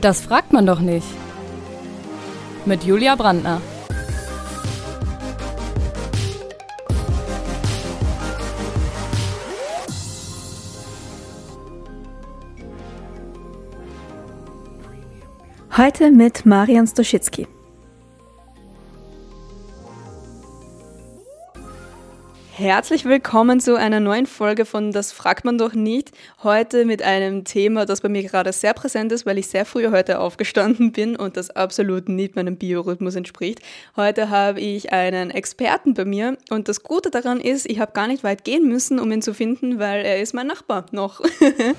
Das 0.00 0.20
fragt 0.20 0.52
man 0.52 0.64
doch 0.64 0.80
nicht. 0.80 1.06
Mit 2.64 2.84
Julia 2.84 3.16
Brandner. 3.16 3.60
Heute 15.76 16.10
mit 16.10 16.44
Marian 16.44 16.86
Stoschitzky. 16.86 17.46
Herzlich 22.58 23.04
willkommen 23.04 23.60
zu 23.60 23.76
einer 23.76 24.00
neuen 24.00 24.26
Folge 24.26 24.64
von 24.64 24.90
Das 24.90 25.12
fragt 25.12 25.44
man 25.44 25.58
doch 25.58 25.74
nicht. 25.74 26.10
Heute 26.42 26.86
mit 26.86 27.02
einem 27.02 27.44
Thema, 27.44 27.86
das 27.86 28.00
bei 28.00 28.08
mir 28.08 28.24
gerade 28.24 28.52
sehr 28.52 28.74
präsent 28.74 29.12
ist, 29.12 29.26
weil 29.26 29.38
ich 29.38 29.46
sehr 29.46 29.64
früh 29.64 29.92
heute 29.92 30.18
aufgestanden 30.18 30.90
bin 30.90 31.14
und 31.14 31.36
das 31.36 31.50
absolut 31.50 32.08
nicht 32.08 32.34
meinem 32.34 32.56
Biorhythmus 32.56 33.14
entspricht. 33.14 33.60
Heute 33.94 34.28
habe 34.28 34.58
ich 34.58 34.92
einen 34.92 35.30
Experten 35.30 35.94
bei 35.94 36.04
mir 36.04 36.36
und 36.50 36.66
das 36.66 36.82
Gute 36.82 37.12
daran 37.12 37.38
ist, 37.38 37.64
ich 37.70 37.78
habe 37.78 37.92
gar 37.92 38.08
nicht 38.08 38.24
weit 38.24 38.42
gehen 38.42 38.66
müssen, 38.66 38.98
um 38.98 39.12
ihn 39.12 39.22
zu 39.22 39.34
finden, 39.34 39.78
weil 39.78 40.04
er 40.04 40.20
ist 40.20 40.34
mein 40.34 40.48
Nachbar 40.48 40.86
noch. 40.90 41.20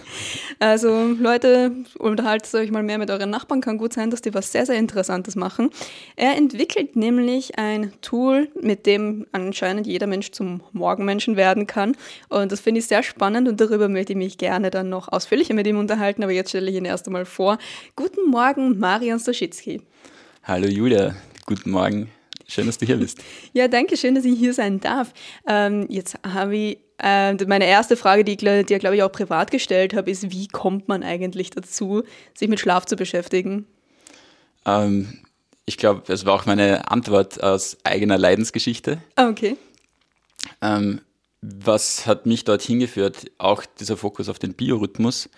also 0.60 1.08
Leute, 1.20 1.74
unterhaltet 1.98 2.56
euch 2.56 2.72
mal 2.72 2.84
mehr 2.84 3.00
mit 3.00 3.12
euren 3.12 3.32
Nachbarn, 3.32 3.60
kann 3.60 3.78
gut 3.78 3.92
sein, 3.92 4.12
dass 4.12 4.22
die 4.22 4.34
was 4.34 4.54
sehr, 4.54 4.66
sehr 4.66 4.78
Interessantes 4.78 5.36
machen. 5.36 5.72
Er 6.16 6.38
entwickelt 6.38 6.96
nämlich 6.96 7.60
ein 7.60 7.92
Tool, 8.00 8.48
mit 8.62 8.86
dem 8.86 9.28
anscheinend 9.34 9.86
jeder 9.86 10.08
Mensch 10.08 10.32
zum 10.32 10.62
Morgenmenschen 10.74 11.36
werden 11.36 11.68
kann. 11.68 11.96
Und 12.30 12.52
das 12.52 12.60
finde 12.60 12.80
ich 12.80 12.88
sehr 12.88 13.04
spannend 13.04 13.48
und 13.48 13.60
darüber 13.60 13.90
möchte 13.90 14.14
ich 14.14 14.18
mich 14.18 14.38
gerne 14.38 14.72
dann 14.72 14.90
noch 14.90 15.12
ausführlicher 15.12 15.54
mit 15.54 15.68
ihm 15.68 15.78
unterhalten. 15.78 16.24
Aber 16.24 16.32
jetzt 16.32 16.50
stelle 16.50 16.70
ich 16.70 16.76
ihn 16.76 16.86
erst 16.86 17.08
einmal 17.08 17.26
vor. 17.26 17.58
Guten 17.96 18.30
Morgen, 18.30 18.80
Marian 18.80 19.20
Soschitzky. 19.20 19.82
Hallo 20.44 20.68
Julia, 20.68 21.16
guten 21.46 21.72
Morgen. 21.72 22.10
Schön, 22.48 22.66
dass 22.66 22.78
du 22.78 22.86
hier 22.86 22.98
bist. 22.98 23.20
ja, 23.54 23.68
danke 23.68 23.96
schön, 23.96 24.16
dass 24.16 24.26
ich 24.26 24.38
hier 24.38 24.54
sein 24.54 24.80
darf. 24.80 25.14
Ähm, 25.48 25.86
jetzt 25.90 26.18
habe 26.28 26.56
ich 26.58 26.80
äh, 26.98 27.34
meine 27.46 27.68
erste 27.68 27.96
Frage, 27.96 28.24
die 28.24 28.32
ich 28.32 28.38
dir, 28.38 28.80
glaube 28.80 28.96
ich, 28.96 29.04
auch 29.04 29.12
privat 29.12 29.52
gestellt 29.52 29.94
habe, 29.94 30.10
ist, 30.10 30.32
wie 30.32 30.48
kommt 30.48 30.88
man 30.88 31.04
eigentlich 31.04 31.52
dazu, 31.52 32.04
sich 32.34 32.50
mit 32.50 32.60
Schlaf 32.60 32.86
zu 32.86 32.96
beschäftigen? 32.96 33.68
Ähm, 34.66 35.20
ich 35.66 35.78
glaube, 35.78 36.12
es 36.12 36.26
war 36.26 36.34
auch 36.34 36.46
meine 36.48 36.90
Antwort 36.90 37.44
aus 37.44 37.78
eigener 37.84 38.18
Leidensgeschichte. 38.18 38.98
Ah, 39.16 39.30
okay. 39.30 39.56
Ähm, 40.62 41.02
was 41.42 42.06
hat 42.06 42.26
mich 42.26 42.44
dorthin 42.44 42.80
geführt? 42.80 43.32
Auch 43.38 43.64
dieser 43.80 43.98
Fokus 43.98 44.30
auf 44.30 44.40
den 44.40 44.54
Biorhythmus. 44.54 45.30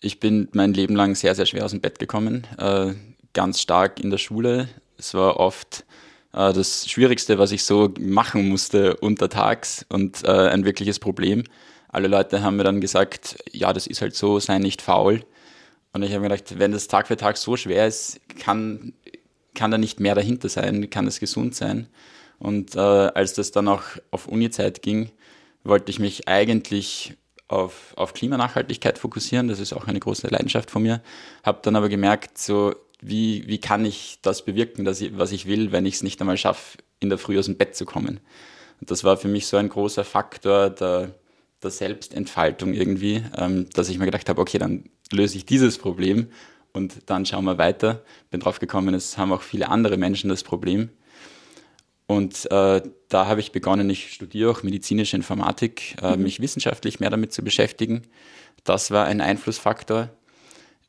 Ich 0.00 0.20
bin 0.20 0.48
mein 0.52 0.74
Leben 0.74 0.96
lang 0.96 1.14
sehr, 1.14 1.34
sehr 1.34 1.46
schwer 1.46 1.64
aus 1.64 1.70
dem 1.70 1.80
Bett 1.80 1.98
gekommen, 1.98 2.46
äh, 2.58 2.94
ganz 3.32 3.60
stark 3.60 4.00
in 4.00 4.10
der 4.10 4.18
Schule. 4.18 4.68
Es 4.98 5.14
war 5.14 5.38
oft 5.38 5.84
äh, 6.32 6.52
das 6.52 6.88
Schwierigste, 6.88 7.38
was 7.38 7.52
ich 7.52 7.64
so 7.64 7.92
machen 7.98 8.48
musste 8.48 8.96
untertags 8.96 9.86
und 9.88 10.24
äh, 10.24 10.48
ein 10.48 10.64
wirkliches 10.64 10.98
Problem. 10.98 11.44
Alle 11.88 12.08
Leute 12.08 12.42
haben 12.42 12.56
mir 12.56 12.64
dann 12.64 12.80
gesagt, 12.80 13.36
ja, 13.52 13.72
das 13.72 13.86
ist 13.86 14.02
halt 14.02 14.14
so, 14.14 14.38
sei 14.38 14.58
nicht 14.58 14.82
faul. 14.82 15.24
Und 15.92 16.02
ich 16.02 16.10
habe 16.10 16.20
mir 16.20 16.28
gedacht, 16.28 16.58
wenn 16.58 16.72
das 16.72 16.88
Tag 16.88 17.08
für 17.08 17.16
Tag 17.16 17.38
so 17.38 17.56
schwer 17.56 17.86
ist, 17.86 18.20
kann, 18.38 18.92
kann 19.54 19.70
da 19.70 19.78
nicht 19.78 19.98
mehr 19.98 20.14
dahinter 20.14 20.50
sein, 20.50 20.90
kann 20.90 21.06
es 21.06 21.20
gesund 21.20 21.54
sein. 21.54 21.88
Und 22.38 22.76
äh, 22.76 22.78
als 22.78 23.34
das 23.34 23.50
dann 23.50 23.68
auch 23.68 23.82
auf 24.10 24.28
Uni-Zeit 24.28 24.82
ging, 24.82 25.10
wollte 25.64 25.90
ich 25.90 25.98
mich 25.98 26.28
eigentlich 26.28 27.14
auf, 27.48 27.94
auf 27.96 28.14
Klimanachhaltigkeit 28.14 28.98
fokussieren. 28.98 29.48
Das 29.48 29.60
ist 29.60 29.72
auch 29.72 29.86
eine 29.86 30.00
große 30.00 30.28
Leidenschaft 30.28 30.70
von 30.70 30.82
mir. 30.82 31.02
Habe 31.42 31.60
dann 31.62 31.76
aber 31.76 31.88
gemerkt, 31.88 32.38
so 32.38 32.74
wie, 33.00 33.46
wie 33.46 33.58
kann 33.58 33.84
ich 33.84 34.18
das 34.22 34.44
bewirken, 34.44 34.84
dass 34.84 35.00
ich, 35.00 35.16
was 35.16 35.32
ich 35.32 35.46
will, 35.46 35.72
wenn 35.72 35.86
ich 35.86 35.94
es 35.94 36.02
nicht 36.02 36.20
einmal 36.20 36.36
schaffe, 36.36 36.78
in 37.00 37.08
der 37.08 37.18
Früh 37.18 37.38
aus 37.38 37.46
dem 37.46 37.56
Bett 37.56 37.76
zu 37.76 37.84
kommen. 37.84 38.20
Und 38.80 38.90
das 38.90 39.04
war 39.04 39.16
für 39.16 39.28
mich 39.28 39.46
so 39.46 39.56
ein 39.56 39.68
großer 39.68 40.04
Faktor 40.04 40.70
der, 40.70 41.14
der 41.62 41.70
Selbstentfaltung 41.70 42.74
irgendwie, 42.74 43.22
ähm, 43.36 43.68
dass 43.70 43.88
ich 43.88 43.98
mir 43.98 44.06
gedacht 44.06 44.28
habe, 44.28 44.40
okay, 44.40 44.58
dann 44.58 44.84
löse 45.12 45.36
ich 45.36 45.46
dieses 45.46 45.78
Problem 45.78 46.28
und 46.72 46.94
dann 47.06 47.24
schauen 47.24 47.44
wir 47.44 47.58
weiter. 47.58 48.02
Bin 48.30 48.40
drauf 48.40 48.58
gekommen, 48.58 48.94
es 48.94 49.16
haben 49.18 49.32
auch 49.32 49.42
viele 49.42 49.68
andere 49.68 49.96
Menschen 49.96 50.28
das 50.28 50.42
Problem. 50.42 50.90
Und 52.06 52.50
äh, 52.52 52.82
da 53.08 53.26
habe 53.26 53.40
ich 53.40 53.52
begonnen, 53.52 53.90
ich 53.90 54.12
studiere 54.12 54.50
auch 54.50 54.62
medizinische 54.62 55.16
Informatik, 55.16 55.96
äh, 56.02 56.16
mhm. 56.16 56.22
mich 56.22 56.40
wissenschaftlich 56.40 57.00
mehr 57.00 57.10
damit 57.10 57.32
zu 57.32 57.42
beschäftigen. 57.42 58.02
Das 58.64 58.90
war 58.90 59.06
ein 59.06 59.20
Einflussfaktor. 59.20 60.10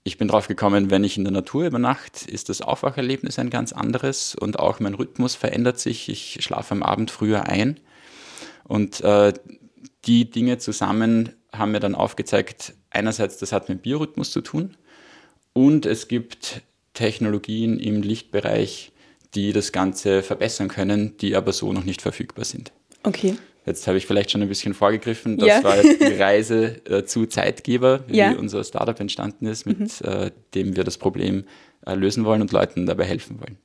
Ich 0.03 0.17
bin 0.17 0.27
drauf 0.27 0.47
gekommen, 0.47 0.89
wenn 0.89 1.03
ich 1.03 1.17
in 1.17 1.23
der 1.23 1.33
Natur 1.33 1.65
übernachte, 1.65 2.29
ist 2.31 2.49
das 2.49 2.61
Aufwacherlebnis 2.61 3.39
ein 3.39 3.49
ganz 3.49 3.73
anderes 3.73 4.35
und 4.35 4.59
auch 4.59 4.79
mein 4.79 4.93
Rhythmus 4.93 5.35
verändert 5.35 5.79
sich. 5.79 6.07
Ich 6.07 6.37
schlafe 6.41 6.73
am 6.73 6.83
Abend 6.83 7.11
früher 7.11 7.47
ein. 7.47 7.79
Und 8.63 9.01
äh, 9.01 9.33
die 10.05 10.29
Dinge 10.29 10.59
zusammen 10.59 11.33
haben 11.51 11.71
mir 11.71 11.79
dann 11.79 11.95
aufgezeigt, 11.95 12.73
einerseits, 12.89 13.37
das 13.37 13.51
hat 13.51 13.69
mit 13.69 13.81
Biorhythmus 13.81 14.31
zu 14.31 14.41
tun 14.41 14.77
und 15.53 15.85
es 15.85 16.07
gibt 16.07 16.61
Technologien 16.93 17.79
im 17.79 18.01
Lichtbereich, 18.01 18.91
die 19.35 19.53
das 19.53 19.71
Ganze 19.71 20.23
verbessern 20.23 20.67
können, 20.67 21.17
die 21.17 21.35
aber 21.35 21.53
so 21.53 21.73
noch 21.73 21.83
nicht 21.83 22.01
verfügbar 22.01 22.45
sind. 22.45 22.71
Okay. 23.03 23.35
Jetzt 23.65 23.85
habe 23.85 23.97
ich 23.97 24.07
vielleicht 24.07 24.31
schon 24.31 24.41
ein 24.41 24.47
bisschen 24.47 24.73
vorgegriffen. 24.73 25.37
Das 25.37 25.47
ja. 25.47 25.63
war 25.63 25.75
jetzt 25.83 25.99
die 25.99 26.13
Reise 26.21 26.81
äh, 26.85 27.03
zu 27.03 27.25
Zeitgeber, 27.25 27.99
wie 28.07 28.17
ja. 28.17 28.31
unser 28.31 28.63
Startup 28.63 28.97
entstanden 28.97 29.45
ist, 29.45 29.65
mit 29.65 29.79
mhm. 29.79 29.89
äh, 30.03 30.31
dem 30.55 30.77
wir 30.77 30.85
das 30.85 30.97
Problem 30.97 31.43
äh, 31.85 31.93
lösen 31.93 32.23
wollen 32.23 32.41
und 32.41 32.53
Leuten 32.53 32.85
dabei 32.85 33.03
helfen 33.03 33.41
wollen. 33.41 33.57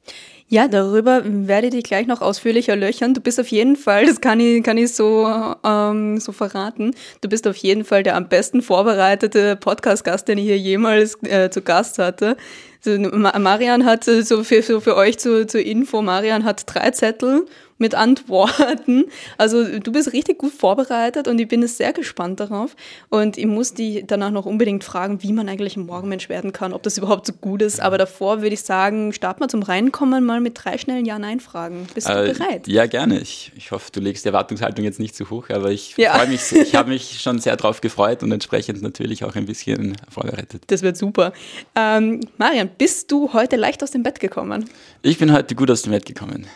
Ja, 0.49 0.69
darüber 0.69 1.22
werde 1.25 1.69
ich 1.69 1.72
dich 1.72 1.84
gleich 1.84 2.06
noch 2.06 2.21
ausführlicher 2.21 2.77
löchern. 2.77 3.15
Du 3.15 3.21
bist 3.21 3.41
auf 3.41 3.47
jeden 3.49 3.77
Fall, 3.77 4.05
das 4.05 4.21
kann 4.21 4.39
ich, 4.39 4.62
kann 4.62 4.77
ich 4.77 4.93
so, 4.93 5.27
ähm, 5.65 6.19
so 6.19 6.33
verraten, 6.33 6.95
du 7.21 7.28
bist 7.28 7.47
auf 7.47 7.56
jeden 7.56 7.84
Fall 7.84 8.03
der 8.03 8.17
am 8.17 8.28
besten 8.28 8.61
vorbereitete 8.61 9.56
Podcast-Gast, 9.56 10.28
den 10.28 10.39
ich 10.39 10.45
hier 10.45 10.59
jemals 10.59 11.17
äh, 11.22 11.49
zu 11.49 11.62
Gast 11.62 11.99
hatte. 11.99 12.37
Marian 12.84 13.84
hat, 13.84 14.04
so 14.04 14.44
für, 14.44 14.62
so 14.62 14.81
für 14.81 14.97
euch 14.97 15.19
zur, 15.19 15.47
zur 15.47 15.60
Info, 15.60 16.03
Marian 16.03 16.44
hat 16.44 16.62
drei 16.66 16.91
Zettel 16.91 17.47
mit 17.82 17.94
Antworten. 17.94 19.04
Also 19.37 19.78
du 19.78 19.93
bist 19.93 20.15
richtig 20.15 20.38
gut 20.38 20.53
vorbereitet 20.53 21.28
und 21.28 21.38
ich 21.38 21.48
bin 21.48 21.66
sehr 21.66 21.93
gespannt 21.93 22.41
darauf. 22.41 22.75
Und 23.10 23.37
ich 23.37 23.47
muss 23.47 23.75
die 23.75 24.04
danach 24.06 24.31
noch 24.31 24.47
unbedingt 24.47 24.84
fragen, 24.84 25.22
wie 25.22 25.32
man 25.32 25.48
eigentlich 25.48 25.76
ein 25.76 25.84
Morgenmensch 25.84 26.31
werden 26.31 26.53
kann, 26.53 26.72
ob 26.72 26.82
das 26.82 26.97
überhaupt 26.97 27.26
so 27.26 27.32
gut 27.34 27.60
ist. 27.60 27.81
Aber 27.81 27.98
davor 27.98 28.41
würde 28.41 28.54
ich 28.54 28.62
sagen, 28.62 29.12
starten 29.12 29.41
wir 29.41 29.48
zum 29.48 29.62
Reinkommen 29.62 30.25
mal 30.25 30.41
mit 30.41 30.59
drei 30.62 30.78
schnellen 30.78 31.04
Ja-Nein-Fragen. 31.04 31.88
Bist 31.92 32.09
du 32.09 32.12
äh, 32.12 32.32
bereit? 32.32 32.69
Ja, 32.69 32.87
gerne. 32.87 33.19
Ich, 33.19 33.53
ich 33.56 33.72
hoffe, 33.72 33.91
du 33.92 34.00
legst 34.00 34.25
die 34.25 34.28
Erwartungshaltung 34.28 34.84
jetzt 34.84 35.00
nicht 35.00 35.16
zu 35.16 35.28
hoch, 35.28 35.50
aber 35.50 35.71
ich 35.72 35.97
ja. 35.97 36.15
freue 36.15 36.28
mich, 36.28 36.53
ich 36.53 36.75
habe 36.76 36.91
mich 36.91 37.21
schon 37.21 37.41
sehr 37.41 37.56
darauf 37.56 37.81
gefreut 37.81 38.22
und 38.22 38.31
entsprechend 38.31 38.81
natürlich 38.81 39.25
auch 39.25 39.34
ein 39.34 39.47
bisschen 39.47 39.97
vorbereitet. 40.09 40.62
Das 40.69 40.82
wird 40.82 40.97
super. 40.97 41.32
Ähm, 41.75 42.21
Marian, 42.38 42.71
bist 42.78 43.10
du 43.10 43.32
heute 43.32 43.56
leicht 43.56 43.82
aus 43.82 43.91
dem 43.91 44.04
Bett 44.04 44.21
gekommen? 44.21 44.71
Ich 45.03 45.19
bin 45.19 45.32
heute 45.32 45.56
gut 45.56 45.71
aus 45.71 45.82
dem 45.82 45.92
Bett 45.92 46.06
gekommen. 46.06 46.47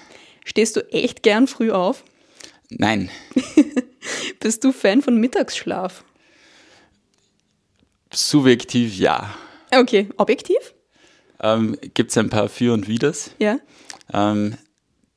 Stehst 0.46 0.76
du 0.76 0.80
echt 0.92 1.24
gern 1.24 1.48
früh 1.48 1.72
auf? 1.72 2.04
Nein. 2.70 3.10
Bist 4.40 4.62
du 4.62 4.70
Fan 4.70 5.02
von 5.02 5.18
Mittagsschlaf? 5.18 6.04
Subjektiv 8.12 8.94
ja. 8.96 9.34
Okay, 9.72 10.08
objektiv? 10.16 10.74
Ähm, 11.40 11.76
Gibt 11.94 12.12
es 12.12 12.16
ein 12.16 12.30
paar 12.30 12.48
Für 12.48 12.74
und 12.74 12.86
Widers. 12.86 13.32
Ja. 13.40 13.58
Ähm, 14.14 14.56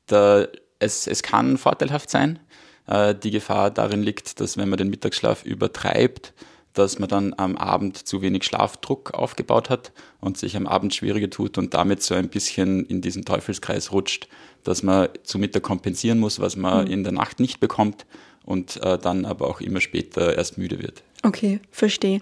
da, 0.06 0.48
es, 0.80 1.06
es 1.06 1.22
kann 1.22 1.58
vorteilhaft 1.58 2.10
sein. 2.10 2.40
Äh, 2.88 3.14
die 3.14 3.30
Gefahr 3.30 3.70
darin 3.70 4.02
liegt, 4.02 4.40
dass 4.40 4.56
wenn 4.56 4.68
man 4.68 4.78
den 4.78 4.90
Mittagsschlaf 4.90 5.44
übertreibt, 5.44 6.32
dass 6.74 6.98
man 6.98 7.08
dann 7.08 7.34
am 7.36 7.56
Abend 7.56 7.96
zu 7.96 8.22
wenig 8.22 8.44
Schlafdruck 8.44 9.12
aufgebaut 9.12 9.70
hat 9.70 9.92
und 10.20 10.38
sich 10.38 10.56
am 10.56 10.66
Abend 10.66 10.94
schwieriger 10.94 11.30
tut 11.30 11.58
und 11.58 11.74
damit 11.74 12.02
so 12.02 12.14
ein 12.14 12.28
bisschen 12.28 12.86
in 12.86 13.00
diesen 13.00 13.24
Teufelskreis 13.24 13.92
rutscht, 13.92 14.28
dass 14.62 14.82
man 14.82 15.08
zu 15.22 15.38
Mittag 15.38 15.62
kompensieren 15.62 16.18
muss, 16.18 16.40
was 16.40 16.56
man 16.56 16.84
mhm. 16.84 16.90
in 16.92 17.04
der 17.04 17.12
Nacht 17.12 17.40
nicht 17.40 17.60
bekommt 17.60 18.06
und 18.44 18.82
äh, 18.82 18.98
dann 18.98 19.24
aber 19.24 19.48
auch 19.48 19.60
immer 19.60 19.80
später 19.80 20.36
erst 20.36 20.58
müde 20.58 20.80
wird. 20.80 21.02
Okay, 21.22 21.60
verstehe. 21.70 22.20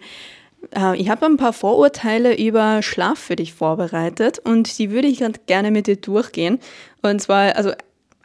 Äh, 0.74 0.96
ich 0.96 1.08
habe 1.08 1.26
ein 1.26 1.36
paar 1.36 1.52
Vorurteile 1.52 2.36
über 2.36 2.82
Schlaf 2.82 3.18
für 3.18 3.36
dich 3.36 3.52
vorbereitet 3.52 4.38
und 4.38 4.78
die 4.78 4.90
würde 4.90 5.08
ich 5.08 5.20
ganz 5.20 5.38
gerne 5.46 5.70
mit 5.70 5.86
dir 5.86 5.96
durchgehen. 5.96 6.58
Und 7.02 7.20
zwar, 7.20 7.54
also 7.56 7.72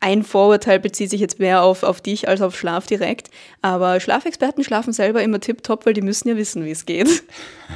ein 0.04 0.24
Vorurteil 0.24 0.82
bezieht 0.82 1.10
sich 1.10 1.22
jetzt 1.22 1.40
mehr 1.40 1.64
auf, 1.64 1.84
auf 1.84 2.02
dich 2.02 2.28
als 2.28 2.42
auf 2.42 2.58
Schlaf 2.58 2.86
direkt. 2.86 3.30
Aber 3.62 4.02
Schlafexperten 4.02 4.64
schlafen 4.64 4.92
selber 4.92 5.24
immer 5.24 5.40
tiptop, 5.40 5.86
weil 5.86 5.94
die 5.94 6.02
müssen 6.02 6.28
ja 6.28 6.36
wissen, 6.36 6.66
wie 6.66 6.72
es 6.72 6.86
geht. 6.86 7.24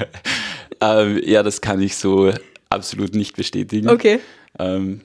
ähm, 0.82 1.22
ja, 1.24 1.42
das 1.42 1.62
kann 1.62 1.82
ich 1.82 1.96
so 1.96 2.34
absolut 2.70 3.16
nicht 3.16 3.38
bestätigen. 3.38 3.90
Okay. 3.90 4.20
Ähm, 4.60 5.02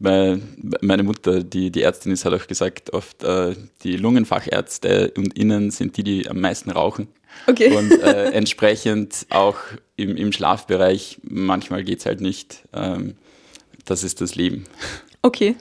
Weil 0.00 0.42
meine 0.80 1.04
Mutter, 1.04 1.44
die, 1.44 1.70
die 1.70 1.82
Ärztin 1.82 2.10
ist, 2.10 2.24
hat 2.24 2.34
auch 2.34 2.48
gesagt, 2.48 2.92
oft 2.92 3.22
äh, 3.22 3.54
die 3.84 3.96
Lungenfachärzte 3.96 5.12
und 5.16 5.38
innen 5.38 5.70
sind 5.70 5.96
die, 5.96 6.02
die 6.02 6.28
am 6.28 6.40
meisten 6.40 6.70
rauchen. 6.72 7.06
Okay. 7.46 7.72
Und 7.72 8.02
äh, 8.02 8.30
entsprechend 8.32 9.26
auch 9.30 9.58
im, 9.94 10.16
im 10.16 10.32
Schlafbereich, 10.32 11.20
manchmal 11.22 11.84
geht 11.84 12.00
es 12.00 12.06
halt 12.06 12.20
nicht. 12.20 12.64
Ähm, 12.72 13.14
das 13.84 14.02
ist 14.02 14.20
das 14.20 14.34
Leben. 14.34 14.64
Okay. 15.22 15.54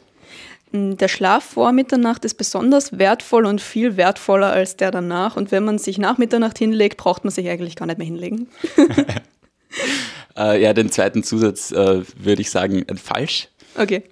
Mm, 0.77 0.97
der 0.97 1.07
Schlaf 1.07 1.43
vor 1.43 1.71
Mitternacht 1.71 2.25
ist 2.25 2.35
besonders 2.35 2.97
wertvoll 2.97 3.45
und 3.45 3.61
viel 3.61 3.97
wertvoller 3.97 4.51
als 4.51 4.77
der 4.77 4.91
danach. 4.91 5.35
Und 5.35 5.51
wenn 5.51 5.65
man 5.65 5.77
sich 5.77 5.97
nach 5.97 6.17
Mitternacht 6.17 6.57
hinlegt, 6.57 6.97
braucht 6.97 7.23
man 7.23 7.31
sich 7.31 7.49
eigentlich 7.49 7.75
gar 7.75 7.85
nicht 7.85 7.97
mehr 7.97 8.07
hinlegen. 8.07 8.47
äh, 10.37 10.61
ja, 10.61 10.73
den 10.73 10.91
zweiten 10.91 11.23
Zusatz 11.23 11.71
äh, 11.71 12.03
würde 12.17 12.41
ich 12.41 12.51
sagen, 12.51 12.87
äh, 12.87 12.95
falsch. 12.95 13.49
Okay. 13.75 14.03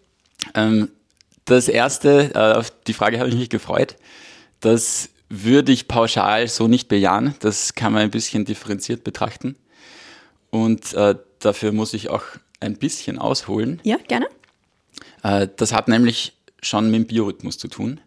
Ähm, 0.54 0.90
das 1.46 1.68
erste, 1.68 2.32
äh, 2.34 2.58
auf 2.58 2.72
die 2.88 2.94
Frage 2.94 3.20
habe 3.20 3.30
ich 3.30 3.36
mich 3.36 3.50
gefreut. 3.50 3.96
Das 4.60 5.10
würde 5.30 5.72
ich 5.72 5.88
pauschal 5.88 6.48
so 6.48 6.68
nicht 6.68 6.88
bejahen. 6.88 7.36
Das 7.40 7.76
kann 7.76 7.94
man 7.94 8.04
ein 8.04 8.12
bisschen 8.12 8.46
differenziert 8.46 9.04
betrachten. 9.04 9.56
Und 10.50 10.94
äh, 10.94 11.16
dafür 11.40 11.72
muss 11.72 11.94
ich 11.94 12.10
auch 12.10 12.24
ein 12.60 12.78
bisschen 12.78 13.20
ausholen. 13.20 13.80
Ja, 13.84 13.98
gerne. 14.08 14.28
Äh, 15.24 15.48
das 15.56 15.74
hat 15.74 15.88
nämlich 15.88 16.35
schon 16.66 16.92
mit 16.92 16.96
dem 16.96 17.08
Biorhythmus 17.08 17.58
zu 17.58 17.68
tun. 17.68 18.00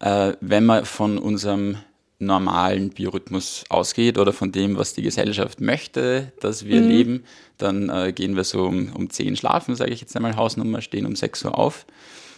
Äh, 0.00 0.34
wenn 0.40 0.66
man 0.66 0.84
von 0.84 1.18
unserem 1.18 1.76
normalen 2.18 2.90
Biorhythmus 2.90 3.64
ausgeht 3.68 4.16
oder 4.16 4.32
von 4.32 4.52
dem, 4.52 4.76
was 4.76 4.94
die 4.94 5.02
Gesellschaft 5.02 5.60
möchte, 5.60 6.32
dass 6.40 6.64
wir 6.66 6.80
mhm. 6.80 6.88
leben, 6.88 7.24
dann 7.58 7.88
äh, 7.88 8.12
gehen 8.12 8.36
wir 8.36 8.44
so 8.44 8.64
um, 8.64 8.92
um 8.92 9.10
10 9.10 9.36
schlafen, 9.36 9.74
sage 9.74 9.92
ich 9.92 10.00
jetzt 10.00 10.14
einmal 10.14 10.36
Hausnummer, 10.36 10.80
stehen 10.82 11.06
um 11.06 11.16
6 11.16 11.44
Uhr 11.46 11.58
auf. 11.58 11.86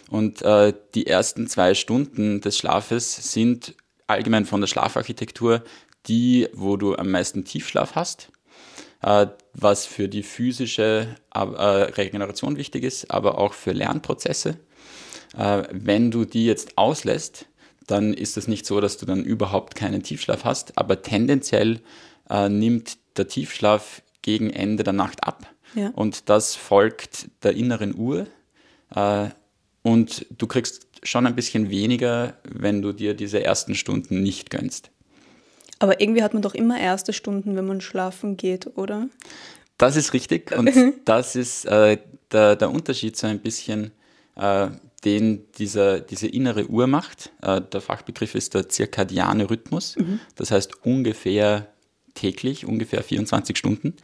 Und 0.09 0.41
äh, 0.41 0.73
die 0.93 1.07
ersten 1.07 1.47
zwei 1.47 1.73
Stunden 1.73 2.41
des 2.41 2.57
Schlafes 2.57 3.33
sind 3.33 3.75
allgemein 4.07 4.45
von 4.45 4.61
der 4.61 4.67
Schlafarchitektur 4.67 5.63
die, 6.07 6.47
wo 6.53 6.77
du 6.77 6.95
am 6.95 7.11
meisten 7.11 7.45
Tiefschlaf 7.45 7.95
hast, 7.95 8.29
äh, 9.01 9.27
was 9.53 9.85
für 9.85 10.07
die 10.07 10.23
physische 10.23 11.15
äh, 11.33 11.39
Regeneration 11.39 12.57
wichtig 12.57 12.83
ist, 12.83 13.11
aber 13.11 13.37
auch 13.39 13.53
für 13.53 13.71
Lernprozesse. 13.71 14.57
Äh, 15.37 15.63
wenn 15.71 16.11
du 16.11 16.25
die 16.25 16.45
jetzt 16.45 16.77
auslässt, 16.77 17.47
dann 17.87 18.13
ist 18.13 18.37
es 18.37 18.47
nicht 18.47 18.65
so, 18.65 18.81
dass 18.81 18.97
du 18.97 19.05
dann 19.05 19.23
überhaupt 19.23 19.75
keinen 19.75 20.01
Tiefschlaf 20.01 20.43
hast, 20.43 20.77
aber 20.77 21.01
tendenziell 21.01 21.81
äh, 22.29 22.49
nimmt 22.49 22.97
der 23.17 23.27
Tiefschlaf 23.27 24.01
gegen 24.21 24.49
Ende 24.49 24.83
der 24.83 24.93
Nacht 24.93 25.23
ab. 25.23 25.47
Ja. 25.75 25.89
Und 25.89 26.29
das 26.29 26.55
folgt 26.55 27.29
der 27.43 27.55
inneren 27.55 27.95
Uhr. 27.95 28.27
Äh, 28.95 29.29
und 29.83 30.25
du 30.35 30.47
kriegst 30.47 30.87
schon 31.03 31.27
ein 31.27 31.35
bisschen 31.35 31.69
weniger, 31.69 32.37
wenn 32.43 32.81
du 32.81 32.91
dir 32.91 33.13
diese 33.13 33.43
ersten 33.43 33.75
Stunden 33.75 34.23
nicht 34.23 34.49
gönnst. 34.49 34.89
Aber 35.79 36.01
irgendwie 36.01 36.23
hat 36.23 36.33
man 36.33 36.41
doch 36.41 36.55
immer 36.55 36.79
erste 36.79 37.13
Stunden, 37.13 37.55
wenn 37.55 37.65
man 37.65 37.81
schlafen 37.81 38.37
geht, 38.37 38.77
oder? 38.77 39.09
Das 39.77 39.95
ist 39.95 40.13
richtig 40.13 40.57
und 40.57 40.71
das 41.05 41.35
ist 41.35 41.65
äh, 41.65 41.97
der, 42.31 42.55
der 42.55 42.71
Unterschied 42.71 43.17
so 43.17 43.27
ein 43.27 43.39
bisschen 43.39 43.91
äh, 44.35 44.69
den 45.05 45.51
dieser, 45.53 45.99
diese 45.99 46.27
innere 46.27 46.67
Uhr 46.67 46.87
macht. 46.87 47.31
Äh, 47.41 47.61
der 47.61 47.81
Fachbegriff 47.81 48.35
ist 48.35 48.55
der 48.55 48.67
zirkadiane 48.67 49.49
Rhythmus. 49.49 49.95
Mhm. 49.95 50.19
Das 50.35 50.51
heißt 50.51 50.85
ungefähr 50.85 51.71
täglich, 52.15 52.65
ungefähr 52.65 53.03
24 53.03 53.57
Stunden. 53.57 53.95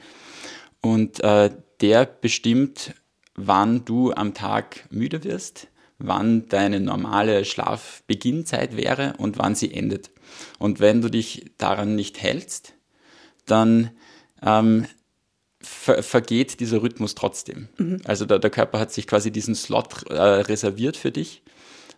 Und 0.81 1.23
äh, 1.23 1.49
der 1.81 2.05
bestimmt, 2.05 2.93
wann 3.35 3.83
du 3.85 4.13
am 4.13 4.33
Tag 4.33 4.87
müde 4.91 5.23
wirst, 5.23 5.67
wann 5.97 6.47
deine 6.49 6.79
normale 6.79 7.45
Schlafbeginnzeit 7.45 8.77
wäre 8.77 9.13
und 9.17 9.37
wann 9.37 9.55
sie 9.55 9.73
endet. 9.73 10.11
Und 10.59 10.79
wenn 10.79 11.01
du 11.01 11.09
dich 11.09 11.51
daran 11.57 11.95
nicht 11.95 12.21
hältst, 12.21 12.73
dann 13.45 13.91
ähm, 14.43 14.85
ver 15.61 16.03
vergeht 16.03 16.59
dieser 16.59 16.81
Rhythmus 16.81 17.15
trotzdem. 17.15 17.67
Mhm. 17.77 18.01
Also 18.05 18.25
der, 18.25 18.39
der, 18.39 18.49
Körper 18.49 18.79
hat 18.79 18.91
sich 18.91 19.07
quasi 19.07 19.31
diesen 19.31 19.55
Slot 19.55 20.09
äh, 20.09 20.13
reserviert 20.13 20.97
für 20.97 21.11
dich. 21.11 21.41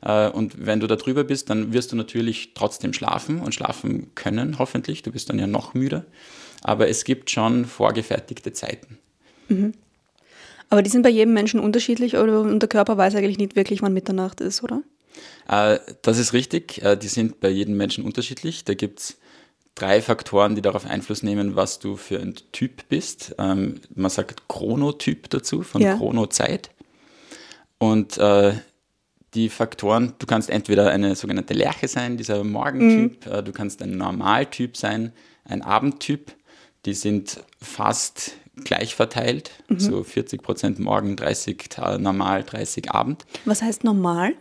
Äh, 0.01 0.29
und 0.29 0.65
wenn 0.65 0.79
du 0.79 0.87
da 0.87 0.95
drüber 0.95 1.23
bist, 1.23 1.49
dann 1.49 1.73
wirst 1.73 1.91
du 1.91 1.95
natürlich 1.95 2.53
trotzdem 2.53 2.93
schlafen 2.93 3.39
und 3.39 3.55
schlafen 3.55 4.13
können, 4.15 4.59
hoffentlich. 4.59 5.03
Du 5.03 5.11
bist 5.11 5.29
dann 5.29 5.39
ja 5.39 5.47
noch 5.47 5.73
müder. 5.73 6.05
Aber 6.61 6.87
es 6.87 7.03
gibt 7.03 7.29
schon 7.29 7.65
vorgefertigte 7.65 8.53
Zeiten. 8.53 8.97
Mhm. 9.49 9.73
Aber 10.69 10.81
die 10.81 10.89
sind 10.89 11.03
bei 11.03 11.09
jedem 11.09 11.33
Menschen 11.33 11.59
unterschiedlich 11.59 12.17
oder 12.17 12.41
und 12.41 12.59
der 12.59 12.69
Körper 12.69 12.97
weiß 12.97 13.15
eigentlich 13.15 13.37
nicht 13.37 13.55
wirklich, 13.55 13.81
wann 13.81 13.93
Mitternacht 13.93 14.41
ist, 14.41 14.63
oder? 14.63 14.81
Äh, 15.47 15.79
das 16.01 16.17
ist 16.17 16.33
richtig. 16.33 16.81
Äh, 16.81 16.97
die 16.97 17.07
sind 17.07 17.39
bei 17.39 17.49
jedem 17.49 17.77
Menschen 17.77 18.03
unterschiedlich. 18.03 18.63
Da 18.63 18.73
gibt 18.73 18.99
es 18.99 19.17
drei 19.75 20.01
Faktoren, 20.01 20.55
die 20.55 20.61
darauf 20.61 20.85
Einfluss 20.85 21.23
nehmen, 21.23 21.55
was 21.55 21.79
du 21.79 21.95
für 21.95 22.19
ein 22.19 22.35
Typ 22.51 22.87
bist. 22.89 23.35
Ähm, 23.39 23.81
man 23.95 24.09
sagt 24.09 24.47
Chronotyp 24.47 25.29
dazu, 25.29 25.63
von 25.63 25.81
ja. 25.81 25.97
Chronozeit. 25.97 26.69
Und 27.79 28.17
äh, 28.17 28.53
die 29.33 29.49
Faktoren, 29.49 30.13
du 30.19 30.27
kannst 30.27 30.49
entweder 30.49 30.91
eine 30.91 31.15
sogenannte 31.15 31.53
Lerche 31.53 31.87
sein, 31.87 32.17
dieser 32.17 32.43
Morgentyp, 32.43 33.25
mhm. 33.25 33.31
äh, 33.31 33.43
du 33.43 33.51
kannst 33.51 33.81
ein 33.81 33.97
Normaltyp 33.97 34.77
sein, 34.77 35.11
ein 35.43 35.61
Abendtyp. 35.61 36.33
Die 36.85 36.93
sind 36.93 37.43
fast 37.61 38.33
gleich 38.63 38.93
verteilt, 38.93 39.51
mhm. 39.69 39.79
so 39.79 40.03
40 40.03 40.43
Prozent 40.43 40.79
morgen, 40.79 41.15
30 41.15 41.69
normal, 41.97 42.43
30 42.43 42.91
Abend. 42.91 43.25
Was 43.45 43.61
heißt 43.61 43.83
normal? 43.83 44.33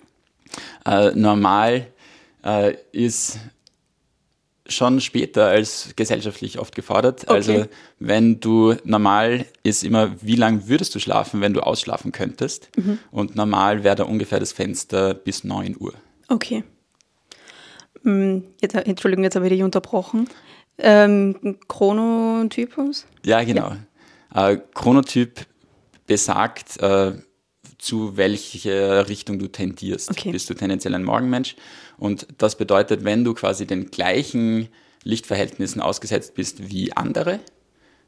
Äh, 0.84 1.12
normal 1.14 1.86
äh, 2.44 2.74
ist 2.92 3.38
schon 4.72 5.00
später 5.00 5.46
als 5.46 5.90
gesellschaftlich 5.96 6.58
oft 6.58 6.74
gefordert. 6.74 7.22
Okay. 7.24 7.32
Also 7.32 7.64
wenn 7.98 8.40
du 8.40 8.74
normal 8.84 9.46
ist 9.62 9.84
immer, 9.84 10.14
wie 10.20 10.36
lange 10.36 10.68
würdest 10.68 10.94
du 10.94 10.98
schlafen, 10.98 11.40
wenn 11.40 11.54
du 11.54 11.60
ausschlafen 11.60 12.12
könntest? 12.12 12.68
Mhm. 12.76 12.98
Und 13.10 13.36
normal 13.36 13.84
wäre 13.84 13.96
da 13.96 14.04
ungefähr 14.04 14.40
das 14.40 14.52
Fenster 14.52 15.14
bis 15.14 15.44
9 15.44 15.76
Uhr. 15.78 15.94
Okay. 16.28 16.64
Hm, 18.02 18.44
jetzt, 18.60 18.74
Entschuldigung, 18.74 19.24
jetzt 19.24 19.36
habe 19.36 19.46
ich 19.46 19.52
dich 19.52 19.62
unterbrochen. 19.62 20.28
Ähm, 20.78 21.58
Chronotypus? 21.68 23.06
Ja, 23.24 23.44
genau. 23.44 23.74
Ja. 24.34 24.50
Äh, 24.50 24.58
Chronotyp 24.74 25.46
besagt, 26.06 26.80
äh, 26.80 27.12
zu 27.78 28.16
welcher 28.16 29.08
Richtung 29.08 29.38
du 29.38 29.48
tendierst. 29.48 30.10
Okay. 30.10 30.30
Bist 30.30 30.48
du 30.48 30.54
tendenziell 30.54 30.94
ein 30.94 31.02
Morgenmensch? 31.02 31.56
Und 32.02 32.26
das 32.38 32.56
bedeutet, 32.56 33.04
wenn 33.04 33.22
du 33.22 33.32
quasi 33.32 33.64
den 33.64 33.92
gleichen 33.92 34.66
Lichtverhältnissen 35.04 35.80
ausgesetzt 35.80 36.34
bist 36.34 36.68
wie 36.68 36.92
andere, 36.96 37.38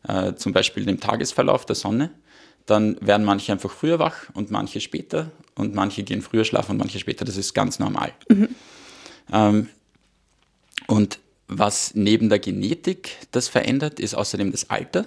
äh, 0.09 0.35
zum 0.35 0.53
Beispiel 0.53 0.85
dem 0.85 0.99
Tagesverlauf 0.99 1.65
der 1.65 1.77
Sonne, 1.77 2.11
dann 2.67 2.97
werden 3.01 3.25
manche 3.25 3.53
einfach 3.53 3.71
früher 3.71 4.01
wach 4.01 4.31
und 4.35 4.51
manche 4.51 4.81
später 4.81 5.31
und 5.55 5.77
manche 5.77 6.03
gehen 6.03 6.23
früher 6.23 6.45
schlafen 6.45 6.73
und 6.73 6.79
manche 6.79 6.99
später. 6.99 7.25
Das 7.25 7.37
ist 7.37 7.55
ganz 7.55 7.79
normal. 7.79 8.13
Mhm. 8.29 8.49
Ähm, 9.33 9.69
und 10.89 11.21
was 11.47 11.95
neben 11.95 12.29
der 12.31 12.41
Genetik 12.41 13.13
das 13.31 13.47
verändert, 13.47 14.01
ist 14.01 14.17
außerdem 14.17 14.51
das 14.51 14.71
Alter. 14.71 15.05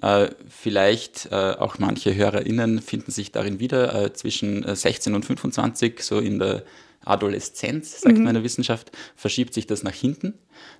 Äh, 0.00 0.28
vielleicht 0.48 1.26
äh, 1.32 1.56
auch 1.58 1.80
manche 1.80 2.14
HörerInnen 2.14 2.80
finden 2.80 3.10
sich 3.10 3.32
darin 3.32 3.58
wieder, 3.58 4.04
äh, 4.04 4.12
zwischen 4.12 4.64
16 4.72 5.12
äh, 5.12 5.16
und 5.16 5.24
25, 5.24 6.00
so 6.00 6.20
in 6.20 6.38
der 6.38 6.62
Adoleszenz, 7.04 8.00
sagt 8.00 8.16
mhm. 8.16 8.24
man 8.24 8.28
in 8.30 8.34
der 8.34 8.44
Wissenschaft, 8.44 8.92
verschiebt 9.16 9.54
sich 9.54 9.66
das 9.66 9.82
nach 9.82 9.92
hinten. 9.92 10.34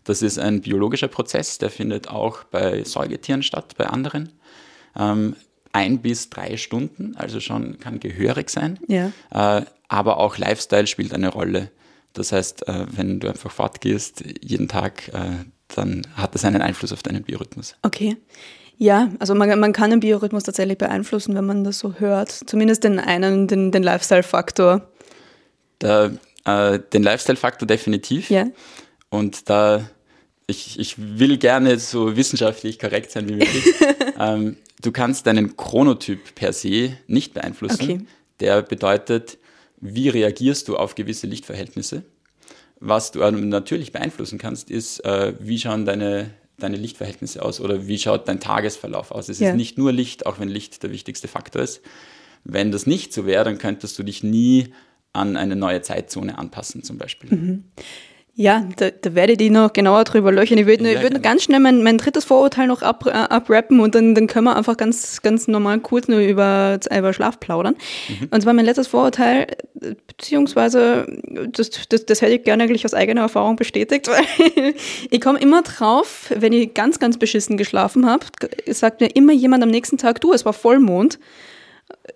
Das 0.05 0.23
ist 0.23 0.39
ein 0.39 0.61
biologischer 0.61 1.09
Prozess, 1.09 1.59
der 1.59 1.71
findet 1.71 2.09
auch 2.09 2.45
bei 2.45 2.85
Säugetieren 2.85 3.43
statt, 3.43 3.75
bei 3.77 3.87
anderen. 3.87 4.33
Ähm, 4.97 5.37
ein 5.73 6.01
bis 6.01 6.31
drei 6.31 6.57
Stunden, 6.57 7.17
also 7.17 7.41
schon 7.41 7.79
kann 7.81 8.01
gehörig 8.01 8.51
sein. 8.51 8.79
Ja. 8.87 9.13
Äh, 9.31 9.65
aber 9.89 10.19
auch 10.19 10.39
Lifestyle 10.39 10.87
spielt 10.87 11.13
eine 11.13 11.29
Rolle. 11.29 11.71
Das 12.13 12.33
heißt, 12.33 12.69
äh, 12.69 12.87
wenn 12.91 13.21
du 13.21 13.29
einfach 13.29 13.51
fortgehst 13.51 14.25
jeden 14.41 14.69
Tag, 14.69 15.11
dann 15.69 16.07
hat 16.15 16.35
das 16.35 16.45
einen 16.45 16.63
Einfluss 16.63 16.93
auf 16.93 17.03
deinen 17.03 17.25
Biorhythmus. 17.25 17.75
Okay. 17.83 18.17
Ja, 18.77 19.11
also 19.19 19.35
man, 19.35 19.59
man 19.61 19.73
kann 19.73 19.91
den 19.91 20.01
Biorhythmus 20.01 20.43
tatsächlich 20.43 20.79
beeinflussen, 20.79 21.35
wenn 21.35 21.47
man 21.47 21.65
das 21.65 21.79
so 21.79 21.95
hört. 21.95 22.31
Zumindest 22.31 22.85
den 22.85 22.99
einen, 22.99 23.47
den, 23.47 23.71
den 23.71 23.83
Lifestyle-Faktor. 23.83 24.89
Äh, 25.83 26.79
den 26.93 27.03
Lifestyle-Faktor 27.03 27.67
definitiv. 27.67 28.31
Ja. 28.31 28.47
Und 29.11 29.49
da, 29.49 29.89
ich, 30.47 30.79
ich 30.79 30.97
will 30.99 31.39
gerne 31.39 31.79
so 31.79 32.17
wissenschaftlich 32.17 32.79
korrekt 32.79 33.11
sein 33.11 33.29
wie 33.29 33.37
möglich. 33.37 33.65
ähm, 34.19 34.57
du 34.83 34.93
kannst 34.93 35.27
deinen 35.27 35.57
Chronotyp 35.57 36.35
per 36.35 36.53
se 36.53 36.97
nicht 37.07 37.35
beeinflussen. 37.35 37.83
Okay. 37.83 38.01
Der 38.41 38.63
bedeutet, 38.63 39.39
wie 39.81 40.09
reagierst 40.09 40.69
du 40.69 40.77
auf 40.77 40.95
gewisse 40.95 41.27
Lichtverhältnisse. 41.27 42.03
Was 42.81 43.13
du 43.13 43.21
natürlich 43.21 43.93
beeinflussen 43.93 44.39
kannst, 44.39 44.71
ist, 44.71 45.05
äh, 45.05 45.35
wie 45.39 45.59
schauen 45.59 45.87
deine 45.87 46.31
deine 46.59 46.77
Lichtverhältnisse 46.77 47.43
aus 47.43 47.61
oder 47.61 47.87
wie 47.87 47.99
schaut 47.99 48.29
dein 48.29 48.41
Tagesverlauf 48.41 49.11
aus? 49.11 49.29
Es 49.29 49.41
ja. 49.41 49.51
ist 49.51 49.57
nicht 49.57 49.79
nur 49.79 49.93
Licht, 49.93 50.27
auch 50.27 50.39
wenn 50.39 50.49
Licht 50.49 50.83
der 50.83 50.91
wichtigste 50.91 51.29
Faktor 51.29 51.63
ist. 51.63 51.81
Wenn 52.45 52.71
das 52.73 52.87
nicht 52.87 53.13
so 53.13 53.27
wäre, 53.27 53.45
dann 53.45 53.59
könntest 53.59 53.99
du 53.99 54.03
dich 54.03 54.23
nie 54.23 54.73
an 55.15 55.37
eine 55.37 55.57
neue 55.57 55.81
Zeitzone 55.81 56.37
anpassen 56.37 56.83
zum 56.83 56.99
Beispiel. 56.99 57.31
Mhm. 57.31 57.65
Ja, 58.37 58.67
da, 58.77 58.91
da 58.91 59.15
werde 59.15 59.33
ich 59.33 59.39
die 59.39 59.49
noch 59.49 59.73
genauer 59.73 60.03
drüber 60.03 60.33
löchern. 60.33 60.59
Ich 60.59 60.67
würde 60.67 60.93
ja, 60.93 61.03
würd 61.03 61.23
ganz 61.23 61.45
schnell 61.45 61.61
mein, 61.61 61.85
mein 61.85 61.99
drittes 61.99 62.25
Vorurteil 62.25 62.67
noch 62.67 62.83
ab, 62.83 63.07
äh, 63.07 63.11
abrappen 63.11 63.79
und 63.79 63.95
dann, 63.95 64.17
dann 64.17 64.27
können 64.27 64.47
wir 64.47 64.57
einfach 64.57 64.77
ganz, 64.77 65.23
ganz 65.23 65.47
normal 65.47 65.79
kurz 65.79 66.09
nur 66.09 66.19
über, 66.19 66.81
über 66.91 67.13
Schlaf 67.13 67.39
plaudern. 67.39 67.77
Mhm. 68.09 68.29
Und 68.33 68.41
zwar 68.43 68.53
mein 68.53 68.65
letztes 68.65 68.89
Vorurteil, 68.89 69.47
beziehungsweise 70.09 71.07
das, 71.53 71.71
das, 71.89 72.07
das 72.07 72.23
hätte 72.23 72.35
ich 72.35 72.43
gerne 72.43 72.65
eigentlich 72.65 72.85
aus 72.85 72.93
eigener 72.93 73.21
Erfahrung 73.21 73.55
bestätigt, 73.55 74.09
weil 74.57 74.75
ich 75.11 75.21
komme 75.21 75.39
immer 75.39 75.63
drauf, 75.63 76.33
wenn 76.35 76.53
ich 76.53 76.75
ganz, 76.75 76.99
ganz 76.99 77.19
beschissen 77.19 77.57
geschlafen 77.57 78.05
habe, 78.05 78.27
sagt 78.67 79.01
mir 79.01 79.15
immer 79.15 79.33
jemand 79.33 79.63
am 79.63 79.71
nächsten 79.71 79.97
Tag, 79.97 80.21
du, 80.21 80.33
es 80.33 80.45
war 80.45 80.53
Vollmond. 80.53 81.21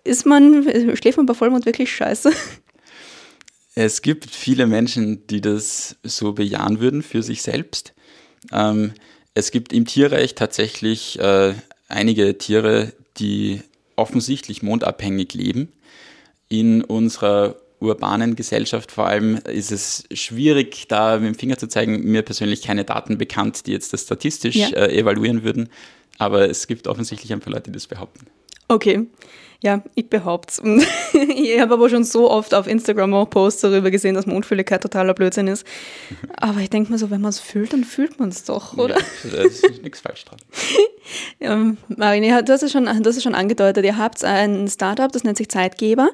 Ist 0.03 0.27
man, 0.27 0.67
schläft 0.97 1.17
man 1.19 1.27
bei 1.27 1.35
Vollmond 1.35 1.65
wirklich 1.65 1.93
scheiße? 1.93 2.33
Es 3.81 4.03
gibt 4.03 4.29
viele 4.29 4.67
Menschen, 4.67 5.25
die 5.29 5.41
das 5.41 5.95
so 6.03 6.33
bejahen 6.33 6.81
würden 6.81 7.01
für 7.01 7.23
sich 7.23 7.43
selbst. 7.43 7.95
Ähm, 8.51 8.93
es 9.35 9.53
gibt 9.53 9.73
im 9.73 9.87
Tierreich 9.87 10.35
tatsächlich 10.35 11.17
äh, 11.21 11.55
einige 11.87 12.37
Tiere, 12.39 12.93
die 13.19 13.61
offensichtlich 13.95 14.65
mondabhängig 14.65 15.33
leben. 15.35 15.69
In 16.49 16.83
unserer 16.83 17.55
urbanen 17.79 18.35
Gesellschaft 18.35 18.91
vor 18.91 19.07
allem 19.07 19.37
ist 19.37 19.71
es 19.71 20.09
schwierig, 20.13 20.89
da 20.89 21.21
mit 21.21 21.29
dem 21.29 21.39
Finger 21.39 21.57
zu 21.57 21.69
zeigen. 21.69 22.03
Mir 22.03 22.23
persönlich 22.23 22.63
keine 22.63 22.85
Daten 22.85 23.17
bekannt, 23.17 23.69
die 23.69 23.71
jetzt 23.71 23.93
das 23.93 24.03
statistisch 24.03 24.57
ja. 24.57 24.71
äh, 24.71 24.99
evaluieren 24.99 25.45
würden. 25.45 25.69
Aber 26.19 26.51
es 26.51 26.67
gibt 26.67 26.89
offensichtlich 26.89 27.33
ein 27.33 27.39
paar 27.39 27.53
Leute, 27.53 27.71
die 27.71 27.75
das 27.75 27.87
behaupten. 27.87 28.27
Okay. 28.67 29.07
Ja, 29.61 29.83
ich 29.97 30.09
behaupte 30.09 30.53
es. 30.53 30.85
ich 31.15 31.61
habe 31.61 31.75
aber 31.75 31.91
schon 31.91 32.05
so 32.05 32.31
oft 32.31 32.55
auf 32.55 32.69
Instagram 32.69 33.13
auch 33.15 33.29
Posts 33.29 33.63
darüber 33.63 33.91
gesehen, 33.91 34.15
dass 34.15 34.27
Mundfülligkeit 34.27 34.83
totaler 34.83 35.15
Blödsinn 35.15 35.49
ist. 35.49 35.67
Aber 36.37 36.61
ich 36.61 36.71
denke 36.71 36.93
mir 36.93 36.99
so, 36.99 37.11
wenn 37.11 37.21
man 37.21 37.31
es 37.31 37.41
fühlt, 37.41 37.73
dann 37.73 37.83
fühlt 37.83 38.21
man 38.21 38.29
es 38.29 38.45
doch, 38.45 38.77
oder? 38.79 38.99
Ja, 39.25 39.31
da 39.33 39.43
ist 39.43 39.83
nichts 39.83 40.01
falsch 40.01 40.25
dran. 40.25 40.39
Ja, 41.41 41.57
Marine, 41.89 42.43
du 42.43 42.53
hast, 42.53 42.63
es 42.63 42.73
schon, 42.73 42.85
du 42.85 42.91
hast 42.91 43.17
es 43.17 43.23
schon 43.23 43.35
angedeutet, 43.35 43.85
ihr 43.85 43.97
habt 43.97 44.25
ein 44.25 44.69
Startup, 44.69 45.11
das 45.11 45.25
nennt 45.25 45.37
sich 45.37 45.49
Zeitgeber. 45.49 46.11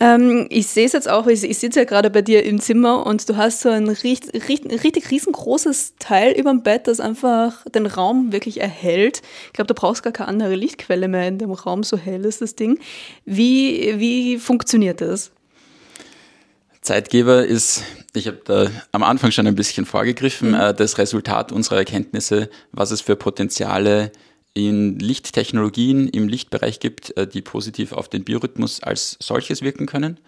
Ähm, 0.00 0.46
ich 0.50 0.66
sehe 0.66 0.86
es 0.86 0.92
jetzt 0.92 1.08
auch, 1.08 1.26
ich, 1.26 1.44
ich 1.44 1.58
sitze 1.58 1.80
ja 1.80 1.84
gerade 1.84 2.10
bei 2.10 2.22
dir 2.22 2.44
im 2.44 2.60
Zimmer 2.60 3.06
und 3.06 3.28
du 3.28 3.36
hast 3.36 3.60
so 3.60 3.68
ein 3.68 3.88
richtig, 3.88 4.48
richtig, 4.48 4.84
richtig 4.84 5.10
riesengroßes 5.10 5.94
Teil 5.98 6.32
über 6.32 6.50
dem 6.50 6.62
Bett, 6.62 6.86
das 6.86 7.00
einfach 7.00 7.64
den 7.66 7.86
Raum 7.86 8.32
wirklich 8.32 8.60
erhält. 8.60 9.22
Ich 9.46 9.52
glaube, 9.52 9.68
du 9.68 9.74
brauchst 9.74 10.02
gar 10.02 10.12
keine 10.12 10.28
andere 10.28 10.54
Lichtquelle 10.54 11.08
mehr 11.08 11.28
in 11.28 11.38
dem 11.38 11.52
Raum, 11.52 11.82
so 11.82 11.96
hell 11.96 12.24
ist 12.24 12.40
das 12.40 12.54
Ding. 12.54 12.78
Wie, 13.24 13.94
wie 13.98 14.38
funktioniert 14.38 15.00
das? 15.00 15.30
Zeitgeber 16.84 17.46
ist, 17.46 17.82
ich 18.14 18.26
habe 18.26 18.40
da 18.44 18.66
am 18.92 19.02
Anfang 19.02 19.30
schon 19.30 19.46
ein 19.46 19.54
bisschen 19.54 19.86
vorgegriffen, 19.86 20.50
mhm. 20.50 20.54
äh, 20.54 20.74
das 20.74 20.98
Resultat 20.98 21.50
unserer 21.50 21.78
Erkenntnisse, 21.78 22.50
was 22.72 22.90
es 22.90 23.00
für 23.00 23.16
Potenziale 23.16 24.12
in 24.54 24.98
Lichttechnologien 25.00 26.08
im 26.08 26.28
Lichtbereich 26.28 26.80
gibt, 26.80 27.16
äh, 27.16 27.26
die 27.26 27.42
positiv 27.42 27.92
auf 27.92 28.08
den 28.08 28.24
Biorhythmus 28.24 28.82
als 28.82 29.16
solches 29.20 29.62
wirken 29.62 29.86
können, 29.86 30.18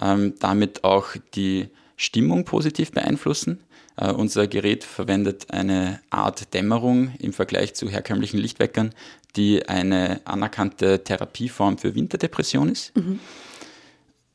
ähm, 0.00 0.34
damit 0.38 0.84
auch 0.84 1.08
die 1.34 1.68
Stimmung 1.96 2.44
positiv 2.44 2.92
beeinflussen. 2.92 3.60
Uh, 4.00 4.14
unser 4.14 4.46
Gerät 4.46 4.82
verwendet 4.84 5.50
eine 5.50 6.00
Art 6.08 6.54
Dämmerung 6.54 7.12
im 7.18 7.34
Vergleich 7.34 7.74
zu 7.74 7.90
herkömmlichen 7.90 8.38
Lichtweckern, 8.38 8.94
die 9.36 9.68
eine 9.68 10.20
anerkannte 10.24 11.04
Therapieform 11.04 11.76
für 11.76 11.94
Winterdepression 11.94 12.70
ist. 12.70 12.96
Mhm. 12.96 13.18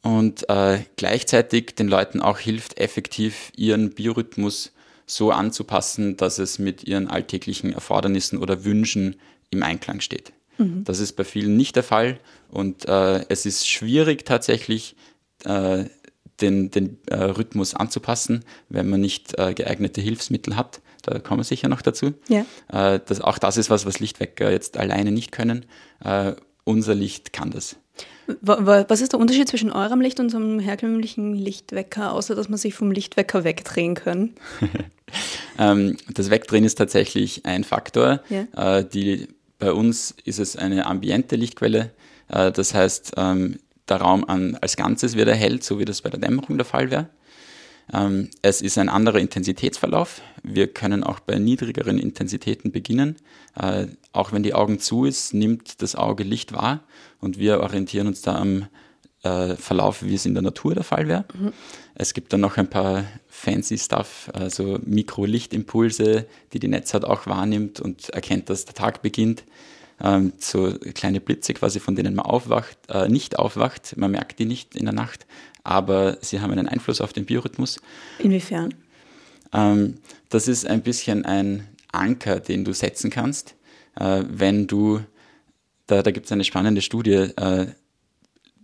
Und 0.03 0.47
äh, 0.49 0.81
gleichzeitig 0.97 1.73
den 1.75 1.87
Leuten 1.87 2.21
auch 2.21 2.37
hilft, 2.37 2.77
effektiv 2.77 3.51
ihren 3.55 3.91
Biorhythmus 3.95 4.71
so 5.07 5.31
anzupassen, 5.31 6.17
dass 6.17 6.37
es 6.37 6.59
mit 6.59 6.83
ihren 6.83 7.07
alltäglichen 7.07 7.73
Erfordernissen 7.73 8.37
oder 8.37 8.65
Wünschen 8.65 9.15
im 9.49 9.63
Einklang 9.63 10.01
steht. 10.01 10.33
Mhm. 10.57 10.83
Das 10.83 10.99
ist 10.99 11.13
bei 11.13 11.23
vielen 11.23 11.57
nicht 11.57 11.75
der 11.75 11.83
Fall 11.83 12.19
und 12.49 12.87
äh, 12.87 13.25
es 13.29 13.45
ist 13.45 13.67
schwierig 13.67 14.25
tatsächlich 14.25 14.95
äh, 15.43 15.85
den, 16.41 16.71
den 16.71 16.97
äh, 17.07 17.15
Rhythmus 17.15 17.73
anzupassen, 17.73 18.43
wenn 18.69 18.89
man 18.89 19.01
nicht 19.01 19.37
äh, 19.37 19.53
geeignete 19.53 20.01
Hilfsmittel 20.01 20.55
hat. 20.55 20.81
Da 21.03 21.19
kommen 21.19 21.39
wir 21.39 21.45
sicher 21.45 21.69
noch 21.69 21.81
dazu. 21.81 22.13
Ja. 22.27 22.45
Äh, 22.67 22.99
das, 23.05 23.21
auch 23.21 23.37
das 23.37 23.57
ist 23.57 23.69
was, 23.69 23.85
was 23.85 23.99
Lichtwecker 23.99 24.51
jetzt 24.51 24.77
alleine 24.77 25.11
nicht 25.11 25.31
können. 25.31 25.65
Äh, 26.03 26.33
unser 26.63 26.95
Licht 26.95 27.31
kann 27.31 27.51
das. 27.51 27.77
Was 28.41 29.01
ist 29.01 29.13
der 29.13 29.19
Unterschied 29.19 29.47
zwischen 29.47 29.71
eurem 29.71 30.01
Licht 30.01 30.19
und 30.19 30.29
so 30.29 30.37
einem 30.37 30.59
herkömmlichen 30.59 31.35
Lichtwecker, 31.35 32.11
außer 32.11 32.35
dass 32.35 32.49
man 32.49 32.57
sich 32.57 32.73
vom 32.73 32.91
Lichtwecker 32.91 33.43
wegdrehen 33.43 33.93
kann? 33.93 34.33
ähm, 35.59 35.97
das 36.13 36.29
Wegdrehen 36.29 36.63
ist 36.63 36.75
tatsächlich 36.75 37.45
ein 37.45 37.63
Faktor. 37.63 38.21
Ja. 38.29 38.79
Äh, 38.79 38.85
die, 38.85 39.27
bei 39.59 39.71
uns 39.71 40.15
ist 40.23 40.39
es 40.39 40.55
eine 40.55 40.87
ambiente 40.87 41.35
Lichtquelle. 41.35 41.91
Äh, 42.27 42.51
das 42.51 42.73
heißt, 42.73 43.13
ähm, 43.17 43.59
der 43.87 43.97
Raum 43.97 44.25
an, 44.25 44.57
als 44.61 44.75
Ganzes 44.75 45.15
wird 45.15 45.27
erhellt, 45.27 45.63
so 45.63 45.77
wie 45.79 45.85
das 45.85 46.01
bei 46.01 46.09
der 46.09 46.19
Dämmerung 46.19 46.57
der 46.57 46.65
Fall 46.65 46.89
wäre. 46.89 47.09
Ähm, 47.93 48.29
es 48.41 48.61
ist 48.61 48.77
ein 48.77 48.89
anderer 48.89 49.19
Intensitätsverlauf. 49.19 50.21
Wir 50.43 50.67
können 50.67 51.03
auch 51.03 51.19
bei 51.19 51.37
niedrigeren 51.37 51.97
Intensitäten 51.97 52.71
beginnen. 52.71 53.15
Äh, 53.55 53.87
auch 54.11 54.31
wenn 54.31 54.43
die 54.43 54.53
Augen 54.53 54.79
zu 54.79 55.05
ist, 55.05 55.33
nimmt 55.33 55.81
das 55.81 55.95
Auge 55.95 56.23
Licht 56.23 56.53
wahr 56.53 56.83
und 57.19 57.37
wir 57.37 57.59
orientieren 57.59 58.07
uns 58.07 58.21
da 58.21 58.35
am 58.35 58.67
äh, 59.23 59.55
Verlauf, 59.55 60.03
wie 60.03 60.15
es 60.15 60.25
in 60.25 60.33
der 60.33 60.43
Natur 60.43 60.75
der 60.75 60.83
Fall 60.83 61.07
wäre. 61.07 61.25
Mhm. 61.33 61.51
Es 61.95 62.13
gibt 62.13 62.31
dann 62.31 62.41
noch 62.41 62.57
ein 62.57 62.69
paar 62.69 63.05
fancy 63.27 63.77
Stuff, 63.77 64.29
also 64.33 64.79
Mikrolichtimpulse, 64.85 66.27
die 66.53 66.59
die 66.59 66.67
Netzhaut 66.67 67.05
auch 67.05 67.25
wahrnimmt 67.25 67.79
und 67.79 68.09
erkennt, 68.09 68.49
dass 68.49 68.65
der 68.65 68.75
Tag 68.75 69.01
beginnt. 69.01 69.43
Ähm, 70.01 70.33
so 70.39 70.77
kleine 70.93 71.21
Blitze 71.21 71.53
quasi, 71.53 71.79
von 71.79 71.95
denen 71.95 72.15
man 72.15 72.25
aufwacht, 72.25 72.77
äh, 72.89 73.07
nicht 73.07 73.39
aufwacht. 73.39 73.95
Man 73.97 74.11
merkt 74.11 74.39
die 74.39 74.45
nicht 74.45 74.75
in 74.75 74.85
der 74.85 74.93
Nacht, 74.93 75.25
aber 75.63 76.17
sie 76.21 76.41
haben 76.41 76.51
einen 76.51 76.67
Einfluss 76.67 77.01
auf 77.01 77.13
den 77.13 77.25
Biorhythmus. 77.25 77.79
Inwiefern? 78.19 78.73
Ähm, 79.53 79.95
das 80.29 80.47
ist 80.47 80.67
ein 80.67 80.81
bisschen 80.81 81.25
ein 81.25 81.67
Anker, 81.91 82.39
den 82.39 82.65
du 82.65 82.73
setzen 82.73 83.09
kannst, 83.09 83.55
äh, 83.95 84.23
wenn 84.27 84.67
du, 84.67 84.99
da, 85.87 86.03
da 86.03 86.11
gibt 86.11 86.25
es 86.25 86.31
eine 86.31 86.43
spannende 86.43 86.81
Studie, 86.81 87.29
äh, 87.37 87.67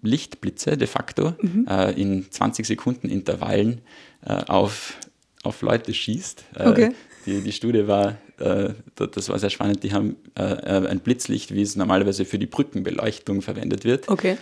Lichtblitze 0.02 0.78
de 0.78 0.88
facto 0.88 1.36
mhm. 1.42 1.68
äh, 1.70 1.92
in 1.92 2.30
20 2.30 2.66
Sekunden 2.66 3.08
Intervallen 3.08 3.82
äh, 4.26 4.34
auf, 4.34 4.98
auf 5.44 5.62
Leute 5.62 5.94
schießt. 5.94 6.44
Äh, 6.56 6.68
okay. 6.68 6.92
Die, 7.26 7.42
die 7.42 7.52
Studie 7.52 7.88
war, 7.88 8.18
äh, 8.40 8.74
das 8.96 9.30
war 9.30 9.38
sehr 9.40 9.50
spannend, 9.50 9.84
die 9.84 9.94
haben 9.94 10.16
ein 10.34 11.00
Blitzlicht, 11.02 11.54
wie 11.54 11.62
es 11.62 11.76
normalerweise 11.76 12.26
für 12.26 12.40
die 12.40 12.48
Brückenbeleuchtung 12.48 13.42
verwendet 13.42 13.84
wird, 13.86 14.10
okay. 14.10 14.38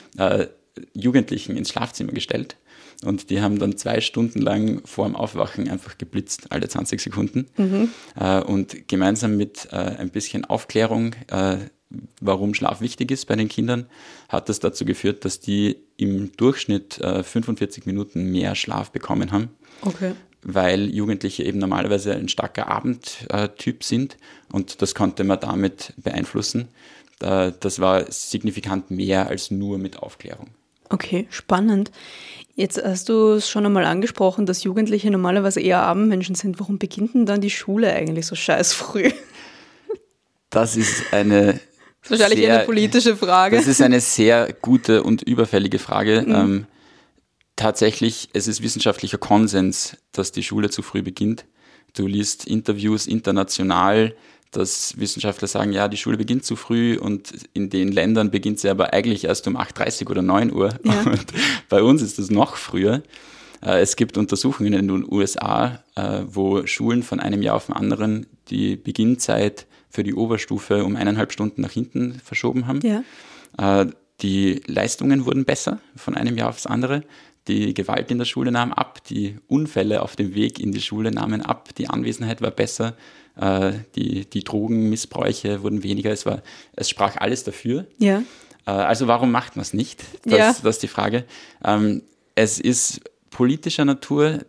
Jugendlichen 0.93 1.57
ins 1.57 1.69
Schlafzimmer 1.69 2.11
gestellt. 2.11 2.55
Und 3.03 3.29
die 3.29 3.41
haben 3.41 3.59
dann 3.59 3.77
zwei 3.77 4.01
Stunden 4.01 4.41
lang 4.41 4.81
vor 4.85 5.05
dem 5.05 5.15
Aufwachen 5.15 5.69
einfach 5.69 5.97
geblitzt, 5.97 6.47
alle 6.51 6.67
20 6.67 6.99
Sekunden. 6.99 7.47
Mhm. 7.57 7.89
Äh, 8.19 8.41
und 8.41 8.87
gemeinsam 8.87 9.37
mit 9.37 9.69
äh, 9.71 9.75
ein 9.75 10.09
bisschen 10.09 10.43
Aufklärung, 10.45 11.15
äh, 11.27 11.57
warum 12.19 12.53
Schlaf 12.53 12.81
wichtig 12.81 13.11
ist 13.11 13.25
bei 13.25 13.35
den 13.35 13.47
Kindern, 13.47 13.85
hat 14.27 14.49
das 14.49 14.59
dazu 14.59 14.83
geführt, 14.85 15.23
dass 15.23 15.39
die 15.39 15.77
im 15.97 16.31
Durchschnitt 16.33 16.95
45 16.95 17.85
äh, 17.85 17.89
Minuten 17.89 18.31
mehr 18.31 18.53
Schlaf 18.55 18.91
bekommen 18.91 19.31
haben. 19.31 19.49
Okay. 19.81 20.13
Weil 20.41 20.89
Jugendliche 20.89 21.43
eben 21.43 21.59
normalerweise 21.59 22.13
ein 22.15 22.29
starker 22.29 22.69
Abendtyp 22.69 23.83
sind 23.83 24.17
und 24.51 24.81
das 24.81 24.95
konnte 24.95 25.23
man 25.23 25.39
damit 25.39 25.93
beeinflussen. 25.97 26.69
Das 27.19 27.79
war 27.79 28.09
signifikant 28.09 28.89
mehr 28.89 29.27
als 29.27 29.51
nur 29.51 29.77
mit 29.77 29.97
Aufklärung. 29.97 30.47
Okay, 30.89 31.27
spannend. 31.29 31.91
Jetzt 32.55 32.81
hast 32.81 33.09
du 33.09 33.33
es 33.33 33.49
schon 33.49 33.65
einmal 33.65 33.85
angesprochen, 33.85 34.45
dass 34.45 34.63
Jugendliche 34.63 35.11
normalerweise 35.11 35.59
eher 35.59 35.81
Abendmenschen 35.81 36.35
sind. 36.35 36.59
Warum 36.59 36.77
beginnt 36.77 37.13
denn 37.13 37.25
dann 37.25 37.41
die 37.41 37.49
Schule 37.49 37.93
eigentlich 37.93 38.25
so 38.25 38.35
scheiß 38.35 38.73
früh? 38.73 39.11
Das 40.49 40.75
ist 40.75 41.13
eine. 41.13 41.59
Das 42.01 42.11
ist 42.11 42.11
wahrscheinlich 42.11 42.39
sehr, 42.39 42.55
eine 42.55 42.65
politische 42.65 43.15
Frage. 43.17 43.57
Das 43.57 43.67
ist 43.67 43.81
eine 43.81 43.99
sehr 43.99 44.53
gute 44.61 45.03
und 45.03 45.21
überfällige 45.21 45.79
Frage. 45.79 46.23
Mhm. 46.25 46.35
Ähm, 46.35 46.65
tatsächlich, 47.59 48.29
es 48.33 48.47
ist 48.47 48.63
wissenschaftlicher 48.63 49.17
Konsens, 49.17 49.97
dass 50.13 50.31
die 50.31 50.43
Schule 50.43 50.69
zu 50.69 50.81
früh 50.81 51.01
beginnt. 51.01 51.45
Du 51.93 52.07
liest 52.07 52.47
Interviews 52.47 53.05
international, 53.05 54.15
dass 54.51 54.97
Wissenschaftler 54.97 55.47
sagen, 55.47 55.73
ja, 55.73 55.87
die 55.89 55.97
Schule 55.97 56.17
beginnt 56.17 56.45
zu 56.45 56.55
früh 56.55 56.97
und 56.97 57.33
in 57.53 57.69
den 57.69 57.91
Ländern 57.91 58.31
beginnt 58.31 58.59
sie 58.59 58.69
aber 58.69 58.93
eigentlich 58.93 59.25
erst 59.25 59.47
um 59.47 59.57
8.30 59.57 60.09
oder 60.09 60.21
9 60.21 60.53
Uhr. 60.53 60.69
Ja. 60.83 61.01
Und 61.05 61.25
bei 61.69 61.83
uns 61.83 62.01
ist 62.01 62.17
das 62.17 62.31
noch 62.31 62.55
früher. 62.55 63.03
Äh, 63.61 63.81
es 63.81 63.95
gibt 63.95 64.17
Untersuchungen 64.17 64.73
in 64.73 64.87
den 64.87 65.05
USA, 65.11 65.83
äh, 65.95 66.21
wo 66.25 66.65
Schulen 66.65 67.03
von 67.03 67.19
einem 67.19 67.41
Jahr 67.43 67.57
auf 67.57 67.67
den 67.67 67.75
anderen 67.75 68.25
die 68.49 68.75
Beginnzeit 68.75 69.67
für 69.89 70.03
die 70.03 70.15
Oberstufe 70.15 70.83
um 70.83 70.95
eineinhalb 70.95 71.31
Stunden 71.31 71.61
nach 71.61 71.71
hinten 71.71 72.19
verschoben 72.23 72.65
haben. 72.67 72.79
Ja. 72.81 73.03
Äh, 73.81 73.91
die 74.21 74.61
Leistungen 74.65 75.25
wurden 75.25 75.45
besser 75.45 75.79
von 75.95 76.15
einem 76.15 76.37
Jahr 76.37 76.49
aufs 76.49 76.65
andere. 76.65 77.03
Die 77.49 77.73
Gewalt 77.73 78.11
in 78.11 78.19
der 78.19 78.25
Schule 78.25 78.51
nahm 78.51 78.71
ab, 78.71 79.03
die 79.05 79.35
Unfälle 79.47 80.01
auf 80.03 80.15
dem 80.15 80.35
Weg 80.35 80.59
in 80.59 80.71
die 80.71 80.81
Schule 80.81 81.11
nahmen 81.11 81.41
ab, 81.41 81.69
die 81.75 81.89
Anwesenheit 81.89 82.41
war 82.41 82.51
besser, 82.51 82.95
äh, 83.35 83.71
die, 83.95 84.29
die 84.29 84.43
Drogenmissbräuche 84.43 85.63
wurden 85.63 85.83
weniger. 85.83 86.11
Es, 86.11 86.25
war, 86.25 86.43
es 86.75 86.89
sprach 86.89 87.17
alles 87.17 87.43
dafür. 87.43 87.87
Ja. 87.97 88.21
Äh, 88.67 88.71
also 88.71 89.07
warum 89.07 89.31
macht 89.31 89.55
man 89.55 89.63
es 89.63 89.73
nicht? 89.73 90.03
Das, 90.25 90.37
Ja. 90.37 90.55
das 90.63 90.75
ist 90.75 90.83
die 90.83 90.87
Frage. 90.87 91.25
Ähm, 91.65 92.03
es 92.35 92.59
ist 92.59 93.01
politischer 93.31 93.83
Natur, 93.85 94.45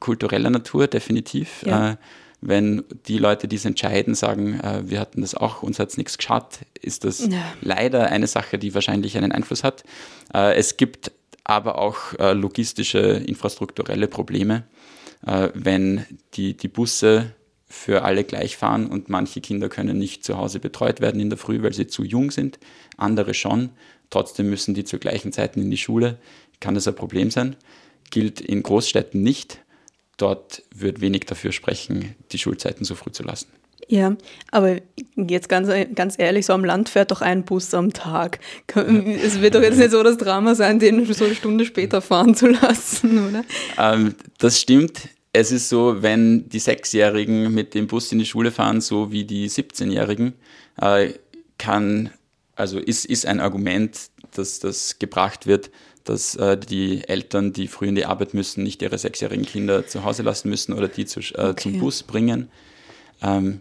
kultureller 0.00 0.50
Natur 0.50 0.86
definitiv. 0.86 1.62
Ja. 1.66 1.92
Äh, 1.92 1.96
wenn 2.40 2.84
die 3.08 3.18
Leute, 3.18 3.48
die 3.48 3.56
es 3.56 3.64
entscheiden, 3.64 4.14
sagen, 4.14 4.60
äh, 4.60 4.82
wir 4.88 5.00
hatten 5.00 5.20
das 5.22 5.34
auch, 5.34 5.62
uns 5.64 5.78
hat 5.80 5.88
es 5.90 5.96
nichts 5.98 6.16
geschadet, 6.18 6.60
ist 6.80 7.02
das 7.04 7.18
Ja. 7.26 7.42
leider 7.60 8.06
eine 8.10 8.28
Sache, 8.28 8.58
die 8.58 8.74
wahrscheinlich 8.74 9.16
einen 9.16 9.32
Einfluss 9.32 9.64
hat. 9.64 9.82
Äh, 10.32 10.54
es 10.54 10.76
gibt 10.76 11.10
aber 11.48 11.78
auch 11.78 12.14
äh, 12.18 12.34
logistische, 12.34 12.98
infrastrukturelle 12.98 14.06
Probleme, 14.06 14.64
äh, 15.26 15.48
wenn 15.54 16.04
die, 16.34 16.56
die 16.56 16.68
Busse 16.68 17.34
für 17.66 18.02
alle 18.02 18.22
gleich 18.22 18.56
fahren 18.56 18.86
und 18.86 19.08
manche 19.08 19.40
Kinder 19.40 19.68
können 19.68 19.98
nicht 19.98 20.24
zu 20.24 20.36
Hause 20.36 20.60
betreut 20.60 21.00
werden 21.00 21.20
in 21.20 21.30
der 21.30 21.38
Früh, 21.38 21.62
weil 21.62 21.72
sie 21.72 21.86
zu 21.86 22.04
jung 22.04 22.30
sind, 22.30 22.58
andere 22.98 23.32
schon. 23.32 23.70
Trotzdem 24.10 24.50
müssen 24.50 24.74
die 24.74 24.84
zu 24.84 24.98
gleichen 24.98 25.32
Zeiten 25.32 25.60
in 25.60 25.70
die 25.70 25.76
Schule. 25.78 26.18
Kann 26.60 26.74
das 26.74 26.86
ein 26.86 26.94
Problem 26.94 27.30
sein? 27.30 27.56
Gilt 28.10 28.42
in 28.42 28.62
Großstädten 28.62 29.22
nicht. 29.22 29.58
Dort 30.18 30.62
wird 30.74 31.00
wenig 31.00 31.24
dafür 31.24 31.52
sprechen, 31.52 32.14
die 32.30 32.38
Schulzeiten 32.38 32.84
so 32.84 32.94
früh 32.94 33.10
zu 33.10 33.22
lassen. 33.22 33.48
Ja, 33.86 34.16
aber 34.50 34.78
jetzt 35.16 35.48
ganz, 35.48 35.68
ganz 35.94 36.16
ehrlich, 36.18 36.46
so 36.46 36.52
am 36.52 36.64
Land 36.64 36.88
fährt 36.88 37.10
doch 37.10 37.22
ein 37.22 37.44
Bus 37.44 37.72
am 37.74 37.92
Tag. 37.92 38.40
Es 38.74 39.40
wird 39.40 39.54
doch 39.54 39.62
jetzt 39.62 39.78
nicht 39.78 39.92
so 39.92 40.02
das 40.02 40.16
Drama 40.18 40.54
sein, 40.54 40.78
den 40.78 41.10
so 41.12 41.24
eine 41.24 41.34
Stunde 41.34 41.64
später 41.64 42.02
fahren 42.02 42.34
zu 42.34 42.48
lassen, 42.48 43.28
oder? 43.28 43.44
Ähm, 43.78 44.14
das 44.38 44.60
stimmt. 44.60 45.08
Es 45.32 45.52
ist 45.52 45.68
so, 45.68 46.02
wenn 46.02 46.48
die 46.48 46.58
Sechsjährigen 46.58 47.54
mit 47.54 47.74
dem 47.74 47.86
Bus 47.86 48.10
in 48.12 48.18
die 48.18 48.26
Schule 48.26 48.50
fahren, 48.50 48.80
so 48.80 49.12
wie 49.12 49.24
die 49.24 49.48
17-Jährigen, 49.48 50.34
äh, 50.80 51.12
kann, 51.58 52.10
also 52.56 52.78
ist, 52.78 53.04
ist 53.04 53.26
ein 53.26 53.38
Argument, 53.40 53.96
dass 54.34 54.58
das 54.58 54.98
gebracht 54.98 55.46
wird, 55.46 55.70
dass 56.04 56.34
äh, 56.36 56.56
die 56.56 57.06
Eltern, 57.06 57.52
die 57.52 57.68
früh 57.68 57.86
in 57.88 57.94
die 57.94 58.06
Arbeit 58.06 58.34
müssen, 58.34 58.64
nicht 58.64 58.82
ihre 58.82 58.98
sechsjährigen 58.98 59.44
Kinder 59.44 59.86
zu 59.86 60.04
Hause 60.04 60.22
lassen 60.22 60.48
müssen 60.48 60.72
oder 60.72 60.88
die 60.88 61.04
zu, 61.04 61.20
äh, 61.20 61.50
Okay. 61.50 61.62
zum 61.62 61.78
Bus 61.78 62.02
bringen. 62.02 62.48
Ähm, 63.22 63.60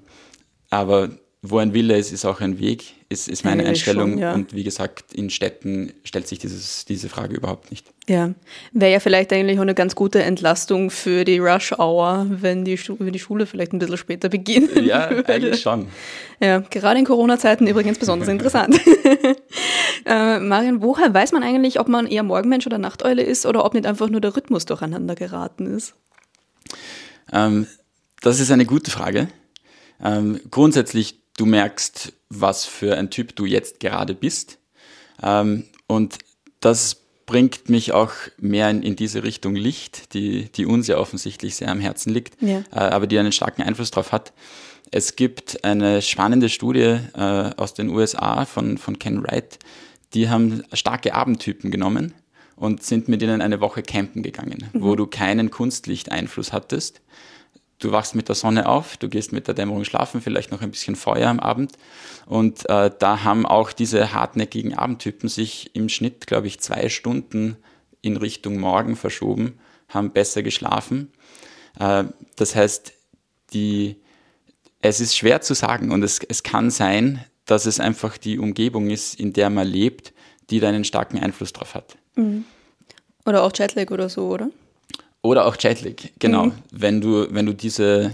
aber 0.70 1.10
wo 1.44 1.60
ein 1.60 1.74
Wille 1.74 1.96
ist, 1.98 2.12
ist 2.12 2.26
auch 2.26 2.42
ein 2.42 2.60
Weg, 2.60 2.96
ist, 3.10 3.30
ist 3.30 3.46
meine 3.46 3.64
Eigentlich 3.64 3.84
schon, 3.84 4.00
Einstellung. 4.00 4.18
ja. 4.20 4.34
Und 4.34 4.54
wie 4.54 4.64
gesagt, 4.64 5.14
in 5.14 5.30
Städten 5.30 5.94
stellt 6.04 6.28
sich 6.28 6.40
dieses, 6.40 6.86
diese 6.86 7.10
Frage 7.10 7.36
überhaupt 7.36 7.70
nicht. 7.70 7.86
Ja, 8.10 8.34
wäre 8.74 8.92
ja 8.92 9.00
vielleicht 9.00 9.32
eigentlich 9.32 9.58
auch 9.58 9.64
eine 9.64 9.76
ganz 9.76 9.96
gute 9.96 10.24
Entlastung 10.24 10.90
für 10.90 11.24
die 11.26 11.38
Rush 11.38 11.74
Hour, 11.74 12.26
wenn 12.30 12.66
die, 12.66 12.78
wenn 13.00 13.14
die 13.14 13.20
Schule 13.20 13.46
vielleicht 13.46 13.74
ein 13.74 13.80
bisschen 13.80 13.98
später 13.98 14.30
beginnt. 14.30 14.76
Ja, 14.82 15.08
eigentlich 15.10 15.62
schon. 15.62 15.88
Ja, 16.42 16.60
gerade 16.60 17.00
in 17.00 17.06
Corona-Zeiten 17.06 17.68
übrigens 17.68 18.00
besonders 18.00 18.28
interessant. 18.30 18.80
äh, 20.06 20.40
Marian, 20.40 20.82
woher 20.82 21.14
weiß 21.14 21.34
man 21.34 21.44
eigentlich, 21.44 21.80
ob 21.80 21.88
man 21.88 22.08
eher 22.08 22.24
Morgenmensch 22.24 22.66
oder 22.66 22.78
Nachteule 22.78 23.22
ist 23.22 23.46
oder 23.46 23.64
ob 23.64 23.74
nicht 23.74 23.86
einfach 23.86 24.10
nur 24.10 24.22
der 24.22 24.36
Rhythmus 24.36 24.66
durcheinander 24.66 25.16
geraten 25.16 25.68
ist? 25.68 25.94
Ähm, 27.32 27.68
das 28.22 28.40
ist 28.40 28.52
eine 28.52 28.66
gute 28.66 28.92
Frage. 28.92 29.28
Ähm, 30.04 30.40
grundsätzlich, 30.52 31.20
du 31.38 31.46
merkst, 31.46 32.14
was 32.30 32.66
für 32.66 32.98
ein 32.98 33.10
Typ 33.10 33.36
du 33.36 33.46
jetzt 33.46 33.80
gerade 33.80 34.14
bist. 34.14 34.60
Ähm, 35.22 35.64
und 35.88 36.18
das 36.60 36.98
bringt 37.26 37.70
mich 37.70 37.92
auch 37.92 38.12
mehr 38.38 38.70
in, 38.70 38.82
in 38.84 38.96
diese 38.96 39.24
Richtung 39.24 39.56
Licht, 39.56 40.14
die, 40.14 40.46
die 40.52 40.66
uns 40.66 40.88
ja 40.88 40.98
offensichtlich 40.98 41.56
sehr 41.58 41.70
am 41.70 41.80
Herzen 41.80 42.14
liegt, 42.14 42.42
Ja. 42.42 42.60
äh, 42.72 42.80
aber 42.80 43.06
die 43.08 43.20
einen 43.20 43.32
starken 43.32 43.62
Einfluss 43.64 43.92
darauf 43.92 44.12
hat. 44.12 44.34
Es 44.92 45.18
gibt 45.18 45.64
eine 45.66 46.02
spannende 46.02 46.48
Studie 46.48 47.00
äh, 47.14 47.20
aus 47.58 47.74
den 47.74 47.90
USA 47.90 48.46
von, 48.46 48.78
von 48.78 48.98
Ken 48.98 49.22
Wright, 49.24 49.60
die 50.14 50.30
haben 50.30 50.64
starke 50.72 51.14
Abendtypen 51.14 51.70
genommen 51.70 52.14
und 52.56 52.82
sind 52.84 53.10
mit 53.10 53.22
ihnen 53.22 53.42
eine 53.42 53.60
Woche 53.60 53.84
campen 53.84 54.24
gegangen, 54.24 54.70
wo 54.74 54.96
du 54.96 55.06
keinen 55.06 55.52
Kunstlichteinfluss 55.52 56.54
hattest. 56.54 57.02
Du 57.80 57.92
wachst 57.92 58.16
mit 58.16 58.28
der 58.28 58.36
Sonne 58.36 58.68
auf, 58.68 58.98
du 58.98 59.08
gehst 59.08 59.32
mit 59.32 59.48
der 59.48 59.54
Dämmerung 59.54 59.84
schlafen, 59.84 60.22
vielleicht 60.22 60.52
noch 60.52 60.62
ein 60.62 60.72
bisschen 60.72 60.96
Feuer 60.96 61.30
am 61.30 61.40
Abend. 61.40 61.74
Und 62.26 62.68
äh, 62.70 62.90
da 62.98 63.24
haben 63.24 63.46
auch 63.46 63.72
diese 63.72 64.14
hartnäckigen 64.14 64.76
Abendtypen 64.76 65.30
sich 65.30 65.76
im 65.76 65.88
Schnitt, 65.88 66.26
glaube 66.26 66.48
ich, 66.48 66.60
zwei 66.60 66.90
Stunden 66.90 67.58
in 68.02 68.18
Richtung 68.18 68.58
Morgen 68.58 68.96
verschoben, 68.96 69.60
haben 69.90 70.12
besser 70.12 70.42
geschlafen. 70.42 71.12
Äh, 71.80 72.06
das 72.36 72.56
heißt, 72.56 72.94
die, 73.54 73.98
es 74.82 75.00
ist 75.00 75.16
schwer 75.16 75.42
zu 75.42 75.54
sagen 75.54 75.92
und 75.92 76.04
es, 76.04 76.20
es 76.28 76.42
kann 76.42 76.72
sein, 76.72 77.24
dass 77.46 77.66
es 77.66 77.80
einfach 77.80 78.18
die 78.18 78.40
Umgebung 78.40 78.90
ist, 78.90 79.20
in 79.20 79.34
der 79.34 79.50
man 79.50 79.68
lebt, 79.68 80.14
die 80.50 80.60
da 80.60 80.70
einen 80.70 80.84
starken 80.84 81.20
Einfluss 81.20 81.54
drauf 81.54 81.76
hat. 81.76 81.98
Oder 83.26 83.44
auch 83.44 83.52
Jetlag 83.56 83.92
oder 83.92 84.10
so, 84.10 84.28
oder? 84.30 84.50
Oder 85.28 85.46
auch 85.46 85.56
Jetlag, 85.60 85.94
genau. 86.20 86.46
Mhm. 86.46 86.52
Wenn 86.72 87.02
du, 87.02 87.28
wenn 87.32 87.46
du 87.46 87.54
diese, 87.54 88.14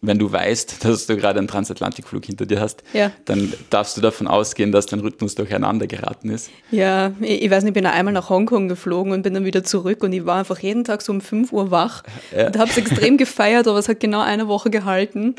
wenn 0.00 0.18
du 0.18 0.30
weißt, 0.30 0.84
dass 0.84 1.06
du 1.06 1.16
gerade 1.16 1.38
einen 1.38 1.48
Transatlantikflug 1.48 2.24
hinter 2.26 2.44
dir 2.46 2.60
hast, 2.60 2.82
Ja. 2.92 3.10
dann 3.24 3.52
darfst 3.70 3.96
du 3.96 4.00
davon 4.02 4.26
ausgehen, 4.26 4.70
dass 4.70 4.84
dein 4.86 5.00
Rhythmus 5.00 5.34
durcheinander 5.34 5.86
geraten 5.86 6.28
ist. 6.30 6.50
Ja, 6.70 7.12
ich, 7.20 7.42
ich 7.44 7.50
weiß 7.50 7.62
nicht, 7.64 7.70
ich 7.70 7.74
bin 7.74 7.86
einmal 7.86 8.12
nach 8.12 8.28
Hongkong 8.28 8.68
geflogen 8.68 9.12
und 9.12 9.22
bin 9.22 9.32
dann 9.34 9.44
wieder 9.46 9.64
zurück 9.64 10.02
und 10.02 10.12
ich 10.12 10.24
war 10.26 10.38
einfach 10.38 10.58
jeden 10.58 10.84
Tag 10.84 11.00
so 11.02 11.12
um 11.12 11.20
5 11.22 11.52
Uhr 11.52 11.70
wach 11.70 12.02
Ja. 12.36 12.46
und 12.48 12.58
habe 12.58 12.70
es 12.70 12.76
extrem 12.76 13.16
gefeiert, 13.16 13.66
aber 13.66 13.78
es 13.78 13.88
hat 13.88 14.00
genau 14.00 14.20
eine 14.20 14.46
Woche 14.48 14.68
gehalten. 14.70 15.34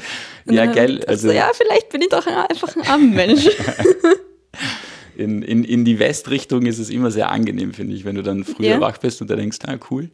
Und 0.47 0.53
Ja, 0.53 0.65
geil, 0.65 1.03
also- 1.07 1.27
so, 1.27 1.33
ja, 1.33 1.49
vielleicht 1.53 1.89
bin 1.89 2.01
ich 2.01 2.09
doch 2.09 2.25
ein- 2.25 2.33
einfach 2.49 2.75
ein 2.75 2.87
Abendmensch. 2.87 3.47
In, 5.15 5.41
in, 5.41 5.63
in 5.63 5.85
die 5.85 5.99
Westrichtung 5.99 6.65
ist 6.65 6.79
es 6.79 6.89
immer 6.89 7.11
sehr 7.11 7.31
angenehm, 7.31 7.73
finde 7.73 7.95
ich, 7.95 8.05
wenn 8.05 8.15
du 8.15 8.23
dann 8.23 8.43
früher. 8.43 8.77
Mhm. 8.77 8.81
wach 8.81 8.97
bist 8.97 9.21
und 9.21 9.29
da 9.29 9.35
denkst, 9.35 9.59
ah, 9.67 9.77
cool. 9.89 10.09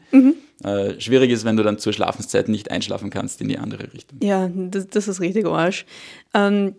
Äh, 0.63 0.99
schwierig 0.99 1.31
ist, 1.31 1.43
wenn 1.45 1.57
du 1.57 1.63
dann 1.63 1.79
zur 1.79 1.93
Schlafenszeit 1.93 2.47
nicht 2.47 2.71
einschlafen 2.71 3.09
kannst 3.09 3.41
in 3.41 3.47
die 3.47 3.57
andere 3.57 3.93
Richtung. 3.93 4.19
ja, 4.21 4.49
das, 4.53 4.87
das 4.87 5.07
ist 5.07 5.19
richtig 5.19 5.45
Arsch. 5.47 5.85
Ähm, 6.33 6.75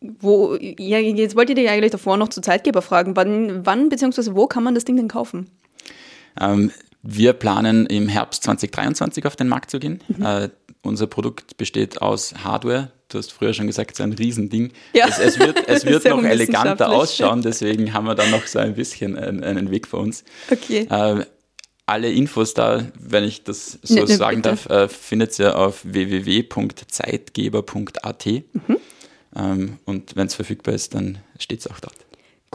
wo, 0.00 0.56
ja, 0.60 0.98
jetzt 0.98 1.36
wollte 1.36 1.52
ich 1.52 1.58
dich 1.58 1.68
eigentlich 1.68 1.90
davor 1.90 2.16
noch 2.16 2.28
zu 2.28 2.40
Zeitgeber 2.40 2.82
fragen. 2.82 3.16
Wann, 3.16 3.66
wann 3.66 3.88
bzw. 3.88 4.34
wo 4.34 4.46
kann 4.46 4.62
man 4.62 4.74
das 4.74 4.84
Ding 4.84 4.96
denn 4.96 5.08
kaufen? 5.08 5.50
Ähm, 6.40 6.70
wir 7.02 7.32
planen 7.32 7.86
im 7.86 8.08
Herbst 8.08 8.42
2023 8.44 9.26
auf 9.26 9.36
den 9.36 9.48
Markt 9.48 9.70
zu 9.70 9.78
gehen. 9.78 10.00
Mhm. 10.08 10.24
Äh, 10.24 10.48
unser 10.82 11.06
Produkt 11.06 11.56
besteht 11.56 12.00
aus 12.02 12.34
Hardware. 12.44 12.92
Du 13.08 13.18
hast 13.18 13.32
früher 13.32 13.54
schon 13.54 13.68
gesagt, 13.68 13.92
es 13.92 14.00
ist 14.00 14.04
ein 14.04 14.12
Riesending. 14.14 14.72
Ja. 14.92 15.06
Es, 15.08 15.18
es 15.18 15.38
wird, 15.38 15.68
es 15.68 15.86
wird 15.86 16.04
noch 16.06 16.24
eleganter 16.24 16.90
ausschauen, 16.90 17.42
deswegen 17.42 17.92
haben 17.92 18.06
wir 18.06 18.16
dann 18.16 18.30
noch 18.32 18.44
so 18.46 18.58
ein 18.58 18.74
bisschen 18.74 19.16
einen, 19.16 19.44
einen 19.44 19.70
Weg 19.70 19.86
vor 19.86 20.00
uns. 20.00 20.24
Okay. 20.50 20.88
Äh, 20.90 21.24
alle 21.88 22.10
Infos 22.10 22.52
da, 22.54 22.84
wenn 22.98 23.22
ich 23.22 23.44
das 23.44 23.78
so 23.82 23.94
Ne, 23.94 24.00
ne, 24.06 24.16
sagen 24.16 24.42
bitte. 24.42 24.48
darf, 24.48 24.66
äh, 24.68 24.88
findet 24.88 25.38
ihr 25.38 25.56
auf 25.56 25.82
www.zeitgeber.at. 25.84 28.26
Mhm. 28.26 28.76
Ähm, 29.36 29.78
und 29.84 30.16
wenn 30.16 30.26
es 30.26 30.34
verfügbar 30.34 30.74
ist, 30.74 30.94
dann 30.94 31.18
steht 31.38 31.60
es 31.60 31.66
auch 31.68 31.80
dort. 31.80 31.94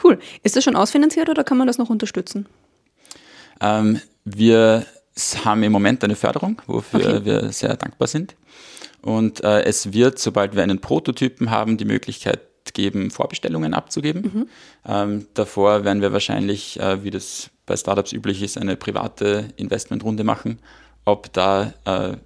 Cool. 0.03 0.19
Ist 0.43 0.55
das 0.55 0.63
schon 0.63 0.75
ausfinanziert 0.75 1.29
oder 1.29 1.43
kann 1.43 1.57
man 1.57 1.67
das 1.67 1.77
noch 1.77 1.89
unterstützen? 1.89 2.45
Ähm, 3.61 4.01
wir 4.25 4.85
haben 5.45 5.63
im 5.63 5.71
Moment 5.71 6.03
eine 6.03 6.15
Förderung, 6.15 6.61
wofür 6.67 6.99
Okay. 6.99 7.25
wir 7.25 7.51
sehr 7.51 7.75
dankbar 7.77 8.07
sind. 8.07 8.35
Und 9.01 9.43
äh, 9.43 9.63
es 9.63 9.93
wird, 9.93 10.19
sobald 10.19 10.55
wir 10.55 10.63
einen 10.63 10.79
Prototypen 10.79 11.49
haben, 11.49 11.77
die 11.77 11.85
Möglichkeit 11.85 12.41
geben, 12.73 13.09
Vorbestellungen 13.11 13.73
abzugeben. 13.73 14.47
Ähm, 14.87 15.27
davor 15.33 15.83
werden 15.83 16.01
wir 16.01 16.13
wahrscheinlich, 16.13 16.79
äh, 16.79 17.03
wie 17.03 17.09
das 17.09 17.49
bei 17.65 17.75
Startups 17.75 18.13
üblich 18.13 18.41
ist, 18.43 18.57
eine 18.57 18.75
private 18.75 19.47
Investmentrunde 19.57 20.23
machen. 20.23 20.59
Ob 21.03 21.33
da 21.33 21.73
äh, 21.85 22.17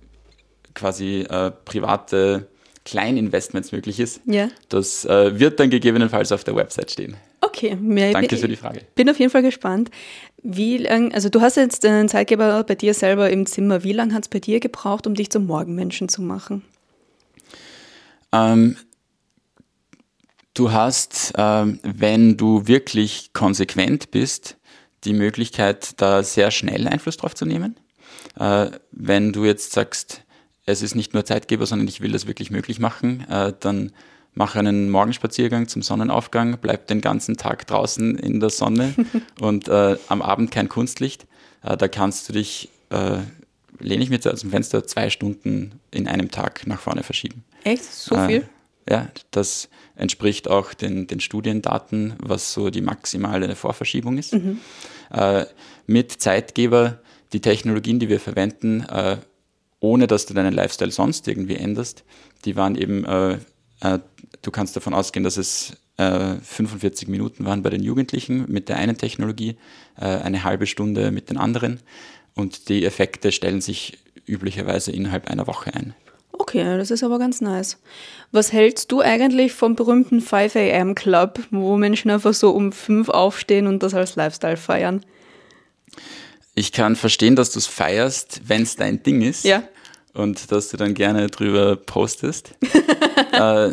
quasi 0.73 1.21
äh, 1.21 1.51
private 1.51 2.47
Kleininvestments 2.83 3.71
möglich 3.71 3.99
ist, 3.99 4.21
Ja. 4.25 4.49
das 4.69 5.05
äh, 5.05 5.39
wird 5.39 5.59
dann 5.59 5.69
gegebenenfalls 5.69 6.31
auf 6.31 6.43
der 6.43 6.55
Website 6.55 6.91
stehen. 6.91 7.15
Okay. 7.45 7.75
Mir, 7.75 8.11
Danke 8.11 8.37
für 8.37 8.47
die 8.47 8.55
Frage. 8.55 8.81
bin 8.95 9.09
auf 9.09 9.19
jeden 9.19 9.31
Fall 9.31 9.41
gespannt. 9.41 9.91
Wie 10.41 10.77
lang, 10.77 11.13
also 11.13 11.29
du 11.29 11.41
hast 11.41 11.57
jetzt 11.57 11.83
den 11.83 12.07
Zeitgeber 12.07 12.63
bei 12.63 12.75
dir 12.75 12.93
selber 12.93 13.29
im 13.29 13.45
Zimmer. 13.45 13.83
Wie 13.83 13.93
lange 13.93 14.13
hat 14.13 14.23
es 14.23 14.29
bei 14.29 14.39
dir 14.39 14.59
gebraucht, 14.59 15.07
um 15.07 15.15
dich 15.15 15.29
zum 15.29 15.45
Morgenmenschen 15.45 16.09
zu 16.09 16.21
machen? 16.21 16.63
Ähm, 18.31 18.77
du 20.53 20.71
hast, 20.71 21.33
ähm, 21.37 21.79
wenn 21.83 22.37
du 22.37 22.67
wirklich 22.67 23.31
konsequent 23.33 24.11
bist, 24.11 24.57
die 25.03 25.13
Möglichkeit, 25.13 26.01
da 26.01 26.23
sehr 26.23 26.51
schnell 26.51 26.87
Einfluss 26.87 27.17
drauf 27.17 27.35
zu 27.35 27.45
nehmen. 27.45 27.75
Äh, 28.39 28.71
wenn 28.91 29.33
du 29.33 29.45
jetzt 29.45 29.71
sagst, 29.71 30.21
es 30.65 30.81
ist 30.81 30.95
nicht 30.95 31.13
nur 31.13 31.25
Zeitgeber, 31.25 31.65
sondern 31.65 31.87
ich 31.87 32.01
will 32.01 32.11
das 32.11 32.27
wirklich 32.27 32.49
möglich 32.49 32.79
machen, 32.79 33.25
äh, 33.29 33.53
dann 33.59 33.91
mache 34.35 34.59
einen 34.59 34.89
Morgenspaziergang 34.89 35.67
zum 35.67 35.81
Sonnenaufgang, 35.81 36.57
bleib 36.61 36.87
den 36.87 37.01
ganzen 37.01 37.37
Tag 37.37 37.65
draußen 37.65 38.17
in 38.17 38.39
der 38.39 38.49
Sonne 38.49 38.93
und 39.39 39.67
äh, 39.67 39.97
am 40.07 40.21
Abend 40.21 40.51
kein 40.51 40.69
Kunstlicht. 40.69 41.25
Äh, 41.63 41.77
da 41.77 41.87
kannst 41.87 42.29
du 42.29 42.33
dich, 42.33 42.69
äh, 42.89 43.19
lehne 43.79 44.03
ich 44.03 44.09
mir 44.09 44.19
aus 44.31 44.41
dem 44.41 44.51
Fenster, 44.51 44.85
zwei 44.85 45.09
Stunden 45.09 45.79
in 45.91 46.07
einem 46.07 46.29
Tag 46.29 46.67
nach 46.67 46.79
vorne 46.79 47.03
verschieben. 47.03 47.43
Echt? 47.63 47.85
So 47.85 48.15
viel? 48.27 48.41
Äh, 48.85 48.93
ja, 48.93 49.07
das 49.31 49.69
entspricht 49.95 50.47
auch 50.47 50.73
den, 50.73 51.07
den 51.07 51.19
Studiendaten, 51.19 52.13
was 52.19 52.53
so 52.53 52.69
die 52.69 52.81
maximale 52.81 53.55
Vorverschiebung 53.55 54.17
ist. 54.17 54.33
Mhm. 54.33 54.59
Äh, 55.11 55.45
mit 55.87 56.11
Zeitgeber, 56.11 56.99
die 57.33 57.41
Technologien, 57.41 57.99
die 57.99 58.09
wir 58.09 58.19
verwenden, 58.19 58.81
äh, 58.81 59.17
ohne 59.79 60.07
dass 60.07 60.25
du 60.25 60.33
deinen 60.33 60.53
Lifestyle 60.53 60.91
sonst 60.91 61.27
irgendwie 61.27 61.55
änderst, 61.55 62.03
die 62.43 62.55
waren 62.55 62.75
eben, 62.75 63.05
äh, 63.81 63.99
du 64.41 64.51
kannst 64.51 64.75
davon 64.75 64.93
ausgehen, 64.93 65.23
dass 65.23 65.37
es 65.37 65.73
45 65.97 67.07
äh, 67.07 67.11
Minuten 67.11 67.45
waren 67.45 67.63
bei 67.63 67.69
den 67.69 67.81
Jugendlichen 67.81 68.51
mit 68.51 68.67
der 68.67 68.77
einen 68.77 68.97
Technologie, 68.97 69.57
äh, 69.97 70.05
eine 70.05 70.43
halbe 70.43 70.67
Stunde 70.67 71.11
mit 71.11 71.29
den 71.29 71.37
anderen 71.37 71.79
und 72.33 72.67
die 72.67 72.85
Effekte 72.85 73.31
stellen 73.31 73.61
sich 73.61 73.97
üblicherweise 74.25 74.91
innerhalb 74.91 75.29
einer 75.29 75.47
Woche 75.47 75.73
ein. 75.73 75.93
Okay, 76.33 76.77
das 76.77 76.91
ist 76.91 77.03
aber 77.03 77.17
ganz 77.17 77.39
nice. 77.39 77.77
Was 78.31 78.51
hältst 78.51 78.91
du 78.91 78.99
eigentlich 78.99 79.53
vom 79.53 79.75
berühmten 79.75 80.19
5 80.19 80.55
AM 80.57 80.93
Club, 80.93 81.39
wo 81.49 81.77
Menschen 81.77 82.11
einfach 82.11 82.33
so 82.33 82.51
um 82.51 82.73
5 82.73 83.07
aufstehen 83.07 83.67
und 83.67 83.81
das 83.81 83.93
als 83.93 84.17
Lifestyle 84.17 84.57
feiern? 84.57 85.05
Ich 86.53 86.73
kann 86.73 86.97
verstehen, 86.97 87.37
dass 87.37 87.51
du 87.51 87.59
es 87.59 87.67
feierst, 87.67 88.41
wenn 88.47 88.63
es 88.63 88.75
dein 88.75 89.01
Ding 89.01 89.21
ist. 89.21 89.45
Ja. 89.45 89.63
Und 90.15 90.51
dass 90.51 90.69
du 90.69 90.77
dann 90.77 90.93
gerne 90.93 91.27
drüber 91.27 91.75
postest. 91.75 92.55
äh, 93.31 93.69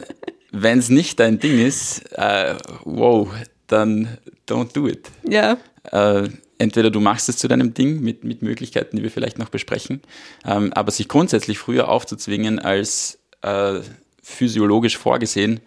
wenn 0.51 0.79
es 0.79 0.91
nicht 0.91 1.19
dein 1.19 1.39
Ding 1.39 1.65
ist, 1.65 2.03
äh, 2.13 2.55
wow, 2.85 3.29
dann 3.69 4.19
don't 4.47 4.75
do 4.75 4.87
it. 4.87 5.09
Ja. 5.27 5.57
Äh, 5.85 6.29
entweder 6.59 6.91
du 6.91 7.01
machst 7.01 7.29
es 7.29 7.39
zu 7.39 7.49
deinem 7.49 7.75
Ding 7.75 8.01
mit, 8.01 8.23
mit 8.23 8.43
Möglichkeiten, 8.43 8.97
die 8.97 9.03
wir 9.03 9.11
vielleicht 9.11 9.39
noch 9.39 9.49
besprechen, 9.49 10.03
ähm, 10.45 10.73
aber 10.75 10.91
sich 10.91 11.09
grundsätzlich 11.09 11.59
früher 11.59 11.89
aufzuzwingen 11.89 12.59
als 12.59 13.19
äh, 13.43 13.81
physiologisch 14.23 14.99
vorgesehen, 14.99 15.61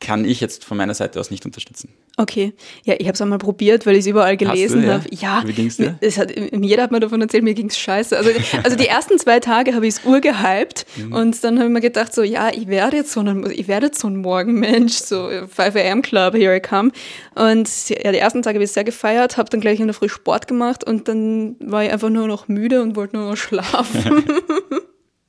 kann 0.00 0.24
ich 0.24 0.40
jetzt 0.40 0.64
von 0.64 0.76
meiner 0.76 0.94
Seite 0.94 1.20
aus 1.20 1.30
nicht 1.30 1.44
unterstützen. 1.44 1.92
Okay, 2.16 2.52
ja, 2.84 2.94
ich 2.98 3.06
habe 3.06 3.14
es 3.14 3.20
einmal 3.20 3.38
probiert, 3.38 3.86
weil 3.86 3.94
ich 3.94 4.00
es 4.00 4.06
überall 4.06 4.36
gelesen 4.36 4.82
ja? 4.82 4.94
habe. 4.94 5.04
Ja, 5.10 5.42
wie 5.46 5.52
ging's 5.52 5.76
dir? 5.76 5.98
Es 6.00 6.18
hat, 6.18 6.32
jeder 6.36 6.82
hat 6.82 6.90
mir 6.90 7.00
davon 7.00 7.20
erzählt, 7.20 7.44
mir 7.44 7.54
ging 7.54 7.68
es 7.68 7.78
scheiße. 7.78 8.16
Also, 8.16 8.30
also 8.64 8.76
die 8.76 8.88
ersten 8.88 9.18
zwei 9.18 9.38
Tage 9.40 9.74
habe 9.74 9.86
ich 9.86 9.94
es 9.94 10.04
urgehypt 10.04 10.86
mhm. 10.96 11.12
und 11.12 11.44
dann 11.44 11.58
habe 11.58 11.68
ich 11.68 11.72
mir 11.72 11.80
gedacht, 11.80 12.14
so 12.14 12.22
ja, 12.22 12.50
ich 12.52 12.66
werde 12.66 12.96
jetzt 12.96 13.12
so 13.12 13.20
ein, 13.20 13.48
ich 13.50 13.68
werde 13.68 13.90
so 13.94 14.08
ein 14.08 14.16
Morgenmensch, 14.16 14.94
so 14.94 15.28
5 15.28 15.76
am 15.76 16.02
Club, 16.02 16.34
here 16.34 16.56
I 16.56 16.60
come. 16.60 16.90
Und 17.34 17.68
ja, 17.88 18.10
die 18.10 18.18
ersten 18.18 18.42
Tage 18.42 18.56
habe 18.56 18.64
ich 18.64 18.72
sehr 18.72 18.84
gefeiert, 18.84 19.36
habe 19.36 19.50
dann 19.50 19.60
gleich 19.60 19.78
in 19.78 19.86
der 19.86 19.94
Früh 19.94 20.08
Sport 20.08 20.48
gemacht 20.48 20.84
und 20.84 21.08
dann 21.08 21.56
war 21.60 21.84
ich 21.84 21.92
einfach 21.92 22.10
nur 22.10 22.26
noch 22.26 22.48
müde 22.48 22.82
und 22.82 22.96
wollte 22.96 23.16
nur 23.16 23.30
noch 23.30 23.36
schlafen. 23.36 24.24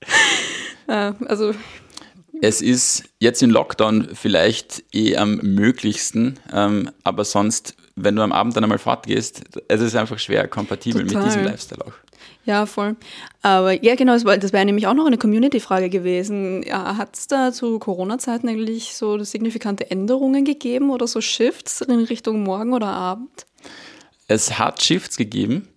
ja, 0.87 1.15
also 1.27 1.53
es 2.41 2.61
ist 2.61 3.03
jetzt 3.19 3.41
in 3.41 3.49
Lockdown 3.49 4.09
vielleicht 4.13 4.83
eh 4.93 5.17
am 5.17 5.37
möglichsten, 5.37 6.39
ähm, 6.53 6.89
aber 7.03 7.25
sonst, 7.25 7.75
wenn 7.95 8.15
du 8.15 8.21
am 8.21 8.31
Abend 8.31 8.55
dann 8.55 8.63
einmal 8.63 8.79
fortgehst, 8.79 9.43
es 9.67 9.81
ist 9.81 9.95
einfach 9.95 10.19
schwer 10.19 10.47
kompatibel 10.47 11.05
Total. 11.05 11.23
mit 11.23 11.31
diesem 11.31 11.43
Lifestyle 11.43 11.85
auch. 11.85 11.93
Ja, 12.45 12.65
voll. 12.65 12.95
Aber 13.41 13.83
ja, 13.83 13.95
genau, 13.95 14.13
das 14.13 14.25
wäre 14.25 14.39
das 14.39 14.53
wär 14.53 14.65
nämlich 14.65 14.87
auch 14.87 14.93
noch 14.93 15.05
eine 15.05 15.17
Community-Frage 15.17 15.89
gewesen. 15.89 16.63
Ja, 16.63 16.97
Hat 16.97 17.15
es 17.15 17.27
da 17.27 17.51
zu 17.51 17.77
Corona-Zeiten 17.77 18.49
eigentlich 18.49 18.95
so 18.95 19.21
signifikante 19.23 19.91
Änderungen 19.91 20.45
gegeben 20.45 20.89
oder 20.89 21.05
so 21.05 21.21
Shifts 21.21 21.81
in 21.81 21.99
Richtung 22.05 22.41
Morgen 22.43 22.73
oder 22.73 22.87
Abend? 22.87 23.45
Es 24.27 24.57
hat 24.57 24.81
Shifts 24.81 25.17
gegeben. 25.17 25.67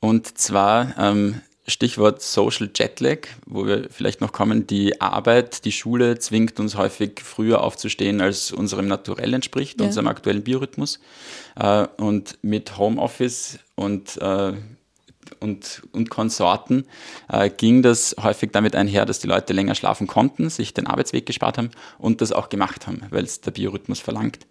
Und 0.00 0.38
zwar 0.38 0.94
ähm, 0.98 1.40
Stichwort 1.68 2.22
Social 2.22 2.70
Jetlag, 2.74 3.28
wo 3.44 3.66
wir 3.66 3.88
vielleicht 3.90 4.22
noch 4.22 4.32
kommen. 4.32 4.66
Die 4.66 5.00
Arbeit, 5.00 5.66
die 5.66 5.72
Schule 5.72 6.18
zwingt 6.18 6.58
uns 6.58 6.76
häufig 6.76 7.20
früher 7.22 7.62
aufzustehen, 7.62 8.20
als 8.22 8.52
unserem 8.52 8.88
Naturell 8.88 9.34
entspricht, 9.34 9.78
ja. 9.78 9.86
unserem 9.86 10.08
aktuellen 10.08 10.42
Biorhythmus. 10.42 10.98
Äh, 11.56 11.86
und 11.98 12.38
mit 12.40 12.78
Homeoffice 12.78 13.58
und, 13.74 14.16
äh, 14.16 14.54
und, 15.40 15.82
und 15.92 16.08
Konsorten 16.08 16.86
äh, 17.28 17.50
ging 17.50 17.82
das 17.82 18.16
häufig 18.22 18.50
damit 18.50 18.74
einher, 18.74 19.04
dass 19.04 19.18
die 19.18 19.26
Leute 19.26 19.52
länger 19.52 19.74
schlafen 19.74 20.06
konnten, 20.06 20.48
sich 20.48 20.72
den 20.72 20.86
Arbeitsweg 20.86 21.26
gespart 21.26 21.58
haben 21.58 21.70
und 21.98 22.22
das 22.22 22.32
auch 22.32 22.48
gemacht 22.48 22.86
haben, 22.86 23.02
weil 23.10 23.24
es 23.24 23.42
der 23.42 23.50
Biorhythmus 23.50 24.00
verlangt. 24.00 24.46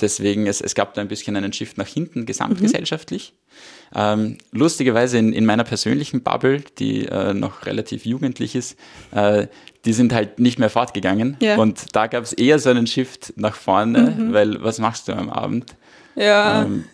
Deswegen, 0.00 0.46
es, 0.46 0.62
es 0.62 0.74
gab 0.74 0.94
da 0.94 1.02
ein 1.02 1.08
bisschen 1.08 1.36
einen 1.36 1.52
Shift 1.52 1.76
nach 1.76 1.86
hinten, 1.86 2.24
gesamtgesellschaftlich. 2.24 3.34
Mhm. 3.34 3.77
Ähm, 3.94 4.38
lustigerweise 4.52 5.18
in, 5.18 5.32
in 5.32 5.46
meiner 5.46 5.64
persönlichen 5.64 6.22
Bubble, 6.22 6.62
die 6.78 7.06
äh, 7.06 7.34
noch 7.34 7.66
relativ 7.66 8.04
jugendlich 8.04 8.54
ist, 8.54 8.76
äh, 9.12 9.46
die 9.84 9.92
sind 9.92 10.12
halt 10.12 10.38
nicht 10.38 10.58
mehr 10.58 10.70
fortgegangen. 10.70 11.36
Ja. 11.40 11.56
Und 11.56 11.94
da 11.96 12.06
gab 12.06 12.24
es 12.24 12.32
eher 12.32 12.58
so 12.58 12.70
einen 12.70 12.86
Shift 12.86 13.32
nach 13.36 13.54
vorne, 13.54 14.14
mhm. 14.16 14.32
weil 14.32 14.62
was 14.62 14.78
machst 14.78 15.08
du 15.08 15.12
am 15.12 15.30
Abend? 15.30 15.76
Ja, 16.16 16.62
ähm, 16.62 16.84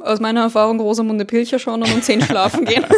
aus 0.00 0.20
meiner 0.20 0.40
Erfahrung 0.40 0.80
Rosamunde 0.80 1.24
Pilcher 1.24 1.58
schauen 1.58 1.82
und 1.82 1.92
um 1.92 2.02
10 2.02 2.22
schlafen 2.22 2.64
gehen. 2.64 2.84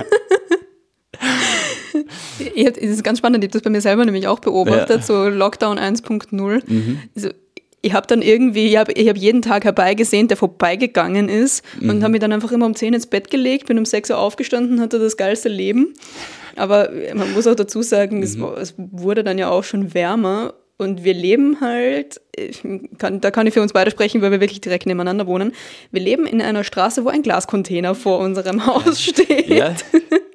Es 2.55 2.77
ist 2.77 3.05
ganz 3.05 3.19
spannend, 3.19 3.45
ich 3.45 3.49
habe 3.49 3.53
das 3.53 3.63
bei 3.63 3.71
mir 3.71 3.81
selber 3.81 4.05
nämlich 4.05 4.27
auch 4.27 4.41
beobachtet, 4.41 5.01
ja. 5.01 5.03
so 5.03 5.29
Lockdown 5.29 5.79
1.0. 5.79 6.63
Mhm. 6.67 6.99
Also 7.15 7.31
ich 7.83 7.93
habe 7.93 8.07
dann 8.07 8.23
irgendwie, 8.23 8.69
ich 8.69 8.77
habe 8.77 8.93
ich 8.93 9.09
hab 9.09 9.17
jeden 9.17 9.43
Tag 9.43 9.65
herbeigesehen, 9.65 10.29
der 10.29 10.37
vorbeigegangen 10.37 11.29
ist 11.29 11.65
mhm. 11.81 11.91
und 11.91 12.03
habe 12.03 12.13
mich 12.13 12.21
dann 12.21 12.33
einfach 12.33 12.53
immer 12.53 12.67
um 12.67 12.75
10 12.75 12.95
ins 12.95 13.07
Bett 13.07 13.31
gelegt, 13.31 13.67
bin 13.67 13.79
um 13.79 13.85
6 13.85 14.11
Uhr 14.11 14.19
aufgestanden, 14.19 14.81
hatte 14.81 14.99
das 15.01 15.17
geilste 15.17 15.49
Leben. 15.49 15.95
Aber 16.55 16.91
man 17.15 17.33
muss 17.33 17.47
auch 17.47 17.57
dazu 17.57 17.83
sagen, 17.83 18.19
mhm. 18.19 18.23
es, 18.23 18.37
es, 18.37 18.75
wurde 18.77 19.25
dann 19.25 19.37
ja 19.37 19.51
auch 19.51 19.65
schon 19.65 19.95
wärmer 19.95 20.55
und 20.79 21.05
wir 21.05 21.15
leben 21.15 21.61
halt, 21.61 22.21
kann, 22.99 23.21
da 23.21 23.31
kann 23.31 23.47
ich 23.47 23.55
für 23.55 23.63
uns 23.63 23.73
beide 23.73 23.91
sprechen, 23.91 24.23
weil 24.23 24.31
wir 24.31 24.41
wirklich 24.41 24.61
direkt 24.61 24.87
nebeneinander 24.87 25.27
wohnen. 25.27 25.53
Wir 25.91 26.03
leben 26.03 26.27
in 26.27 26.41
einer 26.41 26.65
Straße, 26.65 27.05
wo 27.05 27.09
ein 27.09 27.23
Glascontainer 27.23 27.95
vor 27.95 28.19
unserem 28.19 28.67
Haus 28.67 29.03
steht. 29.03 29.49
Ja. 29.49 29.75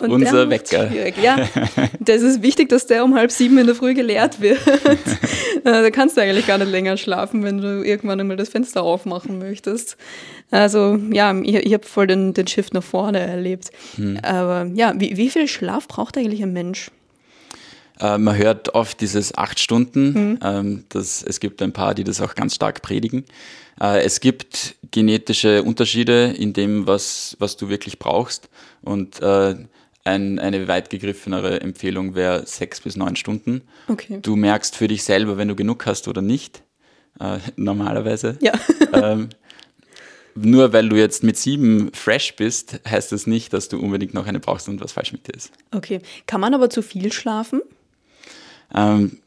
Und 0.00 0.10
Unser 0.10 0.48
Wecker. 0.50 0.90
Ja, 1.20 1.48
das 2.00 2.22
ist 2.22 2.42
wichtig, 2.42 2.68
dass 2.68 2.86
der 2.86 3.04
um 3.04 3.14
halb 3.14 3.30
sieben 3.30 3.58
in 3.58 3.66
der 3.66 3.74
Früh 3.74 3.94
geleert 3.94 4.40
wird. 4.40 4.60
da 5.64 5.90
kannst 5.90 6.16
du 6.16 6.22
eigentlich 6.22 6.46
gar 6.46 6.58
nicht 6.58 6.70
länger 6.70 6.96
schlafen, 6.96 7.44
wenn 7.44 7.58
du 7.58 7.82
irgendwann 7.84 8.20
einmal 8.20 8.36
das 8.36 8.48
Fenster 8.48 8.82
aufmachen 8.82 9.38
möchtest. 9.38 9.96
Also 10.50 10.98
ja, 11.10 11.34
ich, 11.42 11.54
ich 11.54 11.72
habe 11.72 11.86
voll 11.86 12.06
den, 12.06 12.34
den 12.34 12.46
Shift 12.46 12.74
nach 12.74 12.82
vorne 12.82 13.20
erlebt. 13.20 13.70
Hm. 13.96 14.18
Aber 14.22 14.70
ja, 14.74 14.94
wie, 14.96 15.16
wie 15.16 15.30
viel 15.30 15.48
Schlaf 15.48 15.88
braucht 15.88 16.16
eigentlich 16.16 16.42
ein 16.42 16.52
Mensch? 16.52 16.90
Äh, 18.00 18.18
man 18.18 18.36
hört 18.36 18.74
oft 18.74 19.00
dieses 19.00 19.36
acht 19.36 19.60
Stunden. 19.60 20.38
Mhm. 20.40 20.84
Das, 20.88 21.22
es 21.22 21.40
gibt 21.40 21.62
ein 21.62 21.72
paar, 21.72 21.94
die 21.94 22.04
das 22.04 22.20
auch 22.20 22.34
ganz 22.34 22.54
stark 22.54 22.82
predigen. 22.82 23.24
Äh, 23.80 24.02
es 24.02 24.20
gibt 24.20 24.76
genetische 24.90 25.62
Unterschiede 25.62 26.34
in 26.36 26.52
dem, 26.52 26.86
was, 26.86 27.36
was 27.38 27.56
du 27.56 27.68
wirklich 27.68 27.98
brauchst. 27.98 28.48
Und 28.82 29.20
äh, 29.22 29.56
ein, 30.04 30.38
eine 30.38 30.68
weit 30.68 30.90
gegriffenere 30.90 31.60
Empfehlung 31.60 32.14
wäre 32.14 32.46
sechs 32.46 32.80
bis 32.80 32.96
neun 32.96 33.16
Stunden. 33.16 33.62
Okay. 33.88 34.18
Du 34.20 34.36
merkst 34.36 34.76
für 34.76 34.88
dich 34.88 35.04
selber, 35.04 35.36
wenn 35.38 35.48
du 35.48 35.54
genug 35.54 35.86
hast 35.86 36.08
oder 36.08 36.22
nicht. 36.22 36.62
Äh, 37.20 37.38
normalerweise. 37.56 38.36
Ja. 38.40 38.52
ähm, 38.92 39.28
nur 40.34 40.72
weil 40.72 40.88
du 40.88 40.96
jetzt 40.96 41.22
mit 41.22 41.36
sieben 41.36 41.92
fresh 41.92 42.36
bist, 42.36 42.80
heißt 42.88 43.12
das 43.12 43.26
nicht, 43.26 43.52
dass 43.52 43.68
du 43.68 43.78
unbedingt 43.78 44.14
noch 44.14 44.26
eine 44.26 44.40
brauchst 44.40 44.68
und 44.68 44.80
was 44.80 44.92
falsch 44.92 45.12
mit 45.12 45.28
dir 45.28 45.34
ist. 45.34 45.52
Okay. 45.72 46.00
Kann 46.26 46.40
man 46.40 46.54
aber 46.54 46.70
zu 46.70 46.82
viel 46.82 47.12
schlafen? 47.12 47.60
Ähm, 48.74 49.18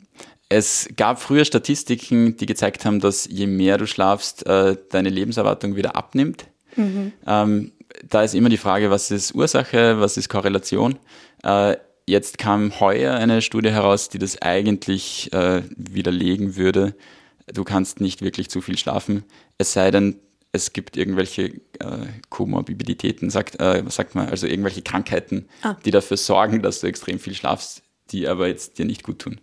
es 0.49 0.89
gab 0.95 1.21
früher 1.21 1.45
Statistiken, 1.45 2.37
die 2.37 2.45
gezeigt 2.45 2.85
haben, 2.85 2.99
dass 2.99 3.27
je 3.29 3.47
mehr 3.47 3.77
du 3.77 3.87
schlafst, 3.87 4.45
äh, 4.45 4.75
deine 4.89 5.09
Lebenserwartung 5.09 5.75
wieder 5.75 5.95
abnimmt. 5.95 6.45
Mhm. 6.75 7.13
Ähm, 7.25 7.71
da 8.03 8.23
ist 8.23 8.35
immer 8.35 8.49
die 8.49 8.57
Frage, 8.57 8.89
was 8.89 9.11
ist 9.11 9.35
Ursache, 9.35 9.99
was 9.99 10.17
ist 10.17 10.29
Korrelation. 10.29 10.97
Äh, 11.43 11.77
jetzt 12.05 12.37
kam 12.37 12.79
heuer 12.79 13.15
eine 13.15 13.41
Studie 13.41 13.71
heraus, 13.71 14.09
die 14.09 14.19
das 14.19 14.41
eigentlich 14.41 15.31
äh, 15.33 15.63
widerlegen 15.75 16.55
würde. 16.55 16.95
Du 17.53 17.63
kannst 17.63 18.01
nicht 18.01 18.21
wirklich 18.21 18.49
zu 18.49 18.61
viel 18.61 18.77
schlafen, 18.77 19.23
es 19.57 19.73
sei 19.73 19.91
denn, 19.91 20.19
es 20.51 20.71
gibt 20.71 20.95
irgendwelche 20.95 21.47
äh, 21.79 22.07
Komorbiditäten, 22.29 23.29
sagt, 23.29 23.59
äh, 23.59 23.83
sagt 23.89 24.15
man, 24.15 24.29
also 24.29 24.47
irgendwelche 24.47 24.81
Krankheiten, 24.81 25.49
ah. 25.61 25.75
die 25.83 25.91
dafür 25.91 26.17
sorgen, 26.17 26.61
dass 26.61 26.79
du 26.79 26.87
extrem 26.87 27.19
viel 27.19 27.35
schlafst, 27.35 27.83
die 28.11 28.27
aber 28.27 28.47
jetzt 28.47 28.77
dir 28.77 28.85
nicht 28.85 29.03
gut 29.03 29.19
tun. 29.19 29.41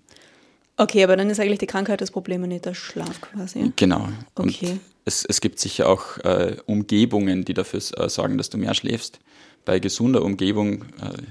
Okay, 0.83 1.05
aber 1.05 1.17
dann 1.17 1.31
ist 1.31 1.39
eigentlich 1.39 1.61
die 1.61 1.67
Krankheit 1.67 2.01
das 2.01 2.11
Problem 2.11 2.43
und 2.43 2.49
nicht 2.49 2.65
der 2.65 2.75
Schlaf 2.75 3.21
quasi. 3.21 3.73
Genau. 3.77 4.09
Okay. 4.35 4.71
Und 4.73 4.81
es, 5.05 5.25
es 5.25 5.41
gibt 5.41 5.61
sicher 5.61 5.89
auch 5.89 6.19
äh, 6.19 6.57
Umgebungen, 6.67 7.45
die 7.45 7.55
dafür 7.55 7.81
äh, 7.99 8.09
sorgen, 8.09 8.37
dass 8.37 8.51
du 8.51 8.59
mehr 8.59 8.75
schläfst. 8.75 9.21
Bei 9.65 9.79
gesunder 9.79 10.23
Umgebung, 10.23 10.83
äh, 11.01 11.23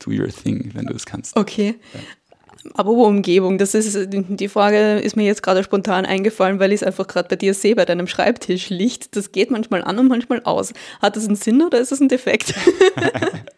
do 0.00 0.10
your 0.10 0.26
thing, 0.28 0.72
wenn 0.74 0.86
du 0.86 0.94
es 0.94 1.06
kannst. 1.06 1.36
Okay. 1.36 1.76
Ja. 1.94 2.00
Aber 2.74 2.90
Umgebung, 2.90 3.58
das 3.58 3.74
ist 3.74 4.08
die 4.10 4.48
Frage 4.48 4.98
ist 4.98 5.14
mir 5.14 5.24
jetzt 5.24 5.44
gerade 5.44 5.62
spontan 5.62 6.04
eingefallen, 6.04 6.58
weil 6.58 6.72
ich 6.72 6.80
es 6.80 6.82
einfach 6.82 7.06
gerade 7.06 7.28
bei 7.28 7.36
dir 7.36 7.54
sehe, 7.54 7.76
bei 7.76 7.84
deinem 7.84 8.08
Schreibtisch 8.08 8.70
liegt. 8.70 9.14
Das 9.14 9.30
geht 9.30 9.52
manchmal 9.52 9.84
an 9.84 10.00
und 10.00 10.08
manchmal 10.08 10.42
aus. 10.42 10.72
Hat 11.00 11.14
das 11.14 11.26
einen 11.26 11.36
Sinn 11.36 11.62
oder 11.62 11.78
ist 11.78 11.92
das 11.92 12.00
ein 12.00 12.08
Defekt? 12.08 12.54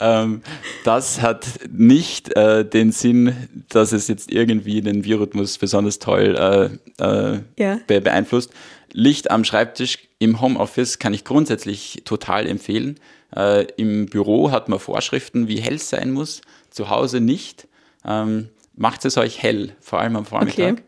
ähm, 0.00 0.42
das 0.84 1.20
hat 1.20 1.46
nicht 1.70 2.36
äh, 2.36 2.64
den 2.64 2.92
Sinn, 2.92 3.36
dass 3.68 3.92
es 3.92 4.08
jetzt 4.08 4.30
irgendwie 4.30 4.80
den 4.80 5.02
Biorhythmus 5.02 5.58
besonders 5.58 5.98
toll 5.98 6.78
äh, 6.98 7.04
äh, 7.04 7.40
ja. 7.58 7.78
be 7.86 8.00
beeinflusst. 8.00 8.52
Licht 8.92 9.30
am 9.30 9.44
Schreibtisch 9.44 9.98
im 10.18 10.40
Homeoffice 10.40 10.98
kann 10.98 11.14
ich 11.14 11.24
grundsätzlich 11.24 12.02
total 12.04 12.46
empfehlen. 12.46 13.00
Äh, 13.34 13.64
Im 13.76 14.06
Büro 14.06 14.50
hat 14.50 14.68
man 14.68 14.78
Vorschriften, 14.78 15.48
wie 15.48 15.60
hell 15.60 15.76
es 15.76 15.88
sein 15.88 16.10
muss, 16.10 16.42
zu 16.70 16.90
Hause 16.90 17.20
nicht 17.20 17.66
ähm, 18.04 18.48
macht 18.74 19.04
es 19.04 19.16
euch 19.16 19.42
hell, 19.42 19.74
vor 19.80 20.00
allem 20.00 20.16
am 20.16 20.26
Vormittag. 20.26 20.82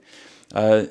Okay. 0.54 0.88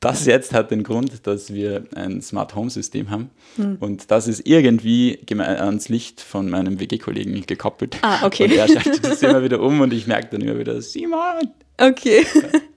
Das 0.00 0.26
jetzt 0.26 0.52
hat 0.54 0.70
den 0.70 0.82
Grund, 0.82 1.26
dass 1.26 1.52
wir 1.52 1.84
ein 1.94 2.22
Smart 2.22 2.54
Home 2.54 2.70
System 2.70 3.10
haben 3.10 3.30
hm. 3.56 3.76
und 3.80 4.10
das 4.10 4.28
ist 4.28 4.46
irgendwie 4.46 5.18
ans 5.28 5.88
Licht 5.88 6.20
von 6.20 6.48
meinem 6.48 6.78
WG-Kollegen 6.78 7.44
gekoppelt. 7.46 7.98
Ah, 8.02 8.24
okay. 8.24 8.44
Und 8.44 8.52
er 8.52 8.68
schaltet 8.68 9.04
das 9.04 9.22
immer 9.22 9.42
wieder 9.42 9.60
um 9.60 9.80
und 9.80 9.92
ich 9.92 10.06
merke 10.06 10.28
dann 10.30 10.42
immer 10.42 10.58
wieder, 10.58 10.80
Simon! 10.80 11.48
Okay. 11.78 12.24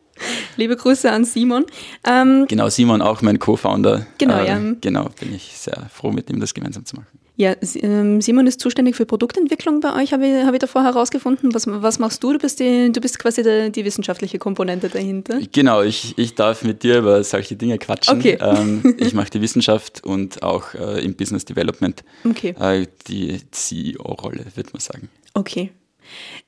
Liebe 0.58 0.76
Grüße 0.76 1.12
an 1.12 1.26
Simon. 1.26 1.66
Ähm, 2.06 2.46
genau, 2.48 2.70
Simon 2.70 3.02
auch 3.02 3.22
mein 3.22 3.40
Co-Founder. 3.40 4.08
Genau, 4.18 4.40
äh, 4.40 4.48
ja. 4.48 4.60
Genau, 4.82 5.10
bin 5.20 5.34
ich 5.34 5.58
sehr 5.58 5.90
froh, 5.94 6.12
mit 6.12 6.30
ihm 6.30 6.40
das 6.40 6.54
gemeinsam 6.54 6.86
zu 6.86 6.98
machen. 6.98 7.20
Ja, 7.40 7.56
ähm, 7.76 8.20
Simon 8.20 8.48
ist 8.48 8.60
zuständig 8.60 8.98
für 8.98 9.06
Produktentwicklung 9.06 9.80
bei 9.80 9.96
euch, 9.96 10.12
habe 10.12 10.28
ich, 10.28 10.46
hab 10.46 10.54
ich 10.54 10.60
davor 10.60 10.84
herausgefunden. 10.84 11.54
Was, 11.54 11.68
was 11.68 11.98
machst 11.98 12.22
du? 12.22 12.34
Du 12.34 12.38
bist, 12.38 12.60
die, 12.60 12.92
du 12.92 13.00
bist 13.00 13.18
quasi 13.18 13.44
die, 13.44 13.72
die 13.72 13.86
wissenschaftliche 13.86 14.40
Komponente 14.40 14.90
dahinter. 14.90 15.40
Genau, 15.54 15.82
ich, 15.82 16.18
ich 16.18 16.36
darf 16.36 16.66
mit 16.66 16.84
dir 16.84 16.98
über 16.98 17.24
solche 17.24 17.56
Dinge 17.56 17.78
quatschen. 17.78 18.20
Okay. 18.20 18.38
Ähm, 18.50 18.96
ich 18.98 19.14
mache 19.14 19.30
die 19.30 19.42
Wissenschaft 19.42 20.04
und 20.04 20.44
auch 20.44 20.74
äh, 20.74 21.04
im 21.04 21.16
Business 21.16 21.46
Development 21.46 22.04
okay. 22.26 22.56
äh, 22.60 22.88
die 23.08 23.40
CEO-Rolle, 23.52 24.46
würde 24.56 24.70
man 24.74 24.80
sagen. 24.80 25.10
Okay. 25.34 25.72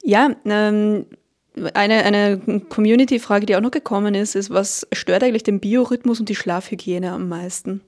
Ja, 0.03 0.35
ähm, 0.45 1.05
eine, 1.73 2.03
eine 2.03 2.61
Community-Frage, 2.69 3.45
die 3.45 3.55
auch 3.55 3.61
noch 3.61 3.71
gekommen 3.71 4.15
ist, 4.15 4.35
ist, 4.35 4.49
was 4.49 4.87
stört 4.91 5.23
eigentlich 5.23 5.43
den 5.43 5.59
Biorhythmus 5.59 6.19
und 6.19 6.27
die 6.27 6.35
Schlafhygiene 6.35 7.11
am 7.11 7.29
meisten? 7.29 7.81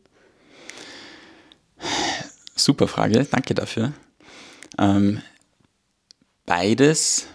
Super 2.56 2.88
Frage, 2.88 3.26
danke 3.30 3.54
dafür. 3.56 3.94
Ähm, 4.78 5.22
beides 6.46 7.28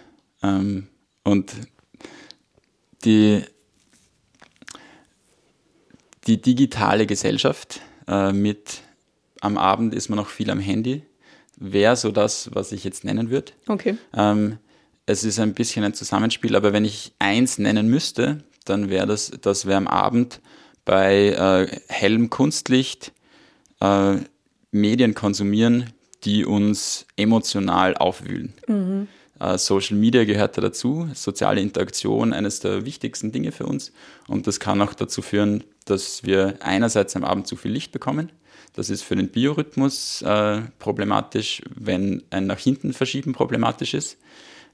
ähm, 0.42 0.88
und 1.24 1.52
die, 3.04 3.42
die 6.26 6.40
digitale 6.40 7.06
Gesellschaft 7.06 7.80
äh, 8.06 8.32
mit 8.32 8.82
am 9.40 9.56
Abend 9.56 9.94
ist 9.94 10.08
man 10.08 10.16
noch 10.16 10.28
viel 10.28 10.50
am 10.50 10.60
Handy, 10.60 11.02
wäre 11.56 11.96
so 11.96 12.10
das, 12.10 12.50
was 12.54 12.72
ich 12.72 12.84
jetzt 12.84 13.04
nennen 13.04 13.30
würde. 13.30 13.52
Okay. 13.66 13.96
Ähm, 14.14 14.58
es 15.06 15.24
ist 15.24 15.38
ein 15.38 15.54
bisschen 15.54 15.84
ein 15.84 15.94
Zusammenspiel, 15.94 16.54
aber 16.54 16.72
wenn 16.72 16.84
ich 16.84 17.12
eins 17.18 17.58
nennen 17.58 17.88
müsste, 17.88 18.44
dann 18.64 18.90
wäre 18.90 19.06
das, 19.06 19.32
das 19.40 19.66
wäre 19.66 19.78
am 19.78 19.88
Abend 19.88 20.40
bei 20.84 21.28
äh, 21.28 21.80
hellem 21.88 22.30
Kunstlicht, 22.30 23.12
äh, 23.80 24.16
Medien 24.70 25.14
konsumieren, 25.14 25.92
die 26.24 26.44
uns 26.44 27.06
emotional 27.16 27.96
aufwühlen. 27.96 28.54
Mhm. 28.66 29.08
Uh, 29.40 29.56
Social 29.56 29.96
Media 29.96 30.24
gehört 30.24 30.56
da 30.56 30.62
dazu, 30.62 31.08
soziale 31.14 31.60
Interaktion 31.60 32.32
eines 32.32 32.58
der 32.58 32.84
wichtigsten 32.84 33.30
Dinge 33.30 33.52
für 33.52 33.66
uns 33.66 33.92
und 34.26 34.48
das 34.48 34.58
kann 34.58 34.82
auch 34.82 34.94
dazu 34.94 35.22
führen, 35.22 35.62
dass 35.84 36.24
wir 36.24 36.56
einerseits 36.58 37.14
am 37.14 37.22
Abend 37.22 37.46
zu 37.46 37.54
viel 37.54 37.70
Licht 37.70 37.92
bekommen. 37.92 38.32
Das 38.74 38.90
ist 38.90 39.02
für 39.02 39.14
den 39.14 39.28
Biorhythmus 39.28 40.22
äh, 40.22 40.62
problematisch, 40.80 41.62
wenn 41.72 42.24
ein 42.30 42.48
nach 42.48 42.58
hinten 42.58 42.92
verschieben 42.92 43.32
problematisch 43.32 43.94
ist. 43.94 44.18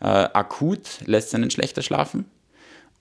Äh, 0.00 0.06
akut 0.06 1.00
lässt 1.04 1.34
einen 1.34 1.50
schlechter 1.50 1.82
schlafen 1.82 2.24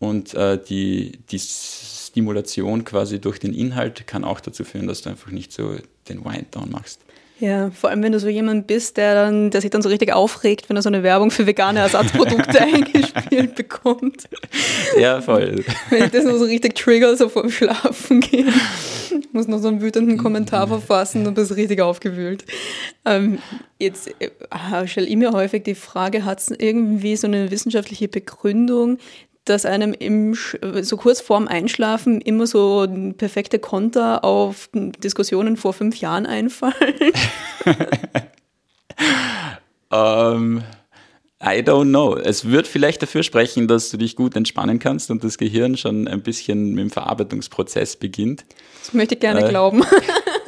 und 0.04 0.34
äh, 0.34 0.62
die, 0.62 1.13
die 1.32 1.39
Stimulation 1.39 2.84
quasi 2.84 3.20
durch 3.20 3.39
den 3.39 3.54
Inhalt 3.54 4.06
kann 4.06 4.24
auch 4.24 4.39
dazu 4.39 4.63
führen, 4.63 4.88
dass 4.88 5.02
du 5.02 5.10
einfach 5.10 5.32
nicht 5.32 5.52
so 5.52 5.76
den 6.10 6.24
Wind-Down 6.24 6.70
machst. 6.70 7.00
Ja, 7.39 7.72
vor 7.72 7.89
allem 7.89 8.04
wenn 8.04 8.12
du 8.12 8.20
so 8.20 8.30
jemand 8.30 8.68
bist, 8.68 8.96
der, 8.98 9.16
dann, 9.16 9.50
der 9.50 9.60
sich 9.60 9.72
dann 9.72 9.82
so 9.82 9.89
richtig 9.89 10.13
aufregt, 10.13 10.70
wenn 10.70 10.78
er 10.78 10.82
so 10.82 10.89
eine 10.89 11.04
Werbung 11.04 11.32
für 11.32 11.48
vegane 11.48 11.80
Ersatzprodukte 11.80 12.62
eingespielt 12.62 13.56
bekommt. 13.56 14.30
Ja, 14.98 15.20
voll. 15.20 15.63
Wenn 15.89 16.06
ich 16.06 16.12
das 16.12 16.24
nur 16.26 16.38
so 16.38 16.46
richtig 16.46 16.76
trigger, 16.76 17.18
so 17.18 17.30
vorm 17.30 17.50
Schlafen 17.50 18.22
gehen. 18.22 18.54
Ich 19.10 19.34
muss 19.34 19.48
noch 19.48 19.60
so 19.60 19.68
einen 19.68 19.82
wütenden 19.82 20.18
Kommentar 20.18 20.68
verfassen 20.68 21.26
und 21.26 21.34
bist 21.34 21.56
richtig 21.56 21.82
aufgewühlt. 21.82 22.46
Ähm, 23.04 23.39
jetzt 23.80 24.10
äh, 24.20 24.88
stelle 24.88 25.08
ich 25.08 25.16
mir 25.18 25.32
häufig 25.32 25.63
die 25.63 25.76
Frage, 25.76 26.24
hat 26.24 26.39
es 26.39 26.52
irgendwie 26.52 27.16
so 27.16 27.28
eine 27.28 27.52
wissenschaftliche 27.52 28.08
Begründung, 28.08 29.00
dass 29.46 29.66
einem 29.66 29.94
im, 29.94 30.36
so 30.82 30.98
kurz 30.98 31.22
vorm 31.22 31.48
Einschlafen 31.48 32.22
immer 32.22 32.48
so 32.48 32.88
perfekte 33.18 33.60
Konter 33.60 34.24
auf 34.24 34.70
Diskussionen 34.74 35.58
vor 35.58 35.74
fünf 35.74 35.98
Jahren 35.98 36.26
einfallen? 36.26 37.12
um, 39.90 39.92
ähm, 39.92 40.64
I 41.46 41.60
don't 41.62 41.90
know. 41.90 42.16
Es 42.16 42.50
wird 42.50 42.68
vielleicht 42.68 43.02
dafür 43.02 43.22
sprechen, 43.22 43.68
dass 43.68 43.90
du 43.90 43.98
dich 43.98 44.16
gut 44.16 44.38
entspannen 44.38 44.80
kannst 44.80 45.12
und 45.12 45.26
das 45.26 45.38
Gehirn 45.38 45.76
schon 45.76 46.08
ein 46.08 46.22
bisschen 46.22 46.70
mit 46.70 46.80
dem 46.80 46.90
Verarbeitungsprozess 46.90 47.98
beginnt. 47.98 48.46
Das 48.80 48.94
möchte 48.94 49.16
ich 49.16 49.20
gerne 49.20 49.46
äh, 49.46 49.50
glauben. 49.50 49.84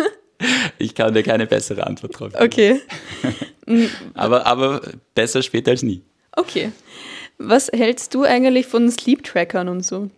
ich 0.78 0.96
kann 0.96 1.14
dir 1.14 1.24
keine 1.24 1.48
bessere 1.48 1.86
Antwort 1.86 2.18
drauf 2.18 2.32
geben. 2.32 2.46
Okay. 2.46 3.90
aber, 4.14 4.46
aber 4.46 4.82
besser 5.14 5.42
später 5.42 5.72
als 5.72 5.84
nie. 5.84 6.02
Okay. 6.32 6.72
Was 7.38 7.70
hältst 7.74 8.14
du 8.14 8.24
eigentlich 8.24 8.66
von 8.66 8.90
Sleep-Trackern 8.90 9.68
und 9.68 9.86
so? 9.86 10.10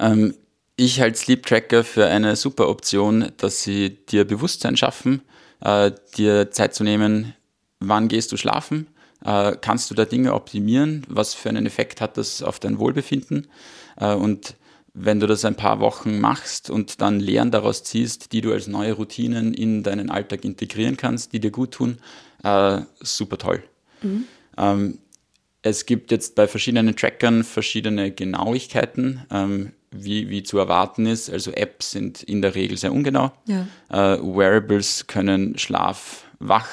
Ähm, 0.00 0.34
ich 0.76 1.00
halte 1.00 1.18
Sleep 1.18 1.44
Tracker 1.44 1.82
für 1.82 2.06
eine 2.06 2.36
super 2.36 2.68
Option, 2.68 3.32
dass 3.36 3.62
sie 3.62 3.90
dir 3.90 4.24
Bewusstsein 4.24 4.76
schaffen, 4.76 5.22
äh, 5.60 5.90
dir 6.16 6.50
Zeit 6.52 6.74
zu 6.74 6.84
nehmen, 6.84 7.34
wann 7.80 8.06
gehst 8.08 8.30
du 8.30 8.36
schlafen, 8.36 8.86
äh, 9.24 9.56
kannst 9.60 9.90
du 9.90 9.94
da 9.94 10.04
Dinge 10.04 10.34
optimieren, 10.34 11.04
was 11.08 11.34
für 11.34 11.48
einen 11.48 11.66
Effekt 11.66 12.00
hat 12.00 12.16
das 12.16 12.42
auf 12.42 12.60
dein 12.60 12.78
Wohlbefinden 12.78 13.48
äh, 13.96 14.14
und 14.14 14.54
wenn 14.94 15.20
du 15.20 15.26
das 15.26 15.44
ein 15.44 15.56
paar 15.56 15.80
Wochen 15.80 16.20
machst 16.20 16.70
und 16.70 17.00
dann 17.00 17.20
Lehren 17.20 17.50
daraus 17.50 17.84
ziehst, 17.84 18.32
die 18.32 18.40
du 18.40 18.52
als 18.52 18.66
neue 18.66 18.92
Routinen 18.92 19.54
in 19.54 19.82
deinen 19.82 20.10
Alltag 20.10 20.44
integrieren 20.44 20.96
kannst, 20.96 21.32
die 21.32 21.40
dir 21.40 21.50
gut 21.50 21.72
tun, 21.72 21.98
äh, 22.42 22.80
super 23.00 23.38
toll. 23.38 23.62
Mhm. 24.02 24.24
Ähm, 24.56 24.98
es 25.68 25.86
gibt 25.86 26.10
jetzt 26.10 26.34
bei 26.34 26.48
verschiedenen 26.48 26.96
Trackern 26.96 27.44
verschiedene 27.44 28.10
Genauigkeiten, 28.10 29.22
ähm, 29.30 29.72
wie, 29.90 30.28
wie 30.28 30.42
zu 30.42 30.58
erwarten 30.58 31.06
ist. 31.06 31.30
Also 31.30 31.50
Apps 31.52 31.92
sind 31.92 32.22
in 32.22 32.42
der 32.42 32.54
Regel 32.54 32.76
sehr 32.76 32.92
ungenau. 32.92 33.32
Ja. 33.46 33.66
Äh, 33.88 34.18
Wearables 34.20 35.06
können 35.06 35.58
Schlaf, 35.58 36.24
Wach 36.38 36.68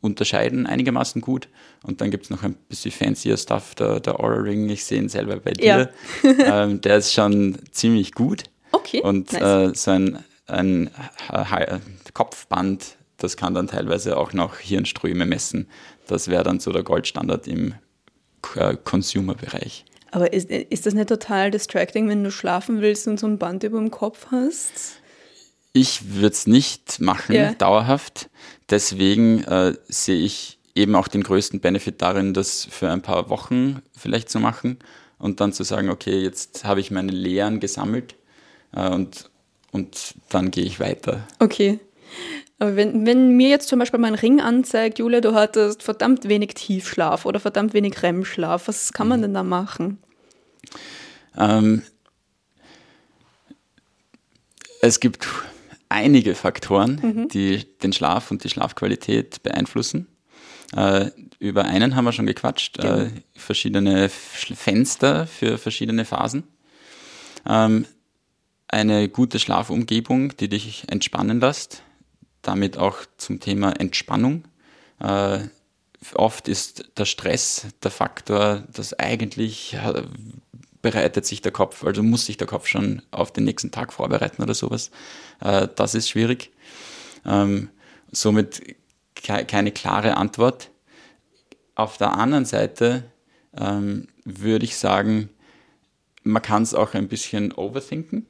unterscheiden 0.00 0.66
einigermaßen 0.66 1.20
gut. 1.20 1.48
Und 1.82 2.00
dann 2.00 2.10
gibt 2.10 2.24
es 2.24 2.30
noch 2.30 2.42
ein 2.42 2.54
bisschen 2.68 2.90
fancier 2.90 3.36
Stuff, 3.36 3.74
der, 3.74 4.00
der 4.00 4.20
Aura 4.20 4.40
Ring, 4.40 4.68
ich 4.68 4.84
sehe 4.84 4.98
ihn 4.98 5.08
selber 5.08 5.36
bei 5.38 5.52
dir. 5.52 5.90
Ja. 6.22 6.64
ähm, 6.64 6.80
der 6.80 6.98
ist 6.98 7.12
schon 7.12 7.58
ziemlich 7.70 8.12
gut. 8.12 8.44
Okay. 8.72 9.00
Und 9.00 9.32
nice. 9.32 9.42
äh, 9.42 9.74
so 9.74 9.90
ein, 9.92 10.18
ein 10.46 10.90
Kopfband, 12.14 12.96
das 13.16 13.36
kann 13.36 13.54
dann 13.54 13.66
teilweise 13.66 14.16
auch 14.16 14.32
noch 14.32 14.58
Hirnströme 14.58 15.26
messen. 15.26 15.68
Das 16.06 16.28
wäre 16.28 16.44
dann 16.44 16.60
so 16.60 16.72
der 16.72 16.82
Goldstandard 16.82 17.46
im 17.48 17.72
äh, 17.72 17.74
Consumer-Bereich. 18.42 19.84
Aber 20.10 20.32
ist, 20.32 20.50
ist 20.50 20.86
das 20.86 20.94
nicht 20.94 21.08
total 21.08 21.50
distracting, 21.50 22.08
wenn 22.08 22.24
du 22.24 22.30
schlafen 22.30 22.80
willst 22.80 23.06
und 23.08 23.20
so 23.20 23.26
ein 23.26 23.38
Band 23.38 23.62
über 23.64 23.78
dem 23.78 23.90
Kopf 23.90 24.28
hast? 24.30 25.00
Ich 25.72 26.14
würde 26.14 26.34
es 26.34 26.46
nicht 26.46 27.00
machen, 27.00 27.34
yeah. 27.34 27.52
dauerhaft. 27.52 28.30
Deswegen 28.70 29.44
äh, 29.44 29.74
sehe 29.88 30.24
ich 30.24 30.58
eben 30.74 30.94
auch 30.94 31.08
den 31.08 31.22
größten 31.22 31.60
Benefit 31.60 32.00
darin, 32.00 32.32
das 32.32 32.66
für 32.70 32.90
ein 32.90 33.02
paar 33.02 33.28
Wochen 33.28 33.82
vielleicht 33.96 34.30
zu 34.30 34.40
machen 34.40 34.78
und 35.18 35.40
dann 35.40 35.52
zu 35.52 35.64
sagen, 35.64 35.90
okay, 35.90 36.18
jetzt 36.22 36.64
habe 36.64 36.80
ich 36.80 36.90
meine 36.90 37.12
Lehren 37.12 37.60
gesammelt 37.60 38.14
äh, 38.72 38.88
und, 38.88 39.30
und 39.72 40.14
dann 40.30 40.50
gehe 40.50 40.64
ich 40.64 40.80
weiter. 40.80 41.26
Okay. 41.38 41.80
Aber 42.58 42.74
wenn, 42.74 43.06
wenn 43.06 43.36
mir 43.36 43.48
jetzt 43.48 43.68
zum 43.68 43.78
Beispiel 43.78 44.00
mein 44.00 44.14
Ring 44.14 44.40
anzeigt, 44.40 44.98
Julia, 44.98 45.20
du 45.20 45.34
hattest 45.34 45.82
verdammt 45.82 46.28
wenig 46.28 46.54
Tiefschlaf 46.54 47.24
oder 47.24 47.38
verdammt 47.38 47.72
wenig 47.72 48.02
REM-Schlaf, 48.02 48.66
was 48.66 48.92
kann 48.92 49.08
man 49.08 49.20
mhm. 49.20 49.22
denn 49.22 49.34
da 49.34 49.42
machen? 49.44 49.98
Ähm, 51.36 51.82
es 54.82 54.98
gibt 55.00 55.26
einige 55.88 56.34
Faktoren, 56.34 57.00
mhm. 57.02 57.28
die 57.28 57.64
den 57.78 57.92
Schlaf 57.92 58.30
und 58.30 58.42
die 58.44 58.48
Schlafqualität 58.50 59.42
beeinflussen. 59.42 60.08
Äh, 60.76 61.10
über 61.38 61.64
einen 61.64 61.94
haben 61.96 62.04
wir 62.04 62.12
schon 62.12 62.26
gequatscht, 62.26 62.78
Genau. 62.78 63.02
äh, 63.02 63.10
verschiedene 63.36 64.08
Sch- 64.08 64.54
Fenster 64.54 65.26
für 65.26 65.58
verschiedene 65.58 66.04
Phasen. 66.04 66.42
Ähm, 67.48 67.86
eine 68.66 69.08
gute 69.08 69.38
Schlafumgebung, 69.38 70.36
die 70.36 70.48
dich 70.48 70.84
entspannen 70.90 71.40
lässt, 71.40 71.82
damit 72.42 72.78
auch 72.78 72.98
zum 73.16 73.40
Thema 73.40 73.72
Entspannung. 73.72 74.44
Äh, 75.00 75.40
oft 76.14 76.48
ist 76.48 76.90
der 76.96 77.04
Stress 77.04 77.66
der 77.82 77.90
Faktor, 77.90 78.64
dass 78.72 78.98
eigentlich 78.98 79.74
äh, 79.74 80.02
bereitet 80.80 81.26
sich 81.26 81.42
der 81.42 81.52
Kopf, 81.52 81.84
also 81.84 82.02
muss 82.02 82.26
sich 82.26 82.36
der 82.36 82.46
Kopf 82.46 82.66
schon 82.66 83.02
auf 83.10 83.32
den 83.32 83.44
nächsten 83.44 83.70
Tag 83.70 83.92
vorbereiten 83.92 84.42
oder 84.42 84.54
sowas. 84.54 84.90
Äh, 85.40 85.68
das 85.74 85.94
ist 85.94 86.08
schwierig. 86.08 86.52
Ähm, 87.26 87.70
somit 88.12 88.76
ke 89.14 89.44
keine 89.44 89.72
klare 89.72 90.16
Antwort. 90.16 90.70
Auf 91.74 91.96
der 91.98 92.14
anderen 92.14 92.44
Seite 92.44 93.04
ähm, 93.56 94.08
würde 94.24 94.64
ich 94.64 94.76
sagen, 94.76 95.30
man 96.22 96.42
kann 96.42 96.62
es 96.62 96.74
auch 96.74 96.94
ein 96.94 97.08
bisschen 97.08 97.52
overthinken. 97.52 98.26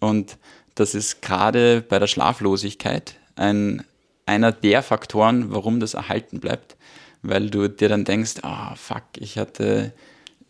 Und 0.00 0.38
das 0.74 0.94
ist 0.94 1.22
gerade 1.22 1.82
bei 1.82 1.98
der 1.98 2.06
Schlaflosigkeit 2.06 3.16
ein, 3.36 3.84
einer 4.26 4.52
der 4.52 4.82
Faktoren, 4.82 5.52
warum 5.52 5.80
das 5.80 5.94
erhalten 5.94 6.40
bleibt. 6.40 6.76
Weil 7.22 7.50
du 7.50 7.68
dir 7.68 7.88
dann 7.88 8.04
denkst, 8.04 8.34
ah, 8.42 8.74
fuck, 8.76 9.02
ich 9.18 9.38
hatte, 9.38 9.92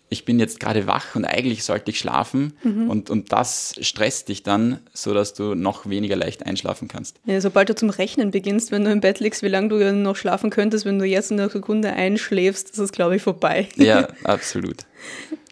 ich 0.09 0.25
bin 0.25 0.39
jetzt 0.39 0.61
gerade 0.61 0.87
wach 0.87 1.15
und 1.15 1.25
eigentlich 1.25 1.65
sollte 1.65 1.91
ich 1.91 1.99
schlafen. 1.99 2.53
Und, 2.89 3.09
und 3.09 3.33
das 3.33 3.75
stresst 3.81 4.29
dich 4.29 4.43
dann, 4.43 4.81
sodass 4.93 5.33
du 5.35 5.55
noch 5.55 5.89
weniger 5.89 6.17
leicht 6.17 6.45
einschlafen 6.45 6.89
kannst. 6.89 7.19
Ja, 7.25 7.41
sobald 7.41 7.69
du 7.69 7.75
zum 7.75 7.91
Rechnen 7.91 8.31
beginnst, 8.31 8.73
wenn 8.73 8.85
du 8.85 8.91
im 8.91 9.01
Bett 9.01 9.21
liegst, 9.21 9.43
wie 9.43 9.49
lange 9.49 9.69
du 9.69 9.93
noch 9.93 10.17
schlafen 10.17 10.51
könntest, 10.51 10.85
wenn 10.85 10.99
du 10.99 11.07
jetzt 11.07 11.31
in 11.31 11.41
einer 11.41 11.51
Sekunde 11.51 11.93
einschläfst, 11.93 12.71
das 12.71 12.79
ist, 12.79 12.93
glaube 12.93 13.17
ich, 13.17 13.23
vorbei. 13.23 13.69
Ja, 13.77 14.09
absolut. 14.25 14.85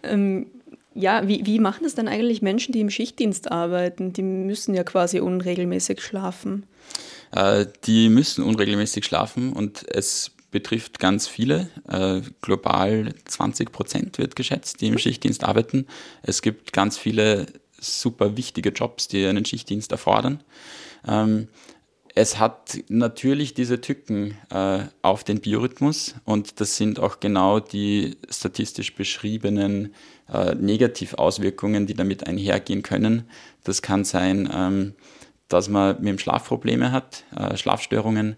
Ähm, 0.03 0.47
ja, 0.93 1.27
wie, 1.27 1.45
wie 1.45 1.59
machen 1.59 1.83
das 1.83 1.95
dann 1.95 2.07
eigentlich 2.07 2.41
Menschen, 2.41 2.71
die 2.71 2.79
im 2.79 2.89
Schichtdienst 2.89 3.51
arbeiten? 3.51 4.13
Die 4.13 4.21
müssen 4.21 4.73
ja 4.73 4.83
quasi 4.83 5.19
unregelmäßig 5.19 6.01
schlafen. 6.01 6.63
Äh, 7.35 7.67
die 7.83 8.09
müssen 8.09 8.43
unregelmäßig 8.43 9.05
schlafen 9.05 9.53
und 9.53 9.85
es 9.89 10.31
betrifft 10.51 10.99
ganz 10.99 11.27
viele. 11.27 11.69
Äh, 11.87 12.21
global 12.41 13.13
20 13.25 13.71
Prozent 13.71 14.17
wird 14.17 14.35
geschätzt, 14.35 14.81
die 14.81 14.87
im 14.87 14.97
Schichtdienst 14.97 15.43
arbeiten. 15.43 15.85
Es 16.23 16.41
gibt 16.41 16.71
ganz 16.71 16.97
viele 16.97 17.47
super 17.77 18.37
wichtige 18.37 18.69
Jobs, 18.69 19.09
die 19.09 19.25
einen 19.25 19.45
Schichtdienst 19.45 19.91
erfordern. 19.91 20.41
Ähm, 21.05 21.49
es 22.17 22.39
hat 22.39 22.79
natürlich 22.87 23.53
diese 23.53 23.81
Tücken 23.81 24.37
äh, 24.49 24.85
auf 25.01 25.25
den 25.25 25.41
Biorhythmus 25.41 26.15
und 26.23 26.61
das 26.61 26.77
sind 26.77 27.01
auch 27.01 27.19
genau 27.19 27.59
die 27.59 28.15
statistisch 28.29 28.95
beschriebenen 28.95 29.93
äh, 30.31 30.55
Negativauswirkungen, 30.55 31.85
die 31.85 31.93
damit 31.93 32.25
einhergehen 32.25 32.83
können. 32.83 33.29
Das 33.65 33.81
kann 33.81 34.05
sein, 34.05 34.49
ähm, 34.53 34.93
dass 35.55 35.69
man 35.69 35.95
mit 35.99 36.07
dem 36.09 36.19
Schlaf 36.19 36.45
Probleme 36.47 36.91
hat, 36.91 37.23
äh, 37.35 37.55
Schlafstörungen, 37.55 38.35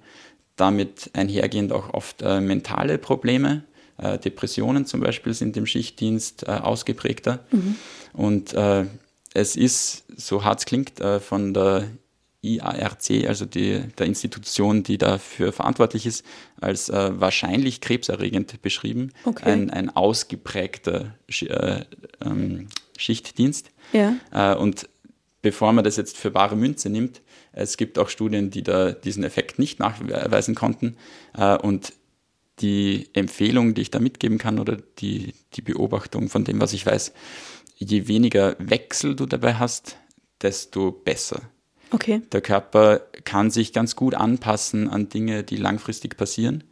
damit 0.56 1.10
einhergehend 1.14 1.72
auch 1.72 1.94
oft 1.94 2.22
äh, 2.22 2.40
mentale 2.40 2.98
Probleme. 3.00 3.64
Äh, 3.98 4.20
Depressionen 4.20 4.86
zum 4.86 5.00
Beispiel 5.02 5.34
sind 5.34 5.58
im 5.58 5.66
Schichtdienst 5.66 6.44
äh, 6.44 6.52
ausgeprägter. 6.52 7.40
Und 8.14 8.54
äh, 8.54 8.86
es 9.34 9.56
ist, 9.56 10.06
so 10.16 10.44
hart 10.44 10.60
es 10.60 10.66
klingt, 10.66 11.00
äh, 11.00 11.20
von 11.20 11.54
der 11.54 11.88
IARC, 12.44 13.28
also 13.28 13.46
die, 13.46 13.82
der 13.98 14.06
Institution, 14.06 14.84
die 14.84 15.00
dafür 15.00 15.52
verantwortlich 15.52 16.06
ist, 16.06 16.24
als 16.62 16.90
äh, 16.90 17.20
wahrscheinlich 17.20 17.82
krebserregend 17.82 18.62
beschrieben. 18.62 19.12
Okay. 19.26 19.52
Ein, 19.52 19.70
ein 19.72 19.96
ausgeprägter 19.96 21.16
Sch 21.30 21.44
äh, 21.44 21.86
ähm, 22.24 22.68
Schichtdienst. 22.96 23.72
Ja. 23.94 24.16
Äh, 24.32 24.56
und 24.56 24.88
bevor 25.42 25.74
man 25.74 25.84
das 25.84 25.98
jetzt 25.98 26.18
für 26.18 26.32
bare 26.32 26.56
Münze 26.56 26.90
nimmt, 26.90 27.22
es 27.54 27.78
gibt 27.78 27.98
auch 27.98 28.10
Studien, 28.10 28.52
die 28.52 28.64
da 28.64 28.92
diesen 28.92 29.24
Effekt 29.24 29.60
nicht 29.60 29.80
nachweisen 29.80 30.56
konnten. 30.56 30.98
Äh, 31.36 31.58
und 31.58 31.94
die 32.60 33.10
Empfehlung, 33.14 33.74
die 33.74 33.82
ich 33.82 33.92
da 33.92 34.00
mitgeben 34.00 34.38
kann 34.38 34.60
oder 34.60 34.78
die, 35.00 35.34
die 35.54 35.62
Beobachtung 35.62 36.30
von 36.30 36.44
dem, 36.44 36.60
was 36.60 36.74
ich 36.74 36.86
weiß, 36.86 37.14
je 37.76 38.08
weniger 38.08 38.56
Wechsel 38.60 39.16
du 39.16 39.26
dabei 39.26 39.56
hast, 39.56 39.98
desto 40.42 40.92
besser. 40.92 41.42
Okay. 41.92 42.22
Der 42.32 42.42
Körper 42.42 43.02
kann 43.24 43.50
sich 43.50 43.74
ganz 43.74 43.96
gut 43.96 44.16
anpassen 44.16 44.90
an 44.90 45.10
Dinge, 45.10 45.44
die 45.44 45.56
langfristig 45.56 46.18
passieren. 46.18 46.64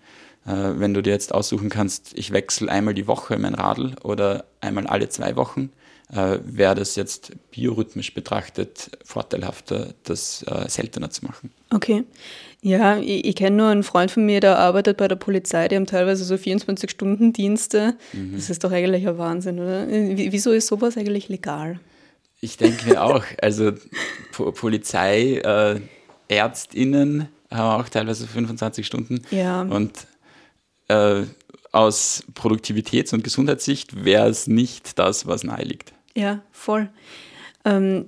Äh, 0.46 0.74
wenn 0.80 0.94
du 0.94 1.02
dir 1.02 1.12
jetzt 1.12 1.34
aussuchen 1.34 1.70
kannst, 1.70 2.18
ich 2.18 2.32
wechsle 2.32 2.72
einmal 2.72 2.94
die 2.94 3.08
Woche 3.08 3.38
mein 3.38 3.56
Radl 3.56 3.96
oder 4.04 4.46
einmal 4.62 4.88
alle 4.88 5.10
zwei 5.10 5.36
Wochen, 5.36 5.72
äh, 6.14 6.38
wäre 6.44 6.76
das 6.76 6.96
jetzt 6.96 7.32
biorhythmisch 7.52 8.14
betrachtet 8.14 8.92
vorteilhafter, 9.04 9.94
das 10.04 10.44
äh, 10.44 10.70
seltener 10.70 11.10
zu 11.10 11.26
machen. 11.26 11.52
Okay. 11.72 12.04
Ja, 12.62 12.98
ich, 12.98 13.26
ich 13.26 13.36
kenne 13.36 13.58
nur 13.58 13.68
einen 13.70 13.84
Freund 13.84 14.10
von 14.12 14.26
mir, 14.26 14.40
der 14.40 14.58
arbeitet 14.58 14.98
bei 14.98 15.08
der 15.08 15.16
Polizei, 15.18 15.68
die 15.68 15.76
haben 15.76 15.86
teilweise 15.86 16.24
so 16.24 16.36
24-Stunden-Dienste. 16.36 17.96
Das 18.34 18.50
ist 18.50 18.64
doch 18.64 18.72
eigentlich 18.72 19.08
ein 19.08 19.18
Wahnsinn, 19.18 19.60
oder? 19.60 19.88
Wie- 19.88 20.32
Wieso 20.32 20.52
ist 20.52 20.68
sowas 20.68 20.98
eigentlich 20.98 21.30
legal? 21.30 21.80
Ich 22.42 22.58
denke 22.58 22.90
mir 22.90 23.04
auch, 23.04 23.24
also 23.42 23.72
po 24.32 24.52
Polizei, 24.52 25.38
äh, 25.38 25.80
ÄrztInnen 26.28 27.28
haben 27.52 27.82
auch 27.82 27.90
teilweise 27.90 28.28
25 28.28 28.86
Stunden. 28.86 29.22
Ja. 29.32 29.62
Und 29.62 30.08
äh, 30.88 31.24
aus 31.72 32.24
Produktivitäts- 32.34 33.14
und 33.14 33.24
Gesundheitssicht 33.24 34.04
wäre 34.06 34.28
es 34.30 34.48
nicht 34.48 34.98
das, 35.00 35.26
was 35.28 35.44
nahe 35.44 35.64
liegt. 35.64 35.94
Ja, 36.16 36.42
voll. 36.52 36.90
Ähm, 37.66 38.06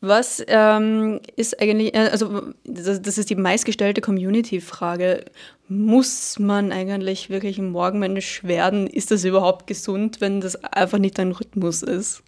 was 0.00 0.42
ähm, 0.48 1.20
ist 1.36 1.60
eigentlich, 1.60 1.94
äh, 1.94 2.08
also 2.10 2.52
das, 2.64 3.02
das 3.02 3.18
ist 3.18 3.28
die 3.28 3.36
meistgestellte 3.36 4.00
Community-Frage. 4.00 5.26
Muss 5.68 6.38
man 6.38 6.72
eigentlich 6.72 7.28
wirklich 7.28 7.58
ein 7.58 7.70
Morgenmensch 7.70 8.42
werden? 8.42 8.86
Ist 8.86 9.10
das 9.10 9.24
überhaupt 9.24 9.66
gesund, 9.66 10.20
wenn 10.20 10.40
das 10.40 10.56
einfach 10.64 10.98
nicht 10.98 11.18
dein 11.18 11.32
Rhythmus 11.32 11.82
ist? 11.82 12.22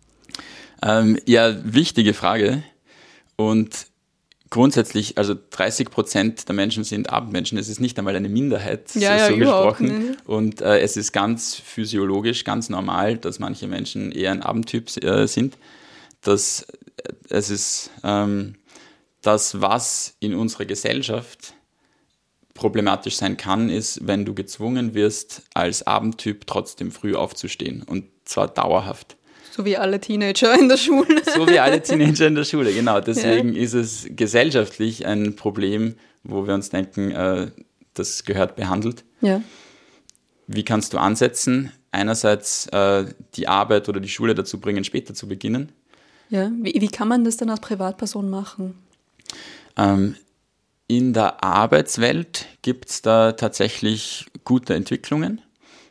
Ähm, 0.82 1.18
ja, 1.26 1.54
wichtige 1.64 2.12
Frage. 2.12 2.62
Und 3.36 3.86
grundsätzlich, 4.52 5.16
also 5.16 5.34
30 5.50 5.90
Prozent 5.90 6.46
der 6.48 6.54
Menschen 6.54 6.84
sind 6.84 7.10
Abendmenschen. 7.10 7.56
Es 7.56 7.68
ist 7.70 7.80
nicht 7.80 7.98
einmal 7.98 8.14
eine 8.14 8.28
Minderheit, 8.28 8.94
Ja, 8.94 9.26
so, 9.26 9.32
ja, 9.32 9.38
gesprochen. 9.38 10.08
nicht. 10.10 10.26
Und 10.26 10.60
äh, 10.60 10.80
es 10.80 10.96
ist 10.98 11.12
ganz 11.12 11.54
physiologisch, 11.54 12.44
ganz 12.44 12.68
normal, 12.68 13.16
dass 13.16 13.38
manche 13.38 13.66
Menschen 13.66 14.12
eher 14.12 14.30
ein 14.30 14.42
Abendtyp 14.42 14.94
äh, 15.02 15.26
sind. 15.26 15.56
Das, 16.20 16.66
äh, 17.02 17.12
es 17.30 17.48
ist 17.48 17.90
ähm, 18.04 18.56
das, 19.22 19.62
was 19.62 20.16
in 20.20 20.34
unserer 20.34 20.66
Gesellschaft 20.66 21.54
problematisch 22.52 23.16
sein 23.16 23.38
kann, 23.38 23.70
ist, 23.70 24.06
wenn 24.06 24.26
du 24.26 24.34
gezwungen 24.34 24.92
wirst, 24.92 25.44
als 25.54 25.86
Abendtyp 25.86 26.46
trotzdem 26.46 26.92
früh 26.92 27.14
aufzustehen. 27.14 27.82
Und 27.82 28.04
zwar 28.26 28.48
dauerhaft. 28.48 29.16
So 29.54 29.66
wie 29.66 29.76
alle 29.76 30.00
Teenager 30.00 30.58
in 30.58 30.68
der 30.68 30.78
Schule. 30.78 31.22
So 31.34 31.46
wie 31.46 31.58
alle 31.58 31.82
Teenager 31.82 32.26
in 32.26 32.34
der 32.34 32.44
Schule, 32.44 32.72
genau. 32.72 33.00
Deswegen 33.00 33.54
ist 33.54 33.74
es 33.74 34.06
gesellschaftlich 34.08 35.04
ein 35.06 35.36
Problem, 35.36 35.96
wo 36.22 36.46
wir 36.46 36.54
uns 36.54 36.70
denken, 36.70 37.10
äh, 37.10 37.50
das 37.92 38.24
gehört 38.24 38.56
behandelt. 38.56 39.04
Ja. 39.20 39.42
Wie 40.46 40.64
kannst 40.64 40.94
du 40.94 40.98
ansetzen? 40.98 41.70
Einerseits 41.90 42.66
äh, 42.68 43.04
die 43.34 43.46
Arbeit 43.46 43.90
oder 43.90 44.00
die 44.00 44.08
Schule 44.08 44.34
dazu 44.34 44.58
bringen, 44.58 44.84
später 44.84 45.12
zu 45.12 45.28
beginnen. 45.28 45.70
ja. 46.30 46.50
Wie, 46.58 46.80
wie 46.80 46.88
kann 46.88 47.08
man 47.08 47.24
das 47.24 47.36
dann 47.36 47.50
als 47.50 47.60
Privatperson 47.60 48.30
machen? 48.30 48.74
Ähm, 49.76 50.16
in 50.86 51.12
der 51.12 51.44
Arbeitswelt 51.44 52.46
gibt 52.62 52.88
es 52.88 53.02
da 53.02 53.32
tatsächlich 53.32 54.26
gute 54.44 54.72
Entwicklungen. 54.72 55.42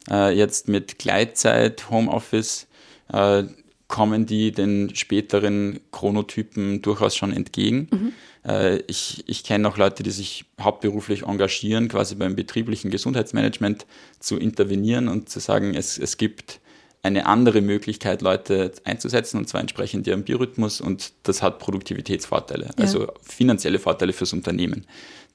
Äh, 0.09 0.35
jetzt 0.35 0.67
mit 0.67 0.97
Gleitzeit, 0.97 1.91
Homeoffice 1.91 2.67
äh, 3.11 3.43
kommen 3.87 4.25
die 4.25 4.51
den 4.51 4.95
späteren 4.95 5.81
Chronotypen 5.91 6.81
durchaus 6.81 7.15
schon 7.15 7.33
entgegen. 7.33 8.13
Äh, 8.47 8.77
ich 8.87 9.23
ich 9.27 9.43
kenne 9.43 9.67
auch 9.67 9.77
Leute, 9.77 10.01
die 10.01 10.11
sich 10.11 10.45
hauptberuflich 10.59 11.23
engagieren, 11.23 11.89
quasi 11.89 12.15
beim 12.15 12.35
betrieblichen 12.35 12.89
Gesundheitsmanagement 12.89 13.85
zu 14.19 14.37
intervenieren 14.37 15.09
und 15.09 15.29
zu 15.29 15.39
sagen, 15.39 15.73
es, 15.75 15.97
es 15.97 16.17
gibt 16.17 16.61
eine 17.03 17.25
andere 17.25 17.61
Möglichkeit, 17.61 18.21
Leute 18.21 18.71
einzusetzen, 18.85 19.37
und 19.37 19.49
zwar 19.49 19.59
entsprechend 19.59 20.07
ihrem 20.07 20.23
Biorhythmus, 20.23 20.79
und 20.79 21.13
das 21.23 21.41
hat 21.41 21.57
Produktivitätsvorteile, 21.57 22.69
also 22.77 23.07
finanzielle 23.23 23.79
Vorteile 23.79 24.13
fürs 24.13 24.33
Unternehmen. 24.33 24.85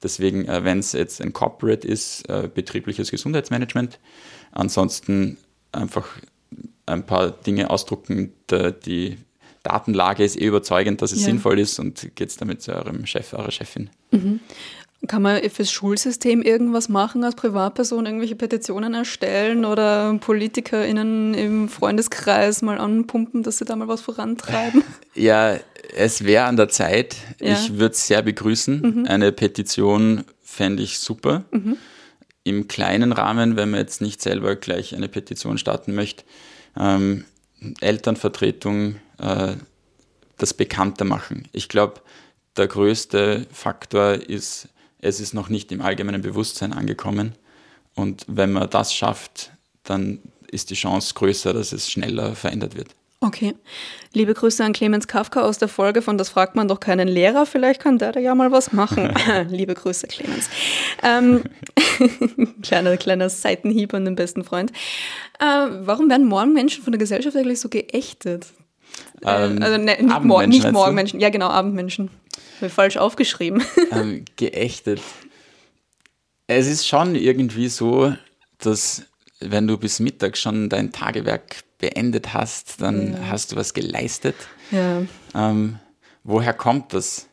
Deswegen, 0.01 0.45
äh, 0.47 0.63
wenn 0.63 0.79
es 0.79 0.93
jetzt 0.93 1.21
ein 1.21 1.33
Corporate 1.33 1.87
ist, 1.87 2.25
betriebliches 2.55 3.11
Gesundheitsmanagement, 3.11 3.99
ansonsten 4.51 5.37
einfach 5.71 6.07
ein 6.87 7.03
paar 7.05 7.31
Dinge 7.31 7.69
ausdrucken, 7.69 8.33
die 8.85 9.17
Datenlage 9.63 10.23
ist 10.23 10.39
eh 10.39 10.45
überzeugend, 10.45 11.01
dass 11.01 11.11
es 11.11 11.19
Ja. 11.21 11.25
sinnvoll 11.25 11.59
ist 11.59 11.77
und 11.79 12.15
geht's 12.15 12.37
damit 12.37 12.61
zu 12.61 12.73
eurem 12.73 13.05
Chef, 13.05 13.33
eurer 13.33 13.51
Chefin. 13.51 13.89
Kann 15.07 15.21
man 15.21 15.41
fürs 15.49 15.71
Schulsystem 15.71 16.41
irgendwas 16.41 16.89
machen 16.89 17.23
als 17.23 17.35
Privatperson, 17.35 18.05
irgendwelche 18.07 18.35
Petitionen 18.35 18.93
erstellen 18.95 19.63
oder 19.65 20.17
PolitikerInnen 20.19 21.33
im 21.35 21.69
Freundeskreis 21.69 22.61
mal 22.63 22.79
anpumpen, 22.79 23.43
dass 23.43 23.59
sie 23.59 23.65
da 23.65 23.75
mal 23.75 23.87
was 23.87 24.01
vorantreiben? 24.01 24.83
Ja, 25.13 25.57
es 25.95 26.25
wäre 26.25 26.45
an 26.45 26.57
der 26.57 26.69
Zeit. 26.69 27.15
Ja. 27.41 27.53
Ich 27.53 27.73
würde 27.79 27.93
es 27.93 28.05
sehr 28.05 28.21
begrüßen. 28.21 28.81
Mhm. 28.81 29.05
Eine 29.07 29.31
Petition 29.31 30.23
fände 30.43 30.83
ich 30.83 30.99
super. 30.99 31.45
Mhm. 31.51 31.75
Im 32.43 32.67
kleinen 32.67 33.11
Rahmen, 33.11 33.55
wenn 33.55 33.71
man 33.71 33.79
jetzt 33.79 33.99
nicht 33.99 34.21
selber 34.21 34.55
gleich 34.55 34.95
eine 34.95 35.07
Petition 35.07 35.57
starten 35.57 35.95
möchte, 35.95 36.23
ähm, 36.79 37.25
Elternvertretung, 37.81 38.95
äh, 39.19 39.55
das 40.37 40.53
bekannter 40.53 41.05
machen. 41.05 41.47
Ich 41.51 41.69
glaube, 41.69 42.01
der 42.55 42.67
größte 42.67 43.45
Faktor 43.51 44.13
ist, 44.13 44.69
es 44.99 45.19
ist 45.19 45.33
noch 45.33 45.49
nicht 45.49 45.71
im 45.71 45.81
allgemeinen 45.81 46.21
Bewusstsein 46.21 46.73
angekommen. 46.73 47.33
Und 47.95 48.25
wenn 48.27 48.51
man 48.51 48.69
das 48.69 48.93
schafft, 48.93 49.51
dann 49.83 50.19
ist 50.51 50.69
die 50.69 50.75
Chance 50.75 51.13
größer, 51.15 51.53
dass 51.53 51.71
es 51.71 51.89
schneller 51.89 52.35
verändert 52.35 52.75
wird. 52.75 52.95
Okay. 53.19 53.55
Liebe 54.13 54.35
Grüße 54.35 54.63
an 54.63 54.73
Clemens 54.73 55.07
Kafka 55.07 55.41
aus 55.41 55.57
der 55.57 55.67
Folge 55.67 56.03
von 56.03 56.19
Das 56.19 56.29
fragt 56.29 56.55
man 56.55 56.67
doch 56.67 56.79
keinen 56.79 57.07
Lehrer. 57.07 57.47
Vielleicht 57.47 57.81
kann 57.81 57.97
der 57.97 58.11
da 58.11 58.19
ja 58.19 58.35
mal 58.35 58.51
was 58.51 58.73
machen. 58.73 59.11
Liebe 59.49 59.73
Grüße, 59.73 60.05
Clemens. 60.07 60.49
Ähm, 61.01 61.43
kleiner, 62.61 62.95
kleiner 62.97 63.29
Seitenhieb 63.29 63.95
an 63.95 64.05
den 64.05 64.15
besten 64.15 64.43
Freund. 64.43 64.71
Äh, 65.39 65.45
warum 65.45 66.09
werden 66.09 66.27
Morgenmenschen 66.27 66.83
von 66.83 66.91
der 66.91 66.99
Gesellschaft 66.99 67.35
eigentlich 67.35 67.59
so 67.59 67.69
geächtet? 67.69 68.47
Äh, 69.23 69.45
ähm, 69.45 69.63
also 69.63 69.77
ne, 69.77 69.97
nicht, 69.99 70.23
Mor 70.23 70.45
nicht 70.45 70.71
Morgenmenschen. 70.71 71.19
Ja, 71.19 71.29
genau, 71.29 71.47
Abendmenschen. 71.47 72.11
Falsch 72.69 72.97
aufgeschrieben. 72.97 73.63
ähm, 73.91 74.25
geächtet. 74.35 75.01
Es 76.45 76.67
ist 76.67 76.87
schon 76.87 77.15
irgendwie 77.15 77.67
so, 77.67 78.13
dass 78.59 79.03
wenn 79.39 79.67
du 79.67 79.77
bis 79.77 79.99
Mittag 79.99 80.37
schon 80.37 80.69
dein 80.69 80.91
Tagewerk 80.91 81.63
beendet 81.77 82.33
hast, 82.33 82.81
dann 82.81 83.13
ja. 83.13 83.19
hast 83.29 83.51
du 83.51 83.55
was 83.55 83.73
geleistet. 83.73 84.35
Ja. 84.71 85.03
Ähm, 85.35 85.79
woher 86.23 86.53
kommt 86.53 86.93
das? 86.93 87.27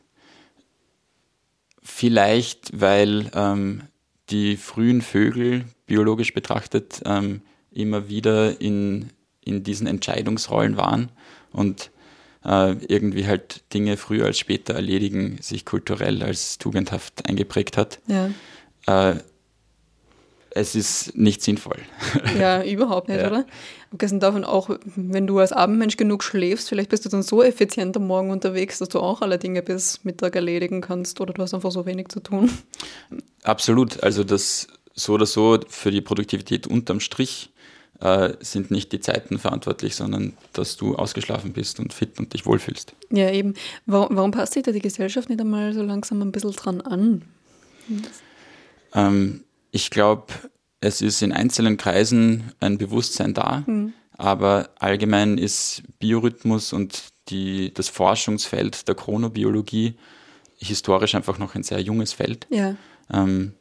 Vielleicht, 1.81 2.79
weil 2.79 3.29
ähm, 3.33 3.83
die 4.29 4.57
frühen 4.57 5.01
Vögel, 5.01 5.65
biologisch 5.85 6.33
betrachtet, 6.33 7.01
ähm, 7.05 7.41
immer 7.71 8.09
wieder 8.09 8.59
in, 8.59 9.11
in 9.43 9.63
diesen 9.63 9.85
Entscheidungsrollen 9.85 10.77
waren 10.77 11.09
und 11.51 11.91
äh, 12.43 12.71
irgendwie 12.87 13.27
halt 13.27 13.63
Dinge 13.73 13.97
früher 13.97 14.25
als 14.25 14.39
später 14.39 14.73
erledigen, 14.73 15.37
sich 15.41 15.65
kulturell 15.65 16.23
als 16.23 16.57
tugendhaft 16.57 17.27
eingeprägt 17.27 17.77
hat. 17.77 17.99
Ja. 18.07 18.29
Äh, 18.87 19.19
es 20.55 20.73
ist 20.73 21.15
nicht 21.15 21.43
sinnvoll. 21.43 21.77
Ja, 22.39 22.63
überhaupt 22.63 23.07
nicht, 23.09 23.19
ja. 23.19 23.27
oder? 23.27 23.45
Abgesehen 23.91 24.19
davon 24.19 24.43
auch, 24.43 24.69
wenn 24.95 25.27
du 25.27 25.39
als 25.39 25.51
Abendmensch 25.51 25.97
genug 25.97 26.23
schläfst, 26.23 26.69
vielleicht 26.69 26.89
bist 26.89 27.05
du 27.05 27.09
dann 27.09 27.23
so 27.23 27.43
effizient 27.43 27.95
am 27.95 28.07
Morgen 28.07 28.31
unterwegs, 28.31 28.79
dass 28.79 28.89
du 28.89 28.99
auch 28.99 29.21
alle 29.21 29.37
Dinge 29.37 29.61
bis 29.61 30.03
Mittag 30.03 30.35
erledigen 30.35 30.81
kannst 30.81 31.21
oder 31.21 31.33
du 31.33 31.41
hast 31.41 31.53
einfach 31.53 31.71
so 31.71 31.85
wenig 31.85 32.07
zu 32.07 32.19
tun. 32.21 32.49
Absolut. 33.43 34.01
Also 34.03 34.23
das 34.23 34.67
so 34.93 35.13
oder 35.13 35.25
so 35.25 35.59
für 35.67 35.91
die 35.91 36.01
Produktivität 36.01 36.67
unterm 36.67 36.99
Strich 36.99 37.51
äh, 37.99 38.33
sind 38.39 38.71
nicht 38.71 38.91
die 38.91 38.99
Zeiten 38.99 39.37
verantwortlich, 39.37 39.95
sondern 39.95 40.33
dass 40.53 40.77
du 40.77 40.95
ausgeschlafen 40.95 41.53
bist 41.53 41.79
und 41.79 41.93
fit 41.93 42.17
und 42.17 42.33
dich 42.33 42.45
wohlfühlst. 42.45 42.93
Ja, 43.11 43.29
eben. 43.29 43.53
Warum, 43.85 44.15
warum 44.15 44.31
passt 44.31 44.53
sich 44.53 44.63
da 44.63 44.71
die 44.71 44.79
Gesellschaft 44.79 45.29
nicht 45.29 45.41
einmal 45.41 45.73
so 45.73 45.81
langsam 45.81 46.21
ein 46.21 46.31
bisschen 46.31 46.51
dran 46.51 46.81
an? 46.81 47.23
Ähm, 48.93 49.44
ich 49.75 49.89
glaube, 49.89 50.27
es 50.79 51.01
ist 51.01 51.21
in 51.21 51.33
einzelnen 51.33 51.75
Kreisen 51.75 52.53
ein 52.61 52.77
Bewusstsein 52.77 53.33
da, 53.33 53.65
mhm. 53.67 53.91
aber 54.13 54.69
allgemein 54.79 55.37
ist 55.37 55.83
Biorhythmus 55.99 56.71
und 56.71 57.09
die, 57.27 57.73
das 57.73 57.89
Forschungsfeld 57.89 58.87
der 58.87 58.95
Chronobiologie 58.95 59.95
historisch 60.57 61.13
einfach 61.13 61.39
noch 61.39 61.55
ein 61.55 61.63
sehr 61.63 61.81
junges 61.81 62.13
Feld. 62.13 62.47
Ja. 62.49 62.77
Ähm, 63.11 63.51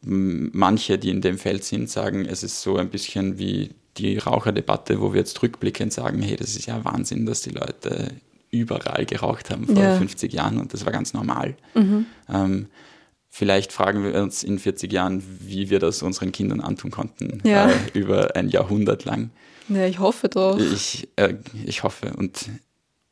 manche, 0.00 0.96
die 0.96 1.10
in 1.10 1.20
dem 1.20 1.36
Feld 1.36 1.62
sind, 1.62 1.90
sagen, 1.90 2.24
es 2.24 2.42
ist 2.42 2.62
so 2.62 2.78
ein 2.78 2.88
bisschen 2.88 3.38
wie 3.38 3.72
die 3.98 4.16
Raucherdebatte, 4.16 4.98
wo 5.02 5.12
wir 5.12 5.20
jetzt 5.20 5.42
rückblickend 5.42 5.92
sagen, 5.92 6.22
hey, 6.22 6.36
das 6.36 6.56
ist 6.56 6.64
ja 6.64 6.82
Wahnsinn, 6.86 7.26
dass 7.26 7.42
die 7.42 7.50
Leute 7.50 8.14
überall 8.50 9.04
geraucht 9.04 9.50
haben 9.50 9.66
vor 9.66 9.76
ja. 9.82 9.98
50 9.98 10.32
Jahren 10.32 10.56
und 10.56 10.72
das 10.72 10.86
war 10.86 10.92
ganz 10.92 11.12
normal. 11.12 11.54
Mhm. 11.74 12.06
Ähm, 12.32 12.68
vielleicht 13.34 13.72
fragen 13.72 14.04
wir 14.04 14.22
uns 14.22 14.44
in 14.44 14.60
40 14.60 14.92
Jahren, 14.92 15.20
wie 15.40 15.68
wir 15.68 15.80
das 15.80 16.02
unseren 16.02 16.30
Kindern 16.30 16.60
antun 16.60 16.92
konnten, 16.92 17.42
ja. 17.42 17.68
äh, 17.68 17.74
über 17.92 18.36
ein 18.36 18.48
Jahrhundert 18.48 19.04
lang. 19.04 19.30
Ja, 19.68 19.86
ich 19.86 19.98
hoffe 19.98 20.28
doch. 20.28 20.56
Ich, 20.56 21.08
äh, 21.16 21.34
ich 21.66 21.82
hoffe. 21.82 22.12
Und 22.16 22.48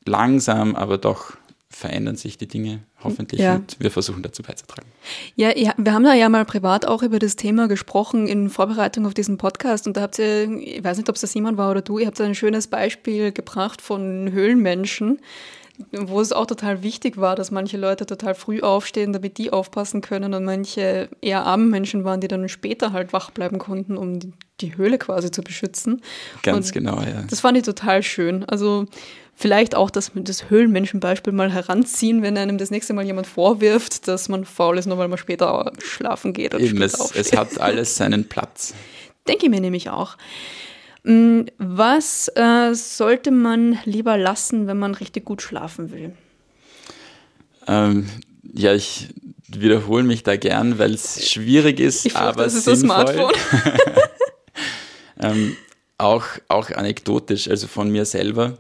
langsam, 0.07 0.77
aber 0.77 0.99
doch 0.99 1.33
verändern 1.69 2.15
sich 2.15 2.39
die 2.39 2.47
Dinge 2.47 2.81
hoffentlich 3.03 3.41
ja. 3.41 3.57
und 3.57 3.81
wir 3.81 3.91
versuchen 3.91 4.23
dazu 4.23 4.43
beizutragen. 4.43 4.89
Ja, 5.35 5.51
wir 5.57 5.93
haben 5.93 6.05
da 6.05 6.15
ja 6.15 6.29
mal 6.29 6.45
privat 6.45 6.87
auch 6.87 7.03
über 7.03 7.19
das 7.19 7.35
Thema 7.35 7.67
gesprochen 7.67 8.29
in 8.29 8.51
Vorbereitung 8.51 9.07
auf 9.07 9.15
diesen 9.15 9.39
Podcast 9.39 9.87
und 9.87 9.97
da 9.97 10.03
habt 10.03 10.19
ihr, 10.19 10.49
ich 10.59 10.85
weiß 10.85 10.99
nicht, 10.99 11.09
ob 11.09 11.17
es 11.17 11.23
das 11.23 11.33
Simon 11.33 11.57
war 11.57 11.71
oder 11.71 11.81
du, 11.81 11.99
ihr 11.99 12.07
habt 12.07 12.21
ein 12.21 12.35
schönes 12.35 12.69
Beispiel 12.69 13.33
gebracht 13.33 13.81
von 13.81 14.31
Höhlenmenschen, 14.31 15.19
wo 15.91 16.21
es 16.21 16.33
auch 16.33 16.47
total 16.47 16.83
wichtig 16.83 17.17
war, 17.17 17.35
dass 17.35 17.51
manche 17.51 17.77
Leute 17.77 18.07
total 18.07 18.35
früh 18.35 18.61
aufstehen, 18.61 19.13
damit 19.13 19.39
die 19.39 19.53
aufpassen 19.53 20.01
können 20.01 20.35
und 20.35 20.45
manche 20.45 21.09
eher 21.21 21.45
Abendmenschen 21.45 22.05
waren, 22.05 22.21
die 22.21 22.29
dann 22.29 22.49
später 22.49 22.93
halt 22.93 23.13
wach 23.13 23.31
bleiben 23.31 23.59
konnten, 23.59 23.97
um 23.97 24.19
die 24.61 24.77
Höhle 24.77 24.99
quasi 24.99 25.31
zu 25.31 25.43
beschützen. 25.43 26.03
Ganz 26.43 26.69
und 26.69 26.73
genau, 26.75 27.01
ja. 27.01 27.25
Das 27.29 27.41
fand 27.41 27.57
ich 27.57 27.65
total 27.65 28.03
schön. 28.03 28.45
Also 28.45 28.87
vielleicht 29.35 29.75
auch 29.75 29.91
das, 29.91 30.13
das 30.15 30.51
Höhlenmenschenbeispiel 30.51 31.33
mal 31.33 31.53
heranziehen, 31.53 32.23
wenn 32.23 32.37
einem 32.37 32.59
das 32.59 32.71
nächste 32.71 32.93
Mal 32.93 33.05
jemand 33.05 33.27
vorwirft, 33.27 34.09
dass 34.09 34.29
man 34.29 34.45
faul 34.45 34.79
ist, 34.79 34.87
nur 34.87 34.99
weil 34.99 35.09
man 35.09 35.19
später 35.19 35.73
schlafen 35.83 36.33
geht. 36.33 36.55
Eben, 36.55 36.81
es, 36.83 37.13
es 37.15 37.33
hat 37.33 37.61
alles 37.61 37.97
seinen 37.97 38.29
Platz. 38.29 38.75
Denke 39.29 39.47
ich 39.47 39.51
mir 39.51 39.61
nämlich 39.61 39.91
auch. 39.91 40.17
Mm, 41.05 41.43
was 41.59 42.29
äh, 42.35 42.75
sollte 42.75 43.31
man 43.31 43.79
lieber 43.85 44.17
lassen, 44.17 44.67
wenn 44.67 44.79
man 44.79 44.95
richtig 44.95 45.25
gut 45.25 45.43
schlafen 45.43 45.91
will? 45.91 46.13
Ähm, 47.67 48.09
ja, 48.53 48.75
ich 48.75 49.09
wiederhole 49.49 50.05
mich 50.05 50.23
da 50.23 50.37
gern, 50.37 50.79
weil 50.79 50.95
es 50.95 51.31
schwierig 51.31 51.81
ist, 51.81 52.07
ich 52.07 52.17
aber 52.17 52.45
das 52.45 52.55
ist 52.55 52.65
sinnvoll. 52.65 53.05
Das 53.05 53.15
Smartphone. 53.15 53.35
ähm, 55.21 55.57
auch, 55.99 56.25
auch 56.49 56.71
anekdotisch, 56.71 57.49
also 57.49 57.67
von 57.67 57.91
mir 57.91 58.05
selber 58.05 58.59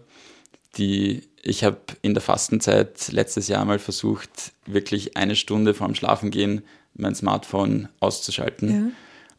die 0.76 1.22
ich 1.42 1.64
habe 1.64 1.78
in 2.02 2.14
der 2.14 2.22
Fastenzeit 2.22 3.10
letztes 3.10 3.48
Jahr 3.48 3.64
mal 3.64 3.80
versucht, 3.80 4.52
wirklich 4.64 5.16
eine 5.16 5.34
Stunde 5.34 5.74
vorm 5.74 5.94
Schlafengehen 5.94 6.62
mein 6.94 7.14
Smartphone 7.14 7.88
auszuschalten. 8.00 8.70
Ja. 8.70 8.92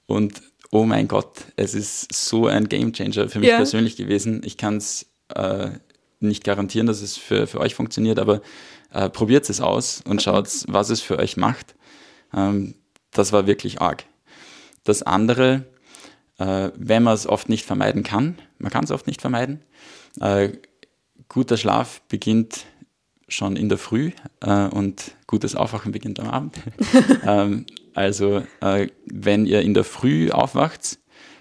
Und 0.07 0.41
oh 0.73 0.85
mein 0.85 1.07
Gott, 1.07 1.45
es 1.55 1.75
ist 1.75 2.11
so 2.11 2.47
ein 2.47 2.67
Gamechanger 2.67 3.29
für 3.29 3.39
mich 3.39 3.49
ja. 3.49 3.57
persönlich 3.57 3.95
gewesen. 3.95 4.41
Ich 4.43 4.57
kann 4.57 4.77
es 4.77 5.05
äh, 5.35 5.69
nicht 6.19 6.43
garantieren, 6.43 6.87
dass 6.87 7.03
es 7.03 7.15
für, 7.15 7.45
für 7.45 7.59
euch 7.59 7.75
funktioniert, 7.75 8.17
aber 8.17 8.41
äh, 8.91 9.07
probiert 9.07 9.47
es 9.51 9.61
aus 9.61 10.01
und 10.03 10.23
schaut, 10.23 10.49
was 10.67 10.89
es 10.89 10.99
für 10.99 11.19
euch 11.19 11.37
macht. 11.37 11.75
Ähm, 12.33 12.73
das 13.11 13.31
war 13.31 13.45
wirklich 13.45 13.81
arg. 13.81 14.05
Das 14.83 15.03
andere, 15.03 15.67
äh, 16.39 16.71
wenn 16.75 17.03
man 17.03 17.13
es 17.13 17.27
oft 17.27 17.49
nicht 17.49 17.67
vermeiden 17.67 18.01
kann, 18.01 18.39
man 18.57 18.71
kann 18.71 18.83
es 18.83 18.89
oft 18.89 19.05
nicht 19.05 19.21
vermeiden, 19.21 19.63
äh, 20.21 20.49
guter 21.29 21.57
Schlaf 21.57 22.01
beginnt 22.09 22.65
schon 23.27 23.57
in 23.57 23.69
der 23.69 23.77
Früh 23.77 24.11
äh, 24.41 24.67
und 24.69 25.11
gutes 25.27 25.55
Aufwachen 25.55 25.91
beginnt 25.91 26.19
am 26.19 26.29
Abend. 26.29 26.55
ähm, 27.27 27.67
also 27.93 28.43
äh, 28.61 28.87
wenn 29.05 29.45
ihr 29.45 29.61
in 29.61 29.73
der 29.73 29.83
Früh 29.83 30.31
aufwacht, 30.31 30.99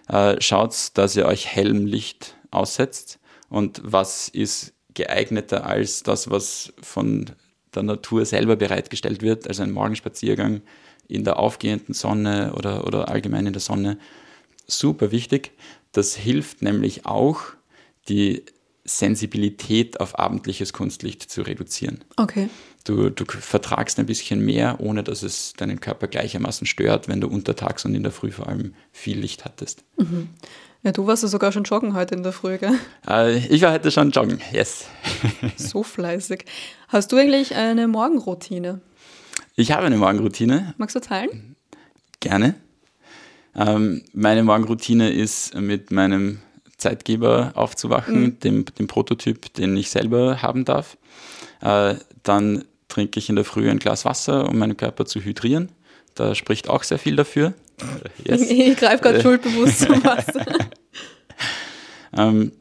äh, 0.08 0.40
schaut, 0.40 0.74
dass 0.94 1.16
ihr 1.16 1.26
euch 1.26 1.46
hellem 1.46 1.86
Licht 1.86 2.36
aussetzt. 2.50 3.18
Und 3.48 3.80
was 3.84 4.28
ist 4.28 4.74
geeigneter 4.94 5.66
als 5.66 6.02
das, 6.02 6.30
was 6.30 6.72
von 6.82 7.30
der 7.74 7.82
Natur 7.82 8.24
selber 8.26 8.56
bereitgestellt 8.56 9.22
wird, 9.22 9.48
also 9.48 9.62
ein 9.62 9.70
Morgenspaziergang 9.70 10.62
in 11.08 11.24
der 11.24 11.38
aufgehenden 11.38 11.94
Sonne 11.94 12.54
oder, 12.56 12.86
oder 12.86 13.08
allgemein 13.08 13.46
in 13.46 13.52
der 13.52 13.60
Sonne. 13.60 13.98
Super 14.66 15.10
wichtig. 15.10 15.52
Das 15.92 16.14
hilft 16.14 16.62
nämlich 16.62 17.06
auch, 17.06 17.42
die 18.08 18.44
Sensibilität 18.84 20.00
auf 20.00 20.18
abendliches 20.18 20.72
Kunstlicht 20.72 21.30
zu 21.30 21.42
reduzieren. 21.42 22.04
Okay. 22.16 22.48
Du, 22.84 23.10
du 23.10 23.24
vertragst 23.24 23.98
ein 23.98 24.06
bisschen 24.06 24.44
mehr, 24.44 24.80
ohne 24.80 25.02
dass 25.02 25.22
es 25.22 25.52
deinen 25.54 25.80
Körper 25.80 26.08
gleichermaßen 26.08 26.66
stört, 26.66 27.08
wenn 27.08 27.20
du 27.20 27.28
untertags 27.28 27.84
und 27.84 27.94
in 27.94 28.02
der 28.02 28.12
Früh 28.12 28.30
vor 28.30 28.48
allem 28.48 28.74
viel 28.90 29.18
Licht 29.18 29.44
hattest. 29.44 29.84
Mhm. 29.96 30.30
Ja, 30.82 30.90
du 30.90 31.06
warst 31.06 31.22
ja 31.22 31.28
sogar 31.28 31.52
schon 31.52 31.62
joggen 31.62 31.94
heute 31.94 32.16
in 32.16 32.24
der 32.24 32.32
Früh, 32.32 32.58
gell? 32.58 32.74
Äh, 33.08 33.38
ich 33.46 33.62
war 33.62 33.72
heute 33.72 33.92
schon 33.92 34.10
joggen, 34.10 34.40
yes. 34.52 34.86
so 35.56 35.84
fleißig. 35.84 36.44
Hast 36.88 37.12
du 37.12 37.16
eigentlich 37.16 37.54
eine 37.54 37.86
Morgenroutine? 37.86 38.80
Ich 39.54 39.70
habe 39.70 39.86
eine 39.86 39.96
Morgenroutine. 39.96 40.74
Magst 40.78 40.96
du 40.96 41.00
teilen? 41.00 41.54
Gerne. 42.18 42.56
Ähm, 43.54 44.02
meine 44.12 44.42
Morgenroutine 44.42 45.12
ist 45.12 45.54
mit 45.54 45.92
meinem 45.92 46.40
Zeitgeber 46.78 47.52
aufzuwachen, 47.54 48.20
mhm. 48.20 48.40
dem, 48.40 48.64
dem 48.64 48.86
Prototyp, 48.88 49.54
den 49.54 49.76
ich 49.76 49.90
selber 49.90 50.42
haben 50.42 50.64
darf. 50.64 50.96
Äh, 51.60 51.94
dann 52.24 52.64
trinke 52.92 53.18
ich 53.18 53.30
in 53.30 53.36
der 53.36 53.44
Früh 53.46 53.70
ein 53.70 53.78
Glas 53.78 54.04
Wasser, 54.04 54.48
um 54.48 54.58
meinen 54.58 54.76
Körper 54.76 55.06
zu 55.06 55.20
hydrieren. 55.20 55.70
Da 56.14 56.34
spricht 56.34 56.68
auch 56.68 56.82
sehr 56.82 56.98
viel 56.98 57.16
dafür. 57.16 57.54
Yes. 58.24 58.42
Ich 58.42 58.76
greife 58.76 59.02
gerade 59.02 59.20
schuldbewusst 59.20 59.80
zum 59.80 60.04
Wasser. 60.04 60.46
ähm, 62.16 62.52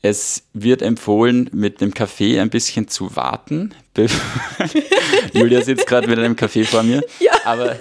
es 0.00 0.44
wird 0.54 0.80
empfohlen, 0.80 1.50
mit 1.52 1.82
dem 1.82 1.92
Kaffee 1.92 2.40
ein 2.40 2.48
bisschen 2.48 2.88
zu 2.88 3.14
warten. 3.14 3.74
Julia 5.34 5.60
sitzt 5.60 5.86
gerade 5.86 6.08
mit 6.08 6.18
einem 6.18 6.36
Kaffee 6.36 6.64
vor 6.64 6.82
mir. 6.84 7.02
Ja. 7.20 7.32
Aber 7.44 7.76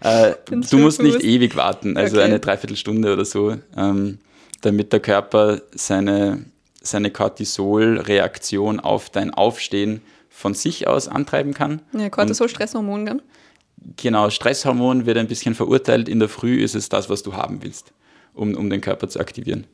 äh, 0.00 0.34
du 0.48 0.78
musst 0.78 1.02
nicht 1.02 1.22
ewig 1.22 1.54
warten, 1.54 1.98
also 1.98 2.16
okay. 2.16 2.24
eine 2.24 2.40
Dreiviertelstunde 2.40 3.12
oder 3.12 3.26
so, 3.26 3.56
ähm, 3.76 4.18
damit 4.62 4.94
der 4.94 5.00
Körper 5.00 5.60
seine, 5.74 6.46
seine 6.80 7.10
Cortisol-Reaktion 7.10 8.80
auf 8.80 9.10
dein 9.10 9.34
Aufstehen 9.34 10.00
von 10.36 10.52
sich 10.52 10.86
aus 10.86 11.08
antreiben 11.08 11.54
kann. 11.54 11.80
Ja, 11.92 12.10
Cortisol, 12.10 12.50
Stresshormon, 12.50 13.06
gell? 13.06 13.22
Genau, 13.96 14.28
Stresshormon 14.28 15.06
wird 15.06 15.16
ein 15.16 15.28
bisschen 15.28 15.54
verurteilt. 15.54 16.10
In 16.10 16.18
der 16.18 16.28
Früh 16.28 16.62
ist 16.62 16.74
es 16.74 16.90
das, 16.90 17.08
was 17.08 17.22
du 17.22 17.32
haben 17.32 17.62
willst, 17.62 17.94
um, 18.34 18.54
um 18.54 18.68
den 18.68 18.82
Körper 18.82 19.08
zu 19.08 19.18
aktivieren. 19.18 19.66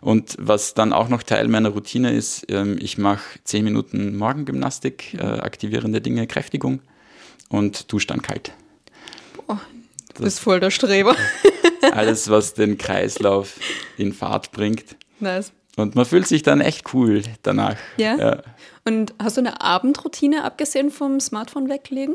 Und 0.00 0.36
was 0.40 0.74
dann 0.74 0.92
auch 0.92 1.08
noch 1.08 1.22
Teil 1.22 1.46
meiner 1.46 1.68
Routine 1.68 2.12
ist, 2.12 2.46
ähm, 2.48 2.78
ich 2.80 2.98
mache 2.98 3.38
10 3.44 3.64
Minuten 3.64 4.16
Morgengymnastik, 4.16 5.14
äh, 5.14 5.22
aktivierende 5.22 6.00
Dinge, 6.00 6.26
Kräftigung 6.26 6.80
und 7.48 7.92
dusche 7.92 8.08
dann 8.08 8.22
kalt. 8.22 8.52
Boah, 9.46 9.60
du 10.14 10.24
bist 10.24 10.40
voll 10.40 10.58
der 10.58 10.72
Streber. 10.72 11.14
alles, 11.92 12.28
was 12.28 12.54
den 12.54 12.76
Kreislauf 12.78 13.60
in 13.96 14.12
Fahrt 14.12 14.50
bringt. 14.50 14.96
Nice. 15.20 15.52
Und 15.76 15.94
man 15.94 16.06
fühlt 16.06 16.26
sich 16.26 16.42
dann 16.42 16.60
echt 16.60 16.94
cool 16.94 17.22
danach. 17.42 17.76
Ja. 17.98 18.16
ja. 18.16 18.42
Und 18.84 19.14
hast 19.18 19.36
du 19.36 19.42
eine 19.42 19.60
Abendroutine 19.60 20.42
abgesehen 20.42 20.90
vom 20.90 21.20
Smartphone 21.20 21.68
weglegen? 21.68 22.14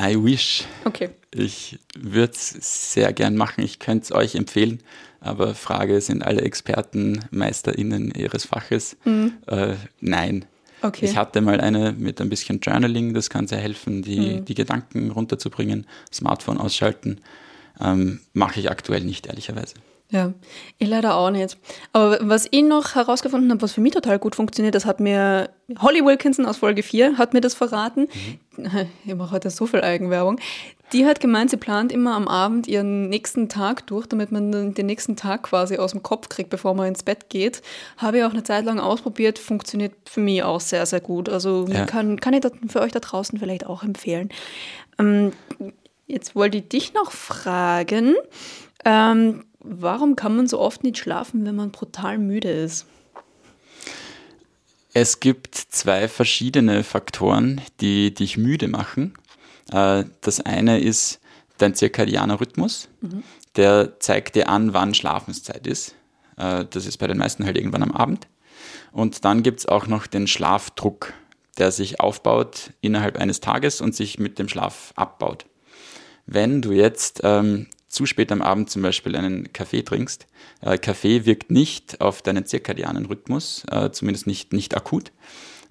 I 0.00 0.16
wish. 0.22 0.64
Okay. 0.84 1.10
Ich 1.30 1.78
würde 1.96 2.32
es 2.32 2.92
sehr 2.92 3.12
gern 3.12 3.36
machen. 3.36 3.62
Ich 3.62 3.78
könnte 3.78 4.04
es 4.04 4.12
euch 4.12 4.34
empfehlen. 4.34 4.82
Aber 5.20 5.54
Frage, 5.54 6.00
sind 6.00 6.24
alle 6.24 6.42
Experten 6.42 7.20
MeisterInnen 7.30 8.10
ihres 8.10 8.44
Faches? 8.44 8.96
Mhm. 9.04 9.34
Äh, 9.46 9.74
nein. 10.00 10.44
Okay. 10.82 11.04
Ich 11.04 11.16
hatte 11.16 11.40
mal 11.40 11.60
eine 11.60 11.92
mit 11.92 12.20
ein 12.20 12.28
bisschen 12.28 12.58
Journaling, 12.58 13.14
das 13.14 13.30
kann 13.30 13.46
sehr 13.46 13.58
helfen, 13.58 14.02
die, 14.02 14.18
mhm. 14.18 14.44
die 14.44 14.54
Gedanken 14.54 15.10
runterzubringen, 15.10 15.86
Smartphone 16.12 16.58
ausschalten. 16.58 17.20
Ähm, 17.80 18.20
Mache 18.32 18.58
ich 18.58 18.68
aktuell 18.68 19.02
nicht, 19.02 19.28
ehrlicherweise. 19.28 19.74
Ja, 20.12 20.34
ich 20.78 20.88
leider 20.88 21.16
auch 21.16 21.30
nicht. 21.30 21.56
Aber 21.94 22.18
was 22.20 22.46
ich 22.50 22.62
noch 22.62 22.94
herausgefunden 22.94 23.50
habe, 23.50 23.62
was 23.62 23.72
für 23.72 23.80
mich 23.80 23.94
total 23.94 24.18
gut 24.18 24.36
funktioniert, 24.36 24.74
das 24.74 24.84
hat 24.84 25.00
mir 25.00 25.48
Holly 25.80 26.04
Wilkinson 26.04 26.44
aus 26.44 26.58
Folge 26.58 26.82
4 26.82 27.16
hat 27.16 27.32
mir 27.32 27.40
das 27.40 27.54
verraten. 27.54 28.02
Mhm. 28.02 28.38
Ich 29.06 29.14
mache 29.14 29.30
heute 29.30 29.48
so 29.48 29.66
viel 29.66 29.80
Eigenwerbung. 29.80 30.38
Die 30.92 31.06
hat 31.06 31.20
gemeint, 31.20 31.48
sie 31.48 31.56
plant 31.56 31.90
immer 31.90 32.14
am 32.14 32.28
Abend 32.28 32.68
ihren 32.68 33.08
nächsten 33.08 33.48
Tag 33.48 33.86
durch, 33.86 34.06
damit 34.06 34.30
man 34.30 34.74
den 34.74 34.86
nächsten 34.86 35.16
Tag 35.16 35.44
quasi 35.44 35.78
aus 35.78 35.92
dem 35.92 36.02
Kopf 36.02 36.28
kriegt, 36.28 36.50
bevor 36.50 36.74
man 36.74 36.88
ins 36.88 37.02
Bett 37.02 37.30
geht. 37.30 37.62
Habe 37.96 38.18
ich 38.18 38.24
auch 38.24 38.32
eine 38.32 38.42
Zeit 38.42 38.66
lang 38.66 38.78
ausprobiert, 38.78 39.38
funktioniert 39.38 39.94
für 40.04 40.20
mich 40.20 40.42
auch 40.42 40.60
sehr, 40.60 40.84
sehr 40.84 41.00
gut. 41.00 41.30
Also 41.30 41.66
ja. 41.68 41.86
kann, 41.86 42.20
kann 42.20 42.34
ich 42.34 42.42
das 42.42 42.52
für 42.68 42.82
euch 42.82 42.92
da 42.92 43.00
draußen 43.00 43.38
vielleicht 43.38 43.64
auch 43.64 43.82
empfehlen. 43.82 44.28
Ähm, 44.98 45.32
jetzt 46.06 46.36
wollte 46.36 46.58
ich 46.58 46.68
dich 46.68 46.92
noch 46.92 47.10
fragen. 47.10 48.14
Ähm, 48.84 49.44
warum 49.62 50.16
kann 50.16 50.36
man 50.36 50.46
so 50.46 50.58
oft 50.58 50.84
nicht 50.84 50.98
schlafen, 50.98 51.44
wenn 51.44 51.56
man 51.56 51.70
brutal 51.70 52.18
müde 52.18 52.50
ist? 52.50 52.86
Es 54.94 55.20
gibt 55.20 55.54
zwei 55.54 56.06
verschiedene 56.08 56.84
Faktoren, 56.84 57.60
die 57.80 58.12
dich 58.12 58.36
müde 58.36 58.68
machen. 58.68 59.14
Äh, 59.72 60.04
das 60.20 60.40
eine 60.40 60.80
ist 60.80 61.20
dein 61.58 61.74
zirkadianer 61.74 62.40
Rhythmus. 62.40 62.88
Mhm. 63.00 63.22
Der 63.56 64.00
zeigt 64.00 64.34
dir 64.34 64.48
an, 64.48 64.74
wann 64.74 64.94
Schlafenszeit 64.94 65.66
ist. 65.66 65.94
Äh, 66.36 66.66
das 66.68 66.86
ist 66.86 66.98
bei 66.98 67.06
den 67.06 67.18
meisten 67.18 67.44
halt 67.44 67.56
irgendwann 67.56 67.82
am 67.82 67.92
Abend. 67.92 68.26
Und 68.92 69.24
dann 69.24 69.42
gibt 69.42 69.60
es 69.60 69.66
auch 69.66 69.86
noch 69.86 70.06
den 70.06 70.26
Schlafdruck, 70.26 71.14
der 71.56 71.70
sich 71.70 72.00
aufbaut 72.00 72.72
innerhalb 72.80 73.16
eines 73.18 73.40
Tages 73.40 73.80
und 73.80 73.94
sich 73.94 74.18
mit 74.18 74.38
dem 74.38 74.48
Schlaf 74.48 74.92
abbaut. 74.96 75.46
Wenn 76.26 76.60
du 76.62 76.72
jetzt 76.72 77.20
ähm, 77.24 77.68
zu 77.92 78.06
spät 78.06 78.32
am 78.32 78.40
Abend 78.40 78.70
zum 78.70 78.80
Beispiel 78.80 79.14
einen 79.14 79.52
Kaffee 79.52 79.82
trinkst, 79.82 80.26
äh, 80.62 80.78
Kaffee 80.78 81.26
wirkt 81.26 81.50
nicht 81.50 82.00
auf 82.00 82.22
deinen 82.22 82.46
zirkadianen 82.46 83.04
Rhythmus, 83.04 83.64
äh, 83.70 83.90
zumindest 83.90 84.26
nicht, 84.26 84.54
nicht 84.54 84.74
akut, 84.74 85.12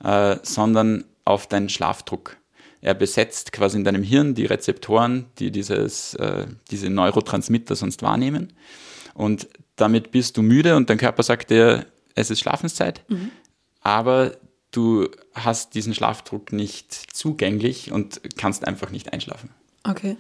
äh, 0.04 0.38
sondern 0.44 1.04
auf 1.26 1.48
deinen 1.48 1.68
Schlafdruck. 1.68 2.38
Er 2.80 2.94
besetzt 2.94 3.52
quasi 3.52 3.78
in 3.78 3.84
deinem 3.84 4.04
Hirn 4.04 4.36
die 4.36 4.46
Rezeptoren, 4.46 5.26
die 5.40 5.52
dieses, 5.52 6.14
äh, 6.16 6.46
diese 6.70 6.90
Neurotransmitter 6.92 7.76
sonst 7.76 8.04
wahrnehmen. 8.04 8.54
Und 9.16 9.48
damit 9.76 10.12
bist 10.12 10.38
du 10.38 10.44
müde 10.44 10.76
und 10.76 10.92
dein 10.92 11.00
Körper 11.00 11.24
sagt 11.24 11.50
dir, 11.50 11.88
es 12.14 12.30
ist 12.30 12.40
Schlafenszeit, 12.40 13.04
mhm. 13.10 13.32
aber 13.82 14.38
du 14.70 15.10
hast 15.34 15.74
diesen 15.74 15.96
Schlafdruck 15.96 16.54
nicht 16.54 16.94
zugänglich 16.94 17.92
und 17.92 18.22
kannst 18.38 18.68
einfach 18.68 18.92
nicht 18.92 19.12
einschlafen. 19.12 19.50
Okay. 19.84 20.18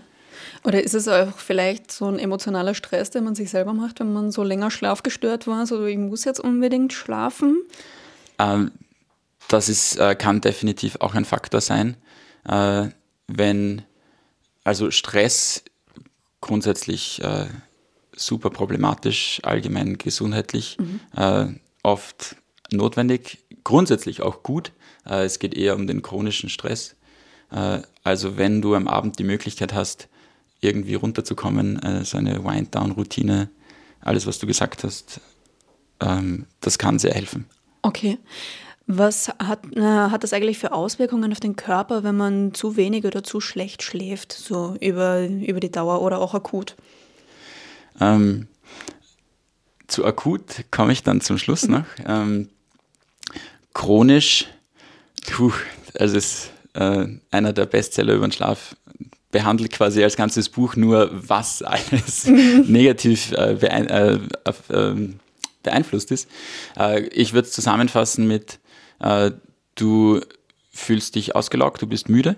Oder 0.64 0.84
ist 0.84 0.94
es 0.94 1.08
auch 1.08 1.38
vielleicht 1.38 1.92
so 1.92 2.06
ein 2.06 2.20
emotionaler 2.20 2.74
Stress, 2.74 3.10
den 3.10 3.24
man 3.24 3.36
sich 3.36 3.50
selber 3.50 3.74
macht, 3.74 4.00
wenn 4.00 4.14
man 4.14 4.32
so 4.32 4.44
länger 4.44 4.72
schlafgestört 4.72 5.48
war, 5.48 5.66
so 5.66 5.86
ich 5.86 5.98
muss 5.98 6.26
jetzt 6.26 6.39
unbedingt 6.39 6.94
schlafen? 6.94 7.62
Ähm, 8.39 8.72
das 9.48 9.70
ist, 9.70 9.98
äh, 9.98 10.16
kann 10.16 10.42
definitiv 10.42 10.98
auch 11.02 11.14
ein 11.14 11.26
Faktor 11.26 11.62
sein. 11.62 11.98
Äh, 12.48 12.89
wenn, 13.28 13.84
also 14.64 14.92
Stress 14.92 15.64
grundsätzlich 16.42 17.22
äh, 17.24 17.48
super 18.16 18.50
problematisch, 18.50 19.39
allgemein 19.44 19.98
gesundheitlich, 19.98 20.78
mhm. 20.80 21.00
Äh, 21.16 21.48
oft 21.84 22.36
notwendig, 22.72 23.39
grundsätzlich 23.64 24.22
auch 24.22 24.44
gut. 24.44 24.72
Äh, 25.06 25.26
es 25.26 25.39
geht 25.39 25.54
eher 25.54 25.76
um 25.76 25.88
den 25.88 26.02
chronischen 26.02 26.50
Stress. 26.50 26.96
Äh, 27.52 27.82
also 28.04 28.38
wenn 28.38 28.62
du 28.62 28.76
am 28.76 28.88
Abend 28.88 29.20
die 29.20 29.24
Möglichkeit 29.24 29.74
hast, 29.74 30.08
irgendwie 30.62 30.95
runterzukommen, 30.95 31.82
äh, 31.82 32.05
so 32.05 32.18
eine 32.18 32.43
Wind-Down-Routine, 32.43 33.49
alles, 33.99 34.26
was 34.28 34.39
du 34.39 34.47
gesagt 34.47 34.84
hast, 34.84 35.20
ähm, 35.99 36.45
das 36.62 36.78
kann 36.78 36.99
sehr 36.99 37.14
helfen. 37.14 37.45
Okay. 37.82 38.18
Was 38.88 39.30
hat, 39.39 39.59
äh, 39.76 39.82
hat 39.82 40.24
das 40.24 40.34
eigentlich 40.34 40.57
für 40.57 40.72
Auswirkungen 40.72 41.32
auf 41.32 41.39
den 41.39 41.55
Körper, 41.55 42.03
wenn 42.03 42.18
man 42.18 42.53
zu 42.53 42.76
wenig 42.76 43.05
oder 43.05 43.24
zu 43.24 43.39
schlecht 43.39 43.84
schläft, 43.84 44.32
so 44.34 44.76
über, 44.80 45.28
über 45.28 45.59
die 45.59 45.72
Dauer 45.72 46.01
oder 46.01 46.20
auch 46.20 46.34
akut? 46.34 46.76
Ähm, 47.99 48.47
zu 49.88 50.05
akut 50.05 50.66
komme 50.72 50.93
ich 50.93 51.03
dann 51.03 51.22
zum 51.22 51.38
Schluss 51.38 51.68
noch. 51.68 51.86
Ähm, 52.05 52.49
chronisch, 53.74 54.47
puh, 55.28 55.53
also 55.97 56.18
ist 56.18 56.51
äh, 56.74 57.07
einer 57.30 57.53
der 57.53 57.66
Bestseller 57.66 58.14
über 58.16 58.28
den 58.28 58.32
Schlaf 58.32 58.76
behandelt 59.32 59.71
quasi 59.71 60.03
als 60.03 60.15
ganzes 60.15 60.49
Buch 60.49 60.75
nur, 60.75 61.09
was 61.11 61.61
alles 61.63 62.25
negativ 62.67 63.32
äh, 63.32 63.57
beein 63.59 63.88
äh, 63.88 64.19
äh, 64.69 65.09
beeinflusst 65.63 66.11
ist. 66.11 66.29
Äh, 66.77 67.07
ich 67.07 67.34
würde 67.34 67.47
es 67.47 67.53
zusammenfassen 67.53 68.27
mit, 68.27 68.59
äh, 68.99 69.32
du 69.75 70.21
fühlst 70.71 71.15
dich 71.15 71.36
ausgelaugt, 71.36 71.82
du 71.82 71.88
bist 71.88 72.09
müde, 72.09 72.36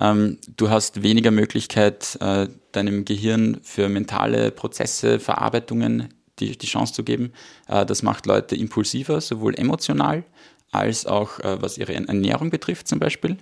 ähm, 0.00 0.38
du 0.56 0.70
hast 0.70 1.02
weniger 1.02 1.30
Möglichkeit, 1.30 2.16
äh, 2.20 2.48
deinem 2.72 3.04
Gehirn 3.04 3.58
für 3.62 3.88
mentale 3.88 4.50
Prozesse, 4.50 5.20
Verarbeitungen 5.20 6.14
die, 6.38 6.56
die 6.56 6.66
Chance 6.66 6.92
zu 6.92 7.02
geben. 7.02 7.32
das 7.66 8.04
macht 8.04 8.24
Leute 8.26 8.54
impulsiver, 8.54 9.20
sowohl 9.20 9.56
emotional 9.56 10.22
als 10.70 11.04
auch 11.04 11.40
was 11.42 11.78
ihre 11.78 11.94
Ernährung 11.94 12.50
betrifft 12.50 12.86
zum 12.86 13.00
Beispiel. 13.00 13.38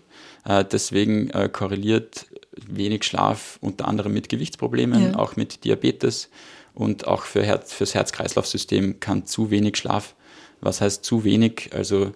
deswegen 0.73 1.31
korreliert 1.53 2.25
wenig 2.67 3.05
Schlaf, 3.05 3.59
unter 3.61 3.89
anderem 3.89 4.13
mit 4.13 4.29
Gewichtsproblemen, 4.29 5.13
ja. 5.13 5.19
auch 5.19 5.37
mit 5.37 5.65
Diabetes 5.65 6.31
und 6.75 7.07
auch 7.07 7.23
für 7.23 7.43
Herz, 7.43 7.73
fürs 7.73 7.95
Herz-Kreislauf-System 7.95 9.01
kann 9.01 9.27
zu 9.27 9.51
wenig 9.51 9.77
Schlaf, 9.77 10.15
was 10.61 10.81
heißt 10.81 11.05
zu 11.05 11.25
wenig, 11.25 11.71
also 11.73 12.13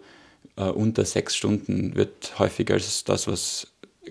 äh, 0.57 0.65
unter 0.65 1.05
sechs 1.05 1.37
Stunden 1.37 1.95
wird 1.95 2.39
häufig 2.39 2.71
als 2.71 3.05
das, 3.05 3.27
was 3.27 3.69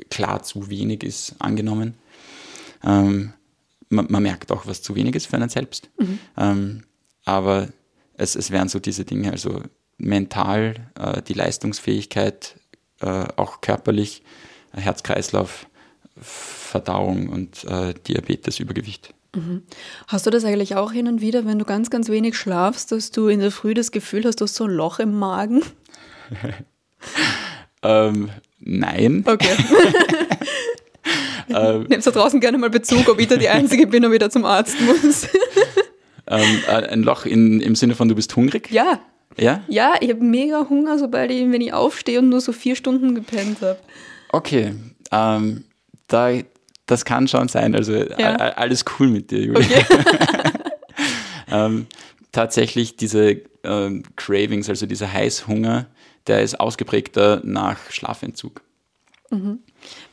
klar 0.10 0.44
zu 0.44 0.70
wenig 0.70 1.04
ist, 1.04 1.36
angenommen. 1.40 1.96
Ähm, 2.84 3.34
man, 3.90 4.08
man, 4.10 4.24
merkt 4.24 4.52
auch, 4.52 4.68
was 4.68 4.82
zu 4.82 4.96
wenig 4.96 5.16
ist 5.16 5.28
für 5.28 5.36
einen 5.36 5.50
selbst. 5.50 5.90
Mhm. 6.00 6.20
Ähm, 6.38 6.84
aber 7.26 7.70
es, 8.16 8.36
es 8.36 8.52
wären 8.52 8.70
so 8.70 8.80
diese 8.80 9.06
Dinge, 9.06 9.32
also 9.32 9.62
mental, 9.98 10.92
äh, 10.98 11.22
die 11.22 11.34
Leistungsfähigkeit, 11.34 12.56
äh, 13.02 13.26
auch 13.36 13.62
körperlich, 13.62 14.24
Herz-Kreislauf, 14.72 15.68
Verdauung 16.22 17.30
und 17.30 17.64
äh, 17.66 17.94
Diabetes, 18.08 18.60
Übergewicht. 18.60 19.14
Mhm. 19.36 19.64
Hast 20.08 20.26
du 20.26 20.30
das 20.32 20.44
eigentlich 20.44 20.76
auch 20.76 20.92
hin 20.92 21.08
und 21.08 21.22
wieder, 21.22 21.46
wenn 21.46 21.60
du 21.60 21.66
ganz, 21.66 21.90
ganz 21.90 22.10
wenig 22.10 22.38
schlafst, 22.38 22.92
dass 22.92 23.12
du 23.12 23.28
in 23.28 23.40
der 23.40 23.52
Früh 23.52 23.74
das 23.74 23.92
Gefühl 23.92 24.26
hast, 24.26 24.42
du 24.42 24.46
hast 24.46 24.56
so 24.56 24.66
ein 24.66 24.72
Loch 24.72 25.00
im 25.00 25.18
Magen? 25.18 25.62
ähm, 27.84 28.30
nein. 28.60 29.24
Okay. 29.28 29.56
ähm, 31.50 31.84
Nimmst 31.90 32.08
da 32.08 32.12
draußen 32.12 32.40
gerne 32.40 32.58
mal 32.58 32.70
Bezug, 32.70 33.08
ob 33.08 33.20
ich 33.20 33.28
da 33.28 33.36
die 33.36 33.50
Einzige 33.50 33.88
bin 33.88 34.04
und 34.06 34.12
wieder 34.12 34.30
zum 34.30 34.46
Arzt 34.46 34.78
muss. 34.82 35.28
ähm, 36.28 36.60
äh, 36.68 36.88
ein 36.88 37.04
Loch 37.04 37.26
in, 37.26 37.62
im 37.62 37.76
Sinne 37.76 37.96
von, 37.96 38.08
du 38.08 38.16
bist 38.16 38.36
hungrig? 38.36 38.72
Ja. 38.72 39.00
Ja? 39.38 39.62
Ja, 39.68 39.94
ich 40.02 40.10
habe 40.10 40.24
mega 40.24 40.68
Hunger, 40.70 40.98
sobald 40.98 41.32
ich, 41.32 41.50
wenn 41.50 41.62
ich 41.62 41.72
aufstehe 41.72 42.20
und 42.20 42.30
nur 42.30 42.42
so 42.42 42.52
vier 42.52 42.76
Stunden 42.76 43.16
gepennt 43.16 43.62
habe. 43.62 43.80
Okay. 44.32 44.74
Ähm, 45.12 45.64
da, 46.10 46.32
das 46.86 47.06
kann 47.06 47.28
schon 47.28 47.48
sein. 47.48 47.76
Also 47.76 47.94
ja. 47.94 48.36
alles 48.36 48.84
cool 49.00 49.08
mit 49.08 49.32
dir, 49.32 49.40
Julia. 49.40 49.62
Okay. 49.62 49.86
ähm, 51.52 51.88
tatsächlich 52.32 52.98
diese 52.98 53.42
ähm, 53.64 54.04
Cravings, 54.16 54.70
also 54.70 54.86
dieser 54.86 55.12
Heißhunger, 55.12 55.88
der 56.28 56.42
ist 56.42 56.60
ausgeprägter 56.60 57.42
nach 57.44 57.78
Schlafentzug. 57.90 58.62
Mhm. 59.32 59.60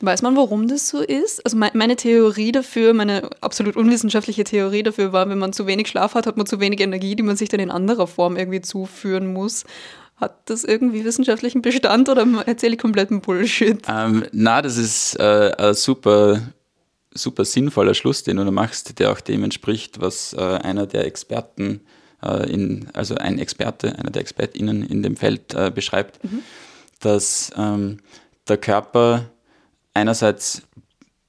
Weiß 0.00 0.22
man, 0.22 0.36
warum 0.36 0.68
das 0.68 0.88
so 0.88 1.00
ist? 1.00 1.44
Also 1.44 1.56
meine 1.56 1.96
Theorie 1.96 2.52
dafür, 2.52 2.92
meine 2.92 3.30
absolut 3.40 3.76
unwissenschaftliche 3.76 4.44
Theorie 4.44 4.82
dafür 4.82 5.12
war, 5.12 5.28
wenn 5.28 5.38
man 5.38 5.52
zu 5.52 5.66
wenig 5.66 5.88
Schlaf 5.88 6.14
hat, 6.14 6.26
hat 6.26 6.36
man 6.36 6.46
zu 6.46 6.60
wenig 6.60 6.80
Energie, 6.80 7.16
die 7.16 7.22
man 7.22 7.36
sich 7.36 7.48
dann 7.48 7.60
in 7.60 7.70
anderer 7.70 8.06
Form 8.06 8.36
irgendwie 8.36 8.60
zuführen 8.60 9.32
muss. 9.32 9.64
Hat 10.16 10.48
das 10.48 10.64
irgendwie 10.64 11.04
wissenschaftlichen 11.04 11.60
Bestand 11.60 12.08
oder 12.08 12.26
erzähle 12.46 12.74
ich 12.74 12.78
kompletten 12.78 13.20
Bullshit? 13.20 13.82
Ähm, 13.86 14.24
na, 14.32 14.62
das 14.62 14.78
ist 14.78 15.18
äh, 15.20 15.52
ein 15.58 15.74
super, 15.74 16.40
super 17.12 17.44
sinnvoller 17.44 17.92
Schluss, 17.92 18.22
den 18.22 18.38
du 18.38 18.44
da 18.44 18.50
machst, 18.50 18.98
der 18.98 19.12
auch 19.12 19.20
dem 19.20 19.44
entspricht, 19.44 20.00
was 20.00 20.32
äh, 20.32 20.40
einer 20.40 20.86
der 20.86 21.04
Experten, 21.04 21.80
äh, 22.22 22.50
in, 22.50 22.88
also 22.94 23.14
ein 23.16 23.38
Experte, 23.38 23.98
einer 23.98 24.10
der 24.10 24.22
ExpertInnen 24.22 24.82
in 24.86 25.02
dem 25.02 25.16
Feld 25.16 25.52
äh, 25.52 25.70
beschreibt, 25.70 26.24
mhm. 26.24 26.42
dass 27.00 27.52
ähm, 27.56 27.98
der 28.48 28.56
Körper 28.56 29.26
einerseits 29.92 30.62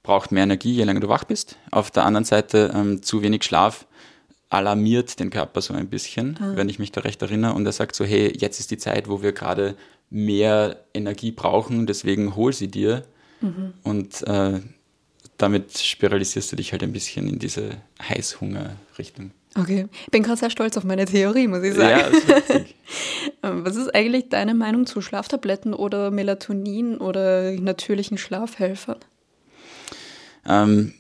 braucht 0.02 0.32
mehr 0.32 0.44
Energie, 0.44 0.74
je 0.74 0.86
länger 0.86 1.02
du 1.02 1.10
wach 1.10 1.26
bist, 1.26 1.58
auf 1.72 1.92
der 1.92 2.06
anderen 2.06 2.24
Seite 2.24 2.72
ähm, 2.74 3.04
zu 3.04 3.22
wenig 3.22 3.44
Schlaf 3.44 3.86
alarmiert 4.50 5.20
den 5.20 5.30
Körper 5.30 5.62
so 5.62 5.74
ein 5.74 5.90
bisschen, 5.90 6.38
ah. 6.42 6.54
wenn 6.56 6.70
ich 6.70 6.80
mich 6.80 6.92
da 6.92 7.02
recht 7.02 7.22
erinnere. 7.22 7.54
Und 7.54 7.66
er 7.66 7.72
sagt 7.72 7.96
so, 7.96 8.06
hey, 8.06 8.34
jetzt 8.38 8.60
ist 8.60 8.72
die 8.72 8.78
Zeit, 8.78 9.10
wo 9.10 9.22
wir 9.22 9.34
gerade 9.34 9.76
mehr 10.10 10.78
Energie 10.94 11.32
brauchen, 11.32 11.86
deswegen 11.86 12.36
hol 12.36 12.54
sie 12.54 12.70
dir. 12.70 13.04
Mhm. 13.42 13.74
Und 13.84 14.24
äh, 14.26 14.60
damit 15.38 15.78
spiralisierst 15.78 16.52
du 16.52 16.56
dich 16.56 16.72
halt 16.72 16.84
ein 16.84 16.94
bisschen 16.94 17.28
in 17.28 17.40
diese 17.40 17.72
Heißhunger-Richtung. 18.02 19.32
Okay, 19.56 19.88
ich 20.06 20.12
bin 20.12 20.24
gerade 20.24 20.38
sehr 20.38 20.50
stolz 20.50 20.78
auf 20.78 20.84
meine 20.84 21.06
Theorie, 21.06 21.48
muss 21.48 21.64
ich 21.64 21.74
sagen. 21.74 22.00
Ja, 22.00 22.08
ist 22.08 22.30
richtig. 22.30 22.76
Ähm, 23.44 23.64
was 23.64 23.76
ist 23.76 23.94
eigentlich 23.94 24.30
deine 24.30 24.56
Meinung 24.56 24.88
zu 24.88 25.00
Schlaftabletten 25.00 25.76
oder 25.76 26.10
Melatonin 26.10 26.98
oder 26.98 27.52
natürlichen 27.52 28.18
Schlafhelfern? 28.18 28.98
Ähm, 30.48 30.94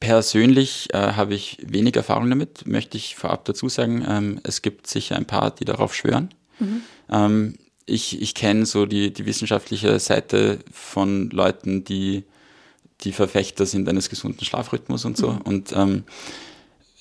persönlich 0.00 0.88
äh, 0.92 1.12
habe 1.12 1.34
ich 1.34 1.58
wenig 1.62 1.96
Erfahrung 1.96 2.28
damit, 2.30 2.66
möchte 2.66 2.96
ich 2.96 3.16
vorab 3.16 3.44
dazu 3.44 3.68
sagen. 3.68 4.04
Ähm, 4.08 4.40
es 4.44 4.62
gibt 4.62 4.86
sicher 4.86 5.16
ein 5.16 5.26
paar, 5.26 5.50
die 5.50 5.64
darauf 5.64 5.94
schwören. 5.94 6.34
Mhm. 6.58 6.82
Ähm, 7.10 7.58
ich 7.86 8.20
ich 8.20 8.34
kenne 8.34 8.66
so 8.66 8.86
die, 8.86 9.12
die 9.12 9.26
wissenschaftliche 9.26 9.98
Seite 9.98 10.58
von 10.70 11.30
Leuten, 11.30 11.84
die, 11.84 12.24
die 13.00 13.12
Verfechter 13.12 13.66
sind 13.66 13.88
eines 13.88 14.08
gesunden 14.10 14.44
Schlafrhythmus 14.44 15.04
und 15.04 15.16
so. 15.16 15.32
Mhm. 15.32 15.40
Und 15.42 15.72
ähm, 15.72 16.04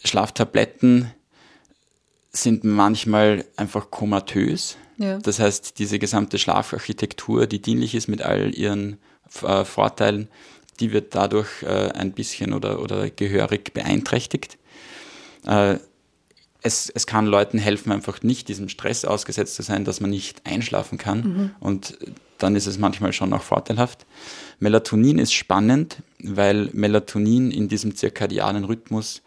Schlaftabletten 0.03 1.11
sind 2.31 2.63
manchmal 2.63 3.45
einfach 3.55 3.91
komatös. 3.91 4.77
Ja. 4.97 5.19
Das 5.19 5.39
heißt, 5.39 5.77
diese 5.79 5.99
gesamte 5.99 6.39
Schlafarchitektur, 6.39 7.47
die 7.47 7.61
dienlich 7.61 7.95
ist 7.95 8.07
mit 8.07 8.21
all 8.21 8.55
ihren 8.55 8.97
äh, 9.43 9.65
Vorteilen, 9.65 10.29
die 10.79 10.91
wird 10.91 11.15
dadurch 11.15 11.63
äh, 11.63 11.91
ein 11.91 12.13
bisschen 12.13 12.53
oder, 12.53 12.81
oder 12.81 13.09
gehörig 13.09 13.73
beeinträchtigt. 13.73 14.57
Äh, 15.45 15.77
es, 16.61 16.89
es 16.89 17.07
kann 17.07 17.25
Leuten 17.25 17.59
helfen, 17.59 17.91
einfach 17.91 18.23
nicht 18.23 18.47
diesem 18.47 18.69
Stress 18.69 19.05
ausgesetzt 19.05 19.55
zu 19.55 19.63
sein, 19.63 19.85
dass 19.85 20.01
man 20.01 20.09
nicht 20.09 20.41
einschlafen 20.45 20.97
kann. 20.97 21.19
Mhm. 21.19 21.51
Und 21.59 21.97
dann 22.37 22.55
ist 22.55 22.67
es 22.67 22.77
manchmal 22.77 23.13
schon 23.13 23.33
auch 23.33 23.41
vorteilhaft. 23.41 24.05
Melatonin 24.59 25.19
ist 25.19 25.33
spannend, 25.33 25.97
weil 26.19 26.69
Melatonin 26.73 27.51
in 27.51 27.67
diesem 27.67 27.95
zirkadianen 27.95 28.63
Rhythmus 28.63 29.21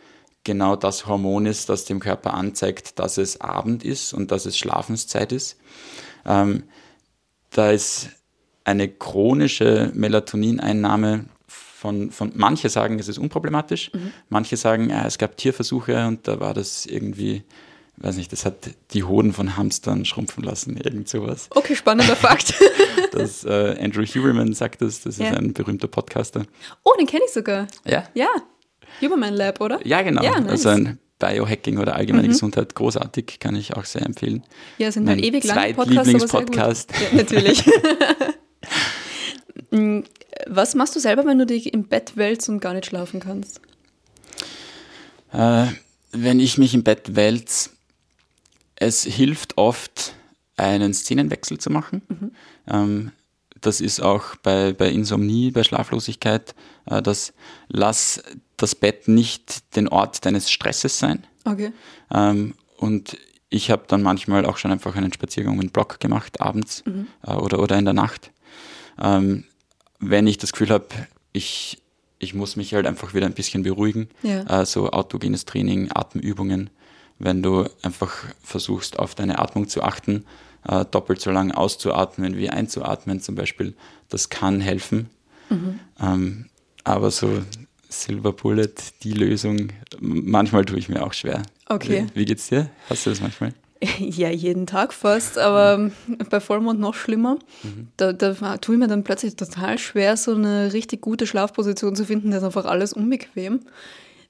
genau 0.44 0.76
das 0.76 1.06
Hormon 1.06 1.46
ist, 1.46 1.68
das 1.68 1.84
dem 1.84 2.00
Körper 2.00 2.34
anzeigt, 2.34 2.98
dass 2.98 3.18
es 3.18 3.40
Abend 3.40 3.84
ist 3.84 4.12
und 4.12 4.30
dass 4.30 4.46
es 4.46 4.56
Schlafenszeit 4.56 5.32
ist. 5.32 5.56
Ähm, 6.24 6.64
da 7.50 7.70
ist 7.70 8.10
eine 8.64 8.88
chronische 8.88 9.90
Melatonineinnahme 9.94 11.26
von, 11.80 12.10
von 12.10 12.30
manche 12.34 12.68
sagen, 12.68 12.98
es 12.98 13.08
ist 13.08 13.16
unproblematisch, 13.16 13.90
mhm. 13.94 14.12
manche 14.28 14.58
sagen, 14.58 14.90
ja, 14.90 15.06
es 15.06 15.16
gab 15.16 15.38
Tierversuche 15.38 16.06
und 16.06 16.28
da 16.28 16.38
war 16.38 16.52
das 16.52 16.84
irgendwie, 16.84 17.42
weiß 17.96 18.16
nicht, 18.16 18.30
das 18.32 18.44
hat 18.44 18.68
die 18.92 19.02
Hoden 19.02 19.32
von 19.32 19.56
Hamstern 19.56 20.04
schrumpfen 20.04 20.44
lassen, 20.44 20.76
irgend 20.76 21.08
sowas. 21.08 21.48
Okay, 21.54 21.74
spannender 21.74 22.16
Fakt. 22.26 22.52
das, 23.12 23.44
äh, 23.44 23.78
Andrew 23.80 24.04
Huberman 24.04 24.52
sagt 24.52 24.82
das, 24.82 25.00
das 25.00 25.14
ist 25.14 25.24
ja. 25.24 25.32
ein 25.32 25.54
berühmter 25.54 25.88
Podcaster. 25.88 26.44
Oh, 26.84 26.92
den 27.00 27.06
kenne 27.06 27.22
ich 27.26 27.32
sogar. 27.32 27.66
Ja? 27.86 28.04
Ja, 28.12 28.28
Huberman 29.00 29.32
Lab, 29.32 29.62
oder? 29.62 29.80
Ja, 29.82 30.02
genau. 30.02 30.22
Ja, 30.22 30.38
nice. 30.38 30.50
Also 30.50 30.68
ein 30.68 30.98
Biohacking 31.18 31.78
oder 31.78 31.96
allgemeine 31.96 32.28
mhm. 32.28 32.32
Gesundheit, 32.32 32.74
großartig, 32.74 33.38
kann 33.40 33.56
ich 33.56 33.74
auch 33.74 33.86
sehr 33.86 34.04
empfehlen. 34.04 34.44
Ja, 34.76 34.92
sind 34.92 35.08
halt 35.08 35.24
ewig 35.24 35.44
lange 35.44 35.72
Podcasts, 35.72 36.06
Lieblingspodcast. 36.06 36.92
Ja, 36.92 37.16
natürlich. 37.16 37.64
Mm, 39.70 40.00
was 40.46 40.74
machst 40.74 40.96
du 40.96 41.00
selber, 41.00 41.24
wenn 41.26 41.38
du 41.38 41.46
dich 41.46 41.72
im 41.72 41.84
Bett 41.84 42.16
wälzt 42.16 42.48
und 42.48 42.60
gar 42.60 42.74
nicht 42.74 42.86
schlafen 42.86 43.20
kannst? 43.20 43.60
Äh, 45.32 45.66
wenn 46.12 46.40
ich 46.40 46.58
mich 46.58 46.74
im 46.74 46.82
Bett 46.82 47.14
wälze, 47.14 47.70
es 48.76 49.04
hilft 49.04 49.58
oft, 49.58 50.14
einen 50.56 50.92
Szenenwechsel 50.92 51.58
zu 51.58 51.70
machen. 51.70 52.02
Mhm. 52.08 52.30
Ähm, 52.66 53.12
das 53.60 53.80
ist 53.80 54.00
auch 54.00 54.36
bei, 54.36 54.72
bei 54.72 54.90
Insomnie, 54.90 55.50
bei 55.50 55.62
Schlaflosigkeit, 55.62 56.54
äh, 56.86 57.02
das 57.02 57.32
lass 57.68 58.22
das 58.56 58.74
Bett 58.74 59.08
nicht 59.08 59.76
den 59.76 59.88
Ort 59.88 60.24
deines 60.24 60.50
Stresses 60.50 60.98
sein. 60.98 61.26
Okay. 61.44 61.72
Ähm, 62.12 62.54
und 62.76 63.16
ich 63.48 63.70
habe 63.70 63.84
dann 63.88 64.02
manchmal 64.02 64.46
auch 64.46 64.56
schon 64.56 64.70
einfach 64.70 64.96
einen 64.96 65.12
Spaziergang 65.12 65.56
mit 65.56 65.72
Block 65.72 66.00
gemacht, 66.00 66.40
abends 66.40 66.84
mhm. 66.86 67.06
äh, 67.26 67.32
oder, 67.32 67.58
oder 67.58 67.78
in 67.78 67.84
der 67.84 67.94
Nacht. 67.94 68.30
Ähm, 69.00 69.44
wenn 70.00 70.26
ich 70.26 70.38
das 70.38 70.52
Gefühl 70.52 70.70
habe, 70.70 70.86
ich, 71.32 71.80
ich 72.18 72.34
muss 72.34 72.56
mich 72.56 72.74
halt 72.74 72.86
einfach 72.86 73.14
wieder 73.14 73.26
ein 73.26 73.34
bisschen 73.34 73.62
beruhigen, 73.62 74.08
ja. 74.22 74.62
äh, 74.62 74.66
so 74.66 74.90
autogenes 74.90 75.44
Training, 75.44 75.90
Atemübungen, 75.94 76.70
wenn 77.18 77.42
du 77.42 77.68
einfach 77.82 78.24
versuchst, 78.42 78.98
auf 78.98 79.14
deine 79.14 79.38
Atmung 79.38 79.68
zu 79.68 79.82
achten, 79.82 80.24
äh, 80.66 80.84
doppelt 80.86 81.20
so 81.20 81.30
lang 81.30 81.52
auszuatmen 81.52 82.36
wie 82.36 82.50
einzuatmen 82.50 83.20
zum 83.20 83.34
Beispiel, 83.34 83.74
das 84.08 84.30
kann 84.30 84.60
helfen. 84.60 85.10
Mhm. 85.50 85.80
Ähm, 86.00 86.46
aber 86.82 87.10
so 87.10 87.42
Silver 87.88 88.32
Bullet, 88.32 88.74
die 89.02 89.12
Lösung, 89.12 89.68
manchmal 90.00 90.64
tue 90.64 90.78
ich 90.78 90.88
mir 90.88 91.04
auch 91.04 91.12
schwer. 91.12 91.42
Okay. 91.66 92.06
Wie, 92.14 92.20
wie 92.20 92.24
geht's 92.24 92.48
dir? 92.48 92.70
Hast 92.88 93.04
du 93.04 93.10
das 93.10 93.20
manchmal? 93.20 93.52
Ja, 93.98 94.28
jeden 94.28 94.66
Tag 94.66 94.92
fast, 94.92 95.38
aber 95.38 95.78
mhm. 95.78 95.92
bei 96.28 96.40
Vollmond 96.40 96.80
noch 96.80 96.94
schlimmer. 96.94 97.38
Mhm. 97.62 97.88
Da, 97.96 98.12
da 98.12 98.56
tue 98.58 98.74
ich 98.74 98.78
mir 98.78 98.88
dann 98.88 99.04
plötzlich 99.04 99.36
total 99.36 99.78
schwer, 99.78 100.16
so 100.16 100.34
eine 100.34 100.72
richtig 100.72 101.00
gute 101.00 101.26
Schlafposition 101.26 101.96
zu 101.96 102.04
finden. 102.04 102.30
Da 102.30 102.38
ist 102.38 102.44
einfach 102.44 102.66
alles 102.66 102.92
unbequem 102.92 103.60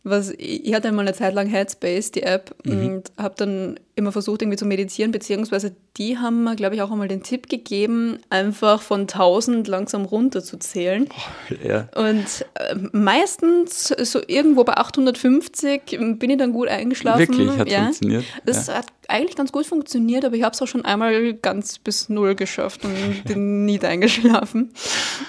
was 0.02 0.32
ich 0.38 0.72
hatte 0.74 0.88
einmal 0.88 1.06
eine 1.06 1.14
Zeit 1.14 1.34
lang 1.34 1.46
Headspace, 1.46 2.12
die 2.12 2.22
App, 2.22 2.54
mhm. 2.64 2.72
und 2.72 3.12
habe 3.18 3.34
dann 3.36 3.80
immer 4.00 4.12
versucht, 4.12 4.42
irgendwie 4.42 4.58
zu 4.58 4.66
meditieren, 4.66 5.12
beziehungsweise 5.12 5.74
die 5.96 6.18
haben 6.18 6.44
mir, 6.44 6.56
glaube 6.56 6.74
ich, 6.74 6.82
auch 6.82 6.90
einmal 6.90 7.08
den 7.08 7.22
Tipp 7.22 7.48
gegeben, 7.48 8.18
einfach 8.28 8.82
von 8.82 9.02
1000 9.02 9.68
langsam 9.68 10.04
runter 10.04 10.42
zu 10.42 10.58
zählen. 10.58 11.08
Oh, 11.10 11.54
ja. 11.66 11.88
Und 11.94 12.44
äh, 12.54 12.74
meistens 12.92 13.88
so 13.88 14.20
irgendwo 14.26 14.64
bei 14.64 14.76
850 14.76 15.82
bin 16.18 16.30
ich 16.30 16.38
dann 16.38 16.52
gut 16.52 16.68
eingeschlafen. 16.68 17.20
Wirklich, 17.20 17.50
hat 17.58 17.70
ja. 17.70 17.84
funktioniert. 17.84 18.24
Das 18.44 18.66
ja. 18.66 18.74
hat 18.74 18.86
eigentlich 19.08 19.36
ganz 19.36 19.52
gut 19.52 19.66
funktioniert, 19.66 20.24
aber 20.24 20.36
ich 20.36 20.42
habe 20.42 20.54
es 20.54 20.62
auch 20.62 20.66
schon 20.66 20.84
einmal 20.84 21.34
ganz 21.34 21.78
bis 21.78 22.08
null 22.08 22.34
geschafft 22.34 22.84
und 22.84 23.24
bin 23.24 23.64
nie 23.64 23.80
eingeschlafen. 23.80 24.72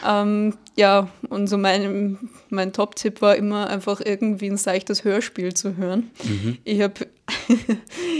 Ähm, 0.07 0.55
ja, 0.75 1.09
und 1.29 1.47
so 1.47 1.57
mein, 1.57 2.17
mein 2.49 2.73
Top-Tipp 2.73 3.21
war 3.21 3.35
immer 3.35 3.69
einfach 3.69 4.01
irgendwie 4.03 4.49
ein 4.49 4.57
seichtes 4.57 5.03
Hörspiel 5.03 5.53
zu 5.53 5.75
hören. 5.75 6.11
Mhm. 6.23 6.57
Ich 6.63 6.81
habe 6.81 7.07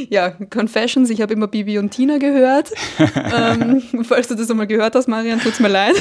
ja, 0.10 0.30
Confessions, 0.30 1.10
ich 1.10 1.22
habe 1.22 1.34
immer 1.34 1.48
Bibi 1.48 1.78
und 1.78 1.92
Tina 1.92 2.18
gehört. 2.18 2.72
ähm, 3.16 3.82
falls 4.04 4.28
du 4.28 4.36
das 4.36 4.50
einmal 4.50 4.68
gehört 4.68 4.96
hast, 4.96 5.08
Marian, 5.08 5.40
tut's 5.40 5.60
mir 5.60 5.70
leid. 5.70 5.96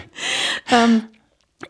ähm, 0.72 1.04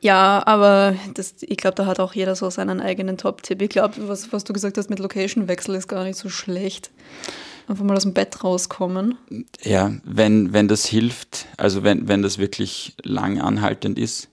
ja, 0.01 0.43
aber 0.47 0.97
das, 1.15 1.35
ich 1.41 1.57
glaube, 1.57 1.77
da 1.77 1.87
hat 1.87 2.01
auch 2.01 2.15
jeder 2.15 2.35
so 2.37 2.51
seinen 2.51 2.81
eigenen 2.81 3.17
Top-Tipp. 3.17 3.63
Ich 3.63 3.71
glaube, 3.71 4.09
was, 4.09 4.33
was 4.33 4.45
du 4.45 4.53
gesagt 4.53 4.79
hast 4.79 4.91
mit 4.91 4.99
Location-Wechsel 4.99 5.75
ist 5.75 5.89
gar 5.89 6.05
nicht 6.05 6.19
so 6.19 6.29
schlecht. 6.29 6.91
Einfach 7.67 7.85
mal 7.85 7.97
aus 7.97 8.03
dem 8.03 8.13
Bett 8.13 8.45
rauskommen. 8.45 9.17
Ja, 9.63 9.93
wenn, 10.05 10.53
wenn 10.53 10.69
das 10.69 10.85
hilft, 10.85 11.47
also 11.57 11.83
wenn, 11.83 12.09
wenn 12.09 12.23
das 12.23 12.39
wirklich 12.39 12.95
lang 13.03 13.41
anhaltend 13.41 13.99
ist. 13.99 14.29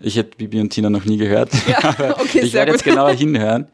Ich 0.00 0.16
hätte 0.16 0.36
Bibi 0.36 0.60
und 0.60 0.70
Tina 0.70 0.90
noch 0.90 1.04
nie 1.04 1.16
gehört, 1.16 1.50
Ja, 1.68 2.16
okay, 2.18 2.40
ich 2.40 2.52
werde 2.52 2.72
jetzt 2.72 2.82
genauer 2.82 3.12
hinhören. 3.12 3.68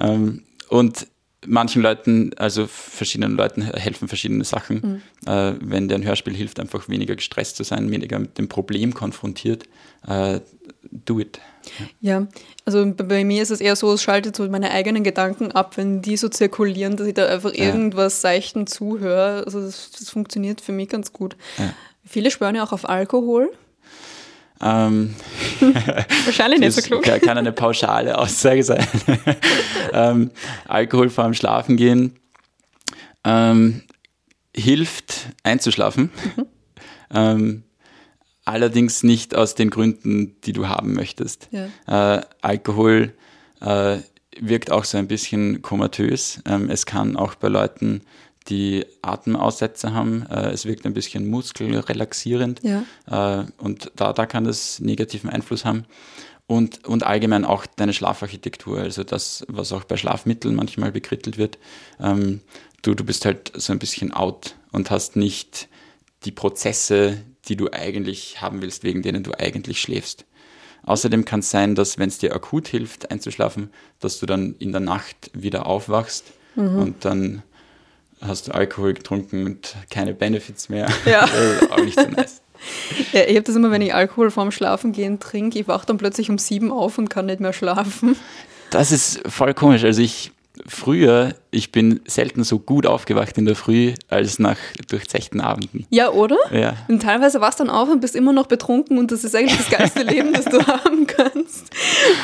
Ähm, 0.00 0.42
und 0.68 1.06
manchen 1.46 1.80
Leuten, 1.80 2.32
also 2.36 2.66
verschiedenen 2.66 3.34
Leuten 3.34 3.62
helfen 3.62 4.08
verschiedene 4.08 4.44
Sachen. 4.44 5.02
Mhm. 5.24 5.28
Äh, 5.30 5.54
wenn 5.62 5.88
dir 5.88 5.94
ein 5.94 6.04
Hörspiel 6.04 6.34
hilft, 6.34 6.60
einfach 6.60 6.88
weniger 6.88 7.16
gestresst 7.16 7.56
zu 7.56 7.62
sein, 7.64 7.90
weniger 7.90 8.18
mit 8.18 8.36
dem 8.36 8.48
Problem 8.48 8.92
konfrontiert, 8.92 9.64
äh, 10.06 10.40
do 10.90 11.18
it. 11.18 11.40
Ja, 12.00 12.26
also 12.66 12.92
bei- 12.94 13.24
mir 13.24 13.42
ist 13.42 13.50
es 13.50 13.60
eher 13.60 13.74
so, 13.76 13.92
es 13.92 14.02
schaltet 14.02 14.36
so 14.36 14.46
meine 14.50 14.70
eigenen 14.70 15.02
Gedanken 15.02 15.50
ab, 15.52 15.76
wenn 15.78 16.02
die 16.02 16.16
so 16.18 16.28
zirkulieren, 16.28 16.96
dass 16.96 17.06
ich 17.06 17.14
da 17.14 17.26
einfach 17.26 17.54
Ja. 17.54 17.66
irgendwas 17.66 18.20
seichten 18.20 18.66
zuhöre. 18.66 19.42
Also 19.46 19.60
das, 19.62 19.90
das 19.92 20.10
funktioniert 20.10 20.60
für 20.60 20.72
mich 20.72 20.88
ganz 20.90 21.12
gut. 21.12 21.36
Ja. 21.58 21.72
Viele 22.04 22.30
schwören 22.30 22.54
ja 22.54 22.64
auch 22.64 22.72
auf 22.72 22.88
Alkohol. 22.88 23.50
Ähm, 24.62 25.14
Wahrscheinlich 26.24 26.60
nicht 26.60 26.74
so 26.74 26.82
klug. 26.82 27.02
kann 27.02 27.20
kann 27.20 27.38
eine 27.38 27.52
pauschale 27.52 28.18
Aussage 28.18 28.62
sein. 28.62 28.86
ähm, 29.92 30.30
Alkohol 30.68 31.08
vor 31.08 31.24
dem 31.24 31.34
Schlafengehen 31.34 32.18
ähm, 33.24 33.82
hilft 34.54 35.28
einzuschlafen. 35.42 36.10
Mhm. 36.36 36.46
Ähm, 37.12 37.62
allerdings 38.44 39.02
nicht 39.02 39.34
aus 39.34 39.54
den 39.54 39.70
Gründen, 39.70 40.40
die 40.42 40.52
du 40.52 40.68
haben 40.68 40.92
möchtest. 40.94 41.48
Ja. 41.50 42.16
Äh, 42.18 42.22
Alkohol 42.40 43.14
äh, 43.60 43.98
wirkt 44.38 44.70
auch 44.70 44.84
so 44.84 44.98
ein 44.98 45.08
bisschen 45.08 45.62
komatös. 45.62 46.42
Ähm, 46.46 46.70
es 46.70 46.86
kann 46.86 47.16
auch 47.16 47.34
bei 47.34 47.48
Leuten, 47.48 48.02
die 48.50 48.84
Atemaussätze 49.02 49.92
haben, 49.94 50.26
äh, 50.26 50.50
es 50.50 50.66
wirkt 50.66 50.84
ein 50.84 50.94
bisschen 50.94 51.28
muskelrelaxierend. 51.28 52.60
Ja. 52.62 53.40
Äh, 53.40 53.46
und 53.58 53.92
da, 53.96 54.12
da 54.12 54.26
kann 54.26 54.44
das 54.44 54.80
negativen 54.80 55.30
Einfluss 55.30 55.64
haben. 55.64 55.84
Und, 56.46 56.84
und 56.84 57.04
allgemein 57.04 57.44
auch 57.44 57.64
deine 57.64 57.92
Schlafarchitektur, 57.92 58.80
also 58.80 59.04
das, 59.04 59.44
was 59.48 59.72
auch 59.72 59.84
bei 59.84 59.96
Schlafmitteln 59.96 60.56
manchmal 60.56 60.90
bekrittelt 60.90 61.38
wird. 61.38 61.58
Ähm, 62.00 62.40
du, 62.82 62.94
du 62.94 63.04
bist 63.04 63.24
halt 63.24 63.52
so 63.54 63.72
ein 63.72 63.78
bisschen 63.78 64.12
out 64.12 64.56
und 64.72 64.90
hast 64.90 65.14
nicht 65.14 65.68
die 66.24 66.32
Prozesse, 66.32 67.18
die 67.46 67.56
du 67.56 67.72
eigentlich 67.72 68.42
haben 68.42 68.62
willst, 68.62 68.82
wegen 68.82 69.02
denen 69.02 69.22
du 69.22 69.32
eigentlich 69.32 69.80
schläfst. 69.80 70.26
Außerdem 70.82 71.24
kann 71.24 71.40
es 71.40 71.50
sein, 71.50 71.76
dass 71.76 71.98
wenn 71.98 72.08
es 72.08 72.18
dir 72.18 72.34
akut 72.34 72.66
hilft, 72.66 73.10
einzuschlafen, 73.12 73.70
dass 74.00 74.18
du 74.18 74.26
dann 74.26 74.56
in 74.58 74.72
der 74.72 74.80
Nacht 74.80 75.30
wieder 75.34 75.66
aufwachst 75.66 76.32
und 76.56 77.04
dann 77.04 77.42
hast 78.20 78.48
du 78.48 78.52
Alkohol 78.52 78.94
getrunken 78.94 79.46
und 79.46 79.76
keine 79.90 80.14
Benefits 80.14 80.68
mehr. 80.68 80.88
Ja. 81.04 81.24
Auch 81.70 81.82
nicht 81.82 81.98
so 81.98 82.06
nice. 82.08 82.42
Ja, 83.12 83.22
ich 83.22 83.36
habe 83.36 83.42
das 83.42 83.56
immer, 83.56 83.70
wenn 83.70 83.80
ich 83.80 83.94
Alkohol 83.94 84.30
vorm 84.30 84.50
Schlafengehen 84.50 85.18
trinke, 85.18 85.58
ich 85.58 85.66
wache 85.66 85.86
dann 85.86 85.96
plötzlich 85.96 86.28
um 86.28 86.36
sieben 86.36 86.70
auf 86.70 86.98
und 86.98 87.08
kann 87.08 87.24
nicht 87.24 87.40
mehr 87.40 87.54
schlafen. 87.54 88.16
Das 88.68 88.92
ist 88.92 89.26
voll 89.26 89.54
komisch. 89.54 89.82
Also 89.82 90.02
ich 90.02 90.30
früher, 90.66 91.34
ich 91.50 91.72
bin 91.72 92.00
selten 92.06 92.44
so 92.44 92.58
gut 92.58 92.86
aufgewacht 92.86 93.36
in 93.38 93.44
der 93.44 93.56
Früh 93.56 93.94
als 94.08 94.38
nach 94.38 94.56
durchzechten 94.88 95.40
Abenden. 95.40 95.86
Ja, 95.90 96.10
oder? 96.10 96.36
Ja. 96.52 96.76
Und 96.88 97.02
teilweise 97.02 97.40
wachst 97.40 97.60
dann 97.60 97.70
auf 97.70 97.88
und 97.88 98.00
bist 98.00 98.16
immer 98.16 98.32
noch 98.32 98.46
betrunken 98.46 98.98
und 98.98 99.10
das 99.10 99.24
ist 99.24 99.34
eigentlich 99.34 99.56
das 99.56 99.70
geilste 99.70 100.02
Leben, 100.02 100.32
das 100.32 100.44
du 100.44 100.58
haben 100.66 101.06
kannst. 101.06 101.70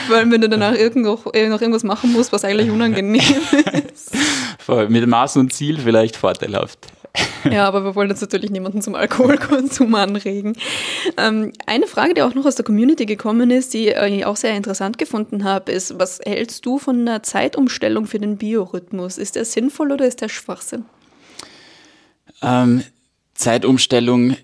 Weil 0.09 0.31
wenn 0.31 0.41
du 0.41 0.49
danach 0.49 0.75
irgendwo, 0.75 1.31
äh, 1.33 1.49
noch 1.49 1.61
irgendwas 1.61 1.85
machen 1.85 2.13
musst, 2.13 2.33
was 2.33 2.45
eigentlich 2.45 2.71
unangenehm 2.71 3.21
ist. 3.93 4.13
Voll. 4.59 4.89
Mit 4.89 5.07
Maß 5.07 5.37
und 5.37 5.53
Ziel 5.53 5.79
vielleicht 5.79 6.17
vorteilhaft. 6.17 6.79
Ja, 7.51 7.69
aber 7.69 7.85
wir 7.85 7.95
wollen 7.95 8.11
jetzt 8.11 8.21
natürlich 8.21 8.51
niemanden 8.51 8.83
zum 8.83 8.95
Alkoholkonsum 8.95 9.95
anregen. 9.95 10.57
Ähm, 11.17 11.53
eine 11.67 11.87
Frage, 11.87 12.15
die 12.15 12.23
auch 12.23 12.35
noch 12.35 12.45
aus 12.45 12.57
der 12.57 12.65
Community 12.65 13.07
gekommen 13.07 13.51
ist, 13.51 13.75
die 13.75 13.89
äh, 13.89 14.09
ich 14.09 14.27
auch 14.27 14.37
sehr 14.37 14.57
interessant 14.57 14.99
gefunden 14.99 15.45
habe, 15.45 15.71
ist, 15.73 15.99
was 15.99 16.21
hältst 16.25 16.67
du 16.67 16.79
von 16.79 17.01
einer 17.01 17.23
Zeitumstellung 17.23 18.07
für 18.07 18.19
den 18.19 18.37
Biorhythmus? 18.37 19.19
Ist 19.19 19.37
der 19.37 19.45
sinnvoll 19.45 19.93
oder 19.93 20.07
ist 20.07 20.21
der 20.21 20.29
Schwachsinn? 20.29 20.85
Ähm, 22.43 22.83
Zeitumstellung 23.35 24.37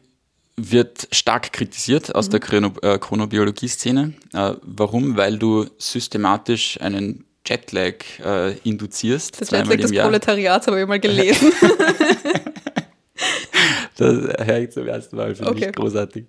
wird 0.57 1.09
stark 1.13 1.53
kritisiert 1.53 2.15
aus 2.15 2.29
der 2.29 2.41
Chrono 2.41 2.73
äh, 2.83 2.99
Chronobiologie-Szene. 2.99 4.13
Äh, 4.33 4.55
warum? 4.63 5.17
Weil 5.17 5.39
du 5.39 5.67
systematisch 5.79 6.81
einen 6.81 7.25
Jetlag 7.47 7.95
äh, 8.25 8.57
induzierst. 8.65 9.41
Das 9.41 9.51
Jetlag 9.51 9.77
des 9.77 9.91
Jahr. 9.91 10.07
Proletariats 10.07 10.67
habe 10.67 10.81
ich 10.81 10.87
mal 10.87 11.01
gelesen. 11.01 11.53
Das 13.97 14.15
höre 14.47 14.59
ich 14.59 14.71
zum 14.71 14.89
ersten 14.89 15.17
Mal, 15.17 15.35
finde 15.35 15.51
Okay. 15.51 15.67
ich 15.69 15.73
großartig. 15.77 16.25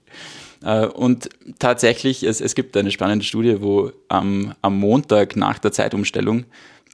Äh, 0.63 0.85
Und 0.87 1.29
tatsächlich, 1.59 2.23
es, 2.23 2.41
es 2.41 2.55
gibt 2.55 2.75
eine 2.77 2.91
spannende 2.91 3.25
Studie, 3.25 3.61
wo 3.61 3.91
am, 4.09 4.53
am 4.61 4.77
Montag 4.79 5.35
nach 5.35 5.59
der 5.59 5.71
Zeitumstellung 5.71 6.45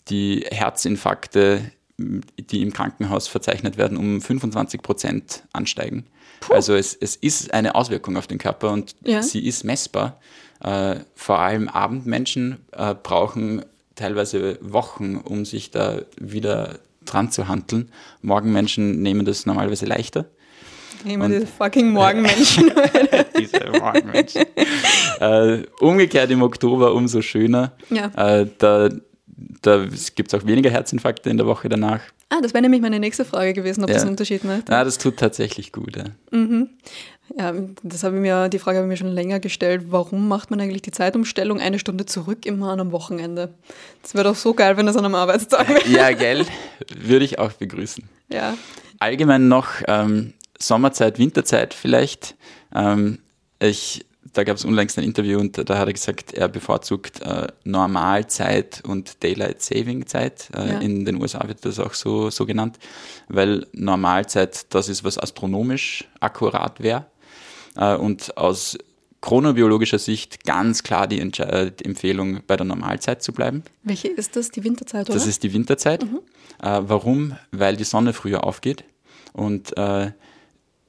die 0.09 0.45
Herzinfarkte, 0.49 1.72
die 1.97 2.61
im 2.61 2.72
Krankenhaus 2.72 3.28
verzeichnet 3.28 3.78
werden, 3.78 3.97
um 3.97 4.22
25 4.22 4.82
Prozent 4.82 5.43
ansteigen. 5.53 6.05
Also 6.49 6.76
es, 6.76 6.95
es 6.95 7.15
ist 7.17 7.53
eine 7.53 7.76
Auswirkung 7.76 8.15
auf 8.15 8.28
den 8.28 8.38
Körper 8.38 8.72
und 8.72 8.95
Ja. 9.03 9.22
sie 9.22 9.45
ist 9.45 9.63
messbar. 9.65 10.22
Äh, 10.63 10.97
vor 11.15 11.39
allem 11.39 11.67
Abendmenschen 11.67 12.57
äh, 12.72 12.93
brauchen 12.95 13.65
teilweise 14.00 14.58
Wochen, 14.62 15.18
um 15.18 15.45
sich 15.45 15.72
da 15.72 16.02
wieder 16.20 16.80
dran 17.06 17.32
zu 17.32 17.47
handeln. 17.47 17.91
Morgenmenschen 18.22 19.02
nehmen 19.02 19.26
das 19.26 19.45
normalerweise 19.45 19.86
leichter. 19.86 20.26
Und- 21.06 21.30
diese 21.32 21.47
fucking 21.47 21.91
Morgenmenschen. 21.91 22.72
Diese 23.38 23.72
Morgenmenschen. 23.80 24.43
äh, 25.22 25.64
umgekehrt 25.80 26.30
im 26.32 26.41
Oktober 26.41 26.93
umso 26.93 27.22
schöner. 27.22 27.72
Ja. 27.89 28.12
Äh, 28.41 28.47
da 28.58 28.89
da 29.62 29.86
gibt 30.16 30.34
es 30.34 30.38
auch 30.39 30.45
weniger 30.45 30.70
Herzinfarkte 30.70 31.30
in 31.30 31.38
der 31.38 31.45
Woche 31.45 31.70
danach. 31.70 32.02
ah, 32.28 32.41
das 32.41 32.54
wäre 32.54 32.62
nämlich 32.62 32.82
meine 32.82 33.00
nächste 33.00 33.24
Frage 33.24 33.54
gewesen, 33.54 33.84
ob 33.84 33.89
Ja. 33.89 33.93
das 33.93 34.04
einen 34.04 34.12
Unterschied 34.12 34.43
macht. 34.43 34.64
Na, 34.68 34.84
das 34.84 34.97
tut 34.97 35.16
tatsächlich 35.16 35.72
gut. 35.72 35.95
Ja. 35.95 36.04
Ja, 37.38 37.54
das 37.84 38.04
habe 38.04 38.16
ich 38.16 38.22
mir, 38.22 38.50
die 38.50 38.60
Frage 38.60 38.78
habe 38.80 38.88
ich 38.88 38.90
mir 38.90 38.98
schon 38.98 39.14
länger 39.14 39.40
gestellt. 39.40 39.86
Warum 39.90 40.28
macht 40.28 40.50
man 40.52 40.60
eigentlich 40.60 40.82
die 40.82 40.92
Zeitumstellung 40.92 41.60
eine 41.60 41.80
Stunde 41.80 42.06
zurück 42.06 42.46
immer 42.46 42.72
an 42.72 42.80
einem 42.80 42.92
Wochenende? 42.92 43.54
Das 44.02 44.14
wäre 44.16 44.24
doch 44.24 44.36
so 44.36 44.54
geil, 44.54 44.78
wenn 44.78 44.86
das 44.86 44.96
an 44.98 45.06
einem 45.06 45.16
Arbeitstag 45.16 45.70
wäre. 45.70 45.88
ja, 45.88 46.12
gell? 46.12 46.46
Würde 46.98 47.26
ich 47.26 47.38
auch 47.40 47.52
begrüßen. 47.54 48.04
Ja. 48.32 48.58
Allgemein 49.00 49.48
noch 49.48 49.68
ähm, 49.88 50.34
Sommerzeit, 50.60 51.20
Winterzeit 51.20 51.74
vielleicht. 51.74 52.36
Ähm, 52.74 53.20
ich, 53.60 54.06
da 54.34 54.44
gab 54.44 54.58
es 54.58 54.66
unlängst 54.66 54.98
ein 54.98 55.04
Interview 55.04 55.40
und 55.40 55.70
da 55.70 55.78
hat 55.78 55.88
er 55.88 55.94
gesagt, 55.94 56.34
er 56.34 56.48
bevorzugt 56.48 57.22
äh, 57.22 57.48
Normalzeit 57.64 58.82
und 58.86 59.24
Daylight 59.24 59.62
Saving 59.62 60.06
Zeit. 60.08 60.50
Äh, 60.56 60.70
Ja. 60.70 60.80
In 60.80 61.06
den 61.06 61.22
USA 61.22 61.48
wird 61.48 61.64
das 61.66 61.80
auch 61.80 61.94
so, 61.94 62.30
so 62.30 62.46
genannt, 62.46 62.78
weil 63.28 63.66
Normalzeit, 63.74 64.74
das 64.74 64.90
ist, 64.90 65.04
was 65.04 65.18
astronomisch 65.18 66.06
akkurat 66.20 66.82
wäre. 66.82 67.06
Äh, 67.80 67.96
und 67.96 68.38
aus 68.38 68.78
chronobiologischer 69.22 70.00
Sicht 70.00 70.46
ganz 70.46 70.84
klar 70.84 71.08
die, 71.08 71.20
Entsche 71.20 71.44
äh, 71.44 71.72
die 71.72 71.86
Empfehlung, 71.86 72.42
bei 72.46 72.56
der 72.56 72.66
Normalzeit 72.66 73.24
zu 73.24 73.34
bleiben. 73.34 73.64
Welche 73.84 74.10
ist 74.10 74.36
das? 74.36 74.52
Die 74.52 74.64
Winterzeit, 74.64 75.10
oder? 75.10 75.14
Das 75.18 75.28
ist 75.28 75.44
die 75.44 75.54
Winterzeit. 75.54 76.04
Äh, 76.04 76.08
warum? 76.60 77.38
Weil 77.52 77.76
die 77.76 77.84
Sonne 77.84 78.14
früher 78.14 78.44
aufgeht 78.44 78.84
und 79.34 79.76
äh, 79.78 80.12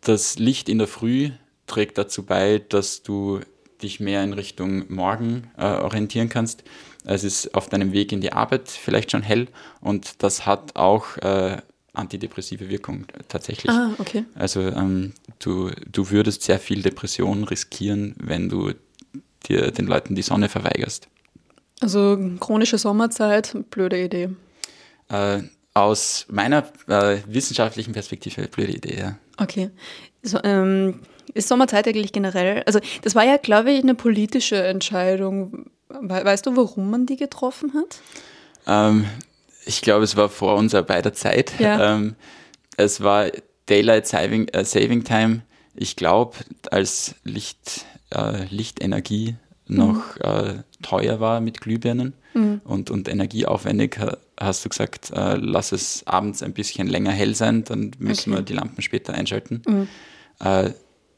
das 0.03 0.39
Licht 0.39 0.69
in 0.69 0.79
der 0.79 0.87
Früh 0.87 1.31
trägt 1.67 1.99
dazu 1.99 2.25
bei, 2.25 2.63
dass 2.69 3.03
du 3.03 3.41
dich 3.83 4.01
mehr 4.01 4.23
in 4.25 4.33
Richtung 4.33 4.93
Morgen 4.93 5.51
äh, 5.57 5.65
orientieren 5.65 6.29
kannst. 6.29 6.65
Es 7.05 7.25
ist 7.25 7.55
auf 7.55 7.69
deinem 7.69 7.93
Weg 7.93 8.13
in 8.13 8.21
die 8.21 8.33
Arbeit 8.33 8.69
vielleicht 8.69 9.11
schon 9.11 9.23
hell 9.23 9.49
und 9.81 10.23
das 10.23 10.47
hat 10.47 10.77
auch 10.77 11.17
äh, 11.19 11.59
antidepressive 11.93 12.69
Wirkung 12.69 13.07
tatsächlich. 13.29 13.71
ah, 13.71 13.91
okay. 13.99 14.25
Also 14.35 14.61
ähm, 14.61 15.13
du, 15.41 15.71
du 15.91 16.11
würdest 16.11 16.43
sehr 16.43 16.59
viel 16.59 16.83
Depression 16.83 17.45
riskieren, 17.45 18.15
wenn 18.19 18.49
du 18.49 18.73
dir 19.49 19.73
den 19.73 19.87
Leuten 19.87 20.15
die 20.15 20.23
Sonne 20.23 20.49
verweigerst. 20.49 21.09
Also 21.81 22.19
chronische 22.39 22.79
Sommerzeit, 22.79 23.57
blöde 23.71 24.03
Idee. 24.03 24.29
Äh, 25.09 25.41
aus 25.75 26.27
meiner 26.31 26.69
äh, 26.89 27.19
wissenschaftlichen 27.27 27.93
Perspektive, 27.93 28.47
blöde 28.49 28.73
Idee, 28.73 28.99
ja. 28.99 29.19
Okay. 29.39 29.71
So, 30.23 30.39
ähm, 30.45 31.01
ist 31.33 31.49
Sommerzeit 31.49 31.89
eigentlich 31.89 32.13
generell, 32.13 32.63
also 32.67 32.81
das 33.03 33.15
war 33.15 33.25
ja, 33.25 33.37
glaube 33.37 33.73
ich, 33.73 33.83
eine 33.83 33.95
politische 33.95 34.63
Entscheidung. 34.63 35.71
We 35.89 36.25
weißt 36.25 36.47
du, 36.47 36.57
warum 36.57 36.91
man 36.91 37.07
die 37.07 37.17
getroffen 37.17 37.73
hat? 37.75 38.01
Ähm, 38.67 39.07
Ich 39.67 39.83
glaube, 39.83 40.05
es 40.05 40.17
war 40.17 40.29
vor 40.29 40.57
unserer 40.57 40.83
beider 40.83 41.13
Zeit. 41.13 41.53
Ja. 41.61 41.95
Ähm, 41.95 42.17
es 42.77 43.03
war 43.03 43.27
Daylight 43.71 44.07
Saving, 44.07 44.49
äh, 44.49 44.65
Saving 44.65 45.05
Time. 45.05 45.43
Ich 45.75 45.97
glaube, 45.97 46.37
als 46.71 47.15
Licht, 47.25 47.87
äh, 48.11 48.45
Lichtenergie 48.51 49.37
noch 49.67 50.17
äh, 50.17 50.63
teuer 50.83 51.21
war 51.21 51.41
mit 51.41 51.61
Glühbirnen 51.61 52.15
und, 52.65 52.91
und 52.91 53.09
energieaufwendig, 53.09 53.99
ha- 53.99 54.17
hast 54.39 54.65
du 54.65 54.69
gesagt, 54.69 55.11
äh, 55.13 55.37
lass 55.37 55.73
es 55.73 56.07
abends 56.07 56.43
ein 56.43 56.53
bisschen 56.55 56.89
länger 56.89 57.11
hell 57.13 57.35
sein, 57.35 57.65
dann 57.65 57.93
müssen 57.99 58.33
Okay. 58.33 58.41
wir 58.41 58.45
die 58.45 58.53
Lampen 58.55 58.83
später 58.83 59.15
einschalten. 59.15 59.63
Äh, 60.41 60.71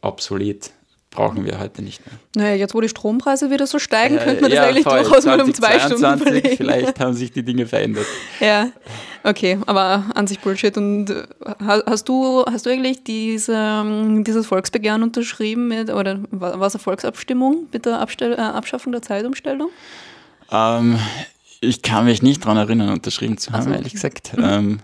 obsolet 0.03 0.71
brauchen 1.13 1.45
wir 1.45 1.61
heute 1.61 1.83
nicht 1.83 2.05
mehr. 2.07 2.17
Naja, 2.35 2.57
jetzt 2.57 2.75
wo 2.75 2.81
die 2.81 2.89
Strompreise 2.89 3.51
wieder 3.51 3.67
so 3.69 3.79
steigen, 3.79 4.17
Äh, 4.17 4.25
könnte 4.25 4.41
man 4.43 4.51
das 4.51 4.57
ja, 4.57 4.65
eigentlich 4.65 4.83
voll. 4.85 5.03
durchaus 5.05 5.25
mal 5.25 5.41
um 5.41 5.53
zwei 5.55 5.79
Stunden 5.79 5.99
2022, 5.99 6.23
verlegen. 6.43 6.57
Vielleicht 6.57 6.99
haben 7.01 7.15
sich 7.15 7.31
die 7.31 7.43
Dinge 7.45 7.67
verändert. 7.67 8.07
Ja, 8.41 8.69
okay, 9.23 9.59
aber 9.67 10.07
an 10.15 10.27
sich 10.27 10.41
Bullshit. 10.41 10.77
Und 10.77 11.11
äh, 11.11 11.23
ha- 11.65 11.83
hast 11.87 12.09
du, 12.09 12.45
hast 12.51 12.67
du 12.67 12.71
eigentlich 12.71 13.05
diese, 13.05 13.55
ähm, 13.55 14.25
dieses 14.25 14.47
Volksbegehren 14.47 15.03
unterschrieben 15.03 15.69
mit, 15.69 15.91
oder 15.91 16.19
war 16.31 16.61
es 16.67 16.75
eine 16.75 16.83
Volksabstimmung 16.83 17.69
mit 17.73 17.85
der 17.87 18.01
Abstell, 18.01 18.33
äh, 18.33 18.37
Abschaffung 18.37 18.91
der 18.93 19.03
Zeitumstellung? 19.03 19.69
Ähm, 20.51 20.99
ich 21.61 21.83
kann 21.83 22.07
mich 22.07 22.23
nicht 22.23 22.43
daran 22.43 22.57
erinnern, 22.57 22.89
unterschrieben 22.89 23.37
zu 23.39 23.53
haben, 23.53 23.65
so, 23.65 23.71
ehrlich 23.71 23.93
gesagt. 23.93 24.33
Ähm, 24.39 24.81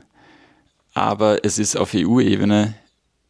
aber 0.95 1.45
es 1.45 1.59
ist 1.59 1.77
auf 1.77 1.93
EU-Ebene 1.95 2.75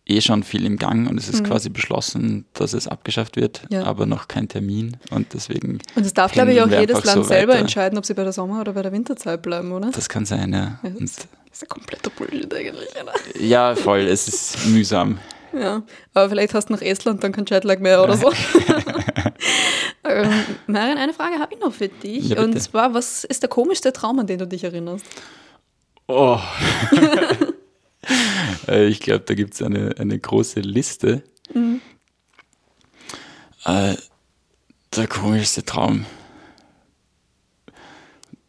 eh 0.08 0.20
schon 0.20 0.42
viel 0.42 0.64
im 0.64 0.78
Gang 0.78 1.08
und 1.08 1.18
es 1.18 1.28
ist 1.28 1.44
quasi 1.44 1.68
beschlossen, 1.68 2.46
dass 2.54 2.72
es 2.72 2.88
abgeschafft 2.88 3.36
wird, 3.36 3.62
Ja. 3.70 3.84
aber 3.84 4.06
noch 4.06 4.26
kein 4.26 4.48
Termin 4.48 4.96
und 5.10 5.34
deswegen. 5.34 5.78
Und 5.94 6.06
es 6.06 6.14
darf, 6.14 6.32
glaube 6.32 6.52
ich, 6.52 6.62
auch 6.62 6.68
jedes 6.68 7.04
Land 7.04 7.18
so 7.18 7.22
selber 7.22 7.56
entscheiden, 7.56 7.98
ob 7.98 8.06
sie 8.06 8.14
bei 8.14 8.24
der 8.24 8.32
Sommer- 8.32 8.60
oder 8.60 8.72
bei 8.72 8.82
der 8.82 8.92
Winterzeit 8.92 9.42
bleiben, 9.42 9.70
oder? 9.72 9.90
Das 9.90 10.08
kann 10.08 10.24
sein, 10.24 10.52
ja. 10.52 10.78
Ja, 10.82 10.90
das 10.98 11.10
ist 11.52 11.62
ja 11.62 11.66
kompletter 11.68 12.10
Bullshit 12.10 12.52
eigentlich, 12.52 12.88
oder? 13.00 13.12
ja, 13.40 13.74
voll, 13.76 14.00
es 14.00 14.28
ist 14.28 14.66
mühsam. 14.68 15.18
Ja, 15.52 15.82
aber 16.14 16.28
vielleicht 16.28 16.54
hast 16.54 16.68
du 16.68 16.74
nach 16.74 16.82
Estland 16.82 17.22
dann 17.24 17.32
kein 17.32 17.46
Jetlag 17.46 17.78
mehr 17.78 18.02
oder 18.02 18.16
so. 18.16 18.30
ähm, 20.04 20.30
Marian, 20.66 20.98
eine 20.98 21.12
Frage 21.14 21.38
habe 21.38 21.54
ich 21.54 21.60
noch 21.60 21.72
für 21.72 21.88
dich. 21.88 22.30
Ja, 22.30 22.42
und 22.42 22.60
zwar, 22.60 22.92
was 22.94 23.24
ist 23.24 23.42
der 23.42 23.48
komischste 23.48 23.92
Traum, 23.92 24.18
an 24.18 24.26
den 24.26 24.38
du 24.38 24.46
dich 24.46 24.64
erinnerst? 24.64 25.06
Oh. 26.06 26.38
Äh, 28.66 28.86
ich 28.88 29.00
glaube, 29.00 29.20
da 29.26 29.34
gibt 29.34 29.54
es 29.54 29.62
eine, 29.62 29.94
eine 29.98 30.18
große 30.18 30.60
Liste. 30.60 31.22
Mhm. 31.54 31.80
Äh, 33.64 33.94
der 34.96 35.06
komischste 35.06 35.64
Traum. 35.64 36.04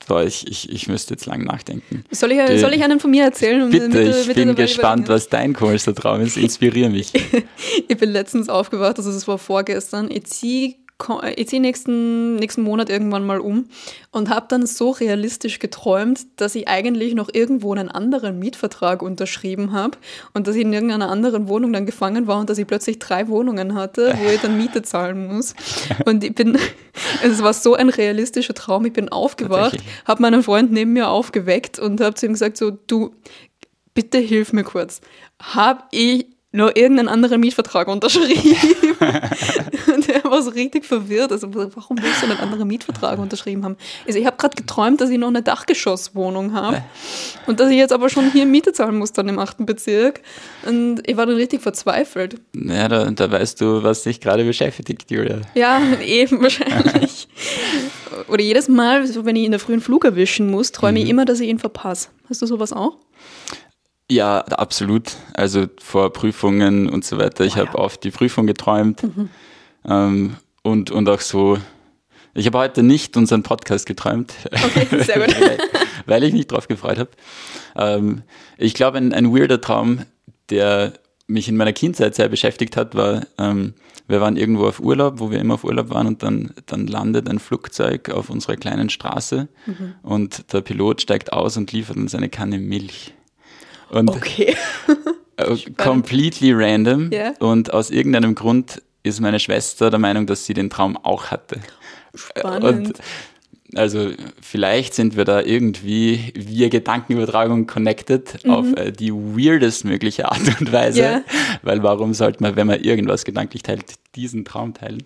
Boah, 0.08 0.24
ich, 0.24 0.48
ich, 0.48 0.70
ich 0.72 0.88
müsste 0.88 1.14
jetzt 1.14 1.26
lang 1.28 1.44
nachdenken. 1.44 2.04
Soll 2.10 2.32
ich, 2.32 2.40
Die- 2.48 2.58
soll 2.58 2.74
ich 2.74 2.84
einen 2.84 3.00
von 3.00 3.12
mir 3.12 3.26
erzählen? 3.26 3.70
Bitte, 3.70 3.90
mit- 3.90 4.16
ich 4.16 4.28
mit 4.28 4.36
bin 4.36 4.56
gespannt, 4.56 5.06
überlegen? 5.06 5.14
was 5.16 5.30
dein 5.30 5.54
komischster 5.54 5.94
Traum 5.94 6.22
ist. 6.22 6.38
Inspiriere 6.38 6.90
mich. 6.90 7.12
Ich 7.88 7.98
bin 7.98 8.10
letztens 8.12 8.50
aufgewacht, 8.50 8.98
also 8.98 9.10
es 9.12 9.28
war 9.28 9.38
vorgestern. 9.38 10.10
Ich 10.12 10.26
ziehe 10.26 10.76
ich 11.36 11.48
zieh 11.48 11.60
nächsten, 11.60 12.36
nächsten 12.36 12.62
Monat 12.62 12.90
irgendwann 12.90 13.26
mal 13.26 13.40
um 13.40 13.66
und 14.12 14.30
habe 14.30 14.48
dann 14.50 14.66
so 14.66 14.92
realistisch 14.92 15.60
geträumt, 15.60 16.28
dass 16.36 16.56
ich 16.56 16.68
eigentlich 16.68 17.16
noch 17.16 17.30
irgendwo 17.32 17.72
einen 17.74 17.90
anderen 17.90 18.38
Mietvertrag 18.38 19.02
unterschrieben 19.02 19.72
habe 19.72 19.98
und 20.34 20.48
dass 20.48 20.56
ich 20.56 20.64
in 20.64 20.74
irgendeiner 20.74 21.10
anderen 21.10 21.48
Wohnung 21.48 21.72
dann 21.72 21.86
gefangen 21.86 22.28
war 22.28 22.40
und 22.40 22.50
dass 22.50 22.58
ich 22.58 22.68
plötzlich 22.68 23.00
drei 23.00 23.28
Wohnungen 23.30 23.76
hatte, 23.76 24.14
wo 24.22 24.30
ich 24.30 24.42
dann 24.42 24.58
Miete 24.58 24.82
zahlen 24.82 25.28
muss. 25.28 25.56
Und 26.06 26.24
ich 26.24 26.34
bin, 26.34 26.58
es 27.24 27.42
war 27.42 27.54
so 27.54 27.76
ein 27.76 27.90
realistischer 27.90 28.54
Traum. 28.54 28.86
Ich 28.86 28.94
bin 28.94 29.10
aufgewacht, 29.10 29.78
habe 30.06 30.22
meinen 30.22 30.44
Freund 30.44 30.72
neben 30.72 30.94
mir 30.94 31.10
aufgeweckt 31.10 31.80
und 31.80 32.02
habe 32.02 32.16
zu 32.16 32.26
ihm 32.26 32.34
gesagt, 32.34 32.58
so, 32.58 32.72
du, 32.72 33.14
bitte 33.94 34.18
hilf 34.18 34.54
mir 34.54 34.64
kurz. 34.64 35.02
Habe 35.40 35.84
ich 35.92 36.28
noch 36.52 36.76
irgendeinen 36.76 37.08
anderen 37.08 37.42
Mietvertrag 37.42 37.88
unterschrieben? 37.88 38.56
und 39.96 40.10
er 40.10 40.24
war 40.24 40.42
so 40.42 40.50
richtig 40.52 40.86
verwirrt. 40.86 41.32
Also, 41.32 41.54
warum 41.54 42.02
willst 42.02 42.22
du 42.22 42.28
einen 42.28 42.40
anderen 42.40 42.68
Mietvertrag 42.68 43.20
unterschrieben 43.20 43.64
haben? 43.64 43.78
Also, 44.08 44.20
ich 44.20 44.26
habe 44.26 44.38
gerade 44.38 44.56
geträumt, 44.56 45.02
dass 45.02 45.10
ich 45.10 45.18
noch 45.18 45.28
eine 45.28 45.44
Dachgeschosswohnung 45.44 46.54
habe 46.54 46.84
und 47.48 47.60
dass 47.60 47.70
ich 47.70 47.78
jetzt 47.78 47.94
aber 47.94 48.10
schon 48.10 48.32
hier 48.32 48.46
Miete 48.46 48.74
zahlen 48.74 48.98
muss, 48.98 49.12
dann 49.12 49.30
im 49.30 49.40
achten 49.40 49.66
Bezirk. 49.66 50.22
Und 50.66 51.08
ich 51.08 51.18
war 51.18 51.26
dann 51.26 51.36
richtig 51.36 51.62
verzweifelt. 51.62 52.36
Ja, 52.54 52.88
da, 52.88 53.10
da 53.12 53.32
weißt 53.32 53.62
du, 53.62 53.84
was 53.84 54.04
dich 54.04 54.20
gerade 54.20 54.44
beschäftigt, 54.44 55.12
Julia. 55.12 55.42
Ja, 55.54 55.82
eben 56.04 56.42
wahrscheinlich. 56.42 57.28
Oder 58.28 58.42
jedes 58.42 58.68
Mal, 58.68 59.08
wenn 59.26 59.36
ich 59.36 59.46
in 59.46 59.52
der 59.52 59.60
frühen 59.60 59.82
Flug 59.82 60.06
erwischen 60.06 60.50
muss, 60.50 60.72
träume 60.72 61.00
ich 61.00 61.10
immer, 61.10 61.26
dass 61.26 61.40
ich 61.40 61.50
ihn 61.50 61.60
verpasse. 61.60 62.10
Hast 62.30 62.42
du 62.42 62.46
sowas 62.46 62.74
auch? 62.74 62.98
Ja, 64.12 64.40
absolut. 64.42 65.12
Also 65.34 65.68
vor 65.80 66.12
Prüfungen 66.14 66.90
und 66.90 67.06
so 67.06 67.18
weiter. 67.18 67.46
Ich 67.46 67.56
Oh 67.56 67.60
ja. 67.60 67.68
habe 67.68 67.78
oft 67.78 68.04
die 68.04 68.12
Prüfung 68.12 68.48
geträumt. 68.48 69.04
Ähm, 69.86 70.36
und, 70.64 70.92
und 70.92 71.08
auch 71.10 71.22
so. 71.22 71.58
Ich 72.34 72.46
habe 72.46 72.58
heute 72.60 72.84
nicht 72.84 73.18
unseren 73.18 73.44
Podcast 73.44 73.86
geträumt, 73.86 74.34
Okay, 74.52 75.04
sehr 75.04 75.20
gut. 75.26 75.36
weil, 75.42 75.58
weil 76.06 76.24
ich 76.24 76.34
mich 76.34 76.48
drauf 76.48 76.68
gefreut 76.68 76.98
habe. 77.00 77.10
Ähm, 77.76 78.22
ich 78.58 78.74
glaube, 78.74 78.98
ein, 78.98 79.14
ein 79.14 79.34
weirder 79.36 79.60
Traum, 79.62 80.04
der 80.50 80.94
mich 81.28 81.48
in 81.50 81.58
meiner 81.58 81.74
Kindheit 81.74 82.16
sehr 82.16 82.30
beschäftigt 82.30 82.78
hat, 82.78 82.96
war, 82.96 83.24
ähm, 83.38 83.74
wir 84.08 84.22
waren 84.22 84.38
irgendwo 84.38 84.68
auf 84.68 84.80
Urlaub, 84.80 85.20
wo 85.20 85.30
wir 85.32 85.40
immer 85.40 85.56
auf 85.56 85.64
Urlaub 85.64 85.90
waren 85.92 86.08
und 86.08 86.24
dann, 86.24 86.52
dann 86.66 86.88
landet 86.88 87.30
ein 87.30 87.38
Flugzeug 87.40 88.10
auf 88.10 88.30
unserer 88.32 88.56
kleinen 88.56 88.90
Straße 88.90 89.48
Mhm. 89.68 89.94
und 90.02 90.52
der 90.54 90.62
Pilot 90.62 91.02
steigt 91.02 91.32
aus 91.34 91.58
und 91.58 91.72
liefert 91.72 91.98
uns 91.98 92.16
eine 92.16 92.30
Kanne 92.30 92.58
Milch. 92.58 93.14
Und 93.90 94.10
Okay. 94.10 94.56
äh, 95.38 95.56
completely 95.78 96.52
random. 96.54 97.12
Ja. 97.12 97.34
Und 97.40 97.74
aus 97.74 97.90
irgendeinem 97.90 98.36
Grund 98.36 98.82
ist 99.04 99.20
meine 99.22 99.40
Schwester 99.40 99.90
der 99.90 100.00
Meinung, 100.00 100.28
dass 100.28 100.46
sie 100.46 100.54
den 100.54 100.70
Traum 100.70 100.98
auch 100.98 101.28
hatte. 101.28 101.60
Spannend. 102.14 102.64
Und 102.64 103.00
also 103.76 104.10
vielleicht 104.42 104.94
sind 104.94 105.16
wir 105.16 105.26
da 105.26 105.42
irgendwie 105.42 106.32
via 106.36 106.70
Gedankenübertragung 106.70 107.68
connected 107.68 108.48
auf 108.48 108.66
äh, 108.76 108.92
die 108.92 109.14
weirdest 109.14 109.86
mögliche 109.86 110.32
Art 110.32 110.42
und 110.60 110.72
Weise. 110.72 111.02
Mhm. 111.02 111.08
Ja. 111.08 111.22
Weil 111.62 111.84
warum 111.84 112.14
sollte 112.14 112.42
man, 112.42 112.56
wenn 112.56 112.68
man 112.68 112.80
irgendwas 112.82 113.26
gedanklich 113.26 113.64
teilt, 113.64 113.84
diesen 114.16 114.44
Traum 114.46 114.74
teilen? 114.74 115.04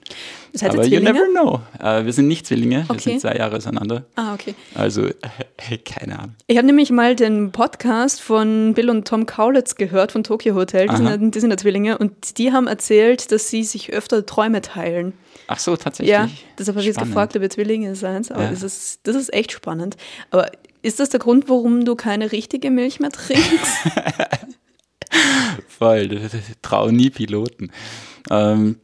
Seid 0.53 0.71
Aber 0.71 0.83
you 0.83 0.89
Zwillinge? 0.99 1.11
never 1.13 1.25
know. 1.31 1.59
Äh, 1.79 2.05
wir 2.05 2.13
sind 2.13 2.27
nicht 2.27 2.47
Zwillinge, 2.47 2.85
wir 2.87 2.91
Okay. 2.91 2.99
sind 3.11 3.21
zwei 3.21 3.35
Jahre 3.35 3.57
auseinander. 3.57 4.05
Ah, 4.15 4.33
okay. 4.33 4.55
Also 4.75 5.09
keine 5.85 6.19
Ahnung. 6.19 6.35
Ich 6.47 6.57
habe 6.57 6.65
nämlich 6.67 6.89
mal 6.91 7.15
den 7.15 7.51
Podcast 7.51 8.21
von 8.21 8.73
Bill 8.73 8.89
und 8.89 9.07
Tom 9.07 9.25
Kaulitz 9.25 9.75
gehört 9.75 10.11
von 10.11 10.23
Tokyo 10.23 10.55
Hotel. 10.55 10.87
Die 10.87 10.95
sind, 10.95 11.35
die 11.35 11.39
sind 11.39 11.51
ja 11.51 11.57
Zwillinge 11.57 11.97
und 11.97 12.37
die 12.37 12.51
haben 12.53 12.67
erzählt, 12.67 13.31
dass 13.31 13.49
sie 13.49 13.63
sich 13.63 13.91
öfter 13.91 14.25
Träume 14.25 14.61
teilen. 14.61 15.13
Ach 15.47 15.59
so, 15.59 15.75
tatsächlich. 15.75 16.11
Ja, 16.13 16.29
deshalb 16.57 16.75
habe 16.75 16.81
ich 16.81 16.87
jetzt 16.87 16.99
gefragt, 16.99 17.35
ob 17.35 17.41
ihr 17.41 17.49
Zwillinge 17.49 17.95
seid. 17.95 18.31
Aber 18.31 18.43
Ja. 18.43 18.49
das, 18.51 18.63
ist, 18.63 18.99
das 19.03 19.15
ist 19.15 19.33
echt 19.33 19.51
spannend. 19.51 19.97
Aber 20.31 20.49
ist 20.81 20.99
das 20.99 21.09
der 21.09 21.19
Grund, 21.19 21.49
warum 21.49 21.85
du 21.85 21.95
keine 21.95 22.31
richtige 22.31 22.71
Milch 22.71 22.99
mehr 22.99 23.11
trinkst? 23.11 23.49
Voll, 25.67 26.29
trau 26.61 26.89
nie 26.89 27.09
Piloten. 27.09 27.71
Ähm, 28.29 28.77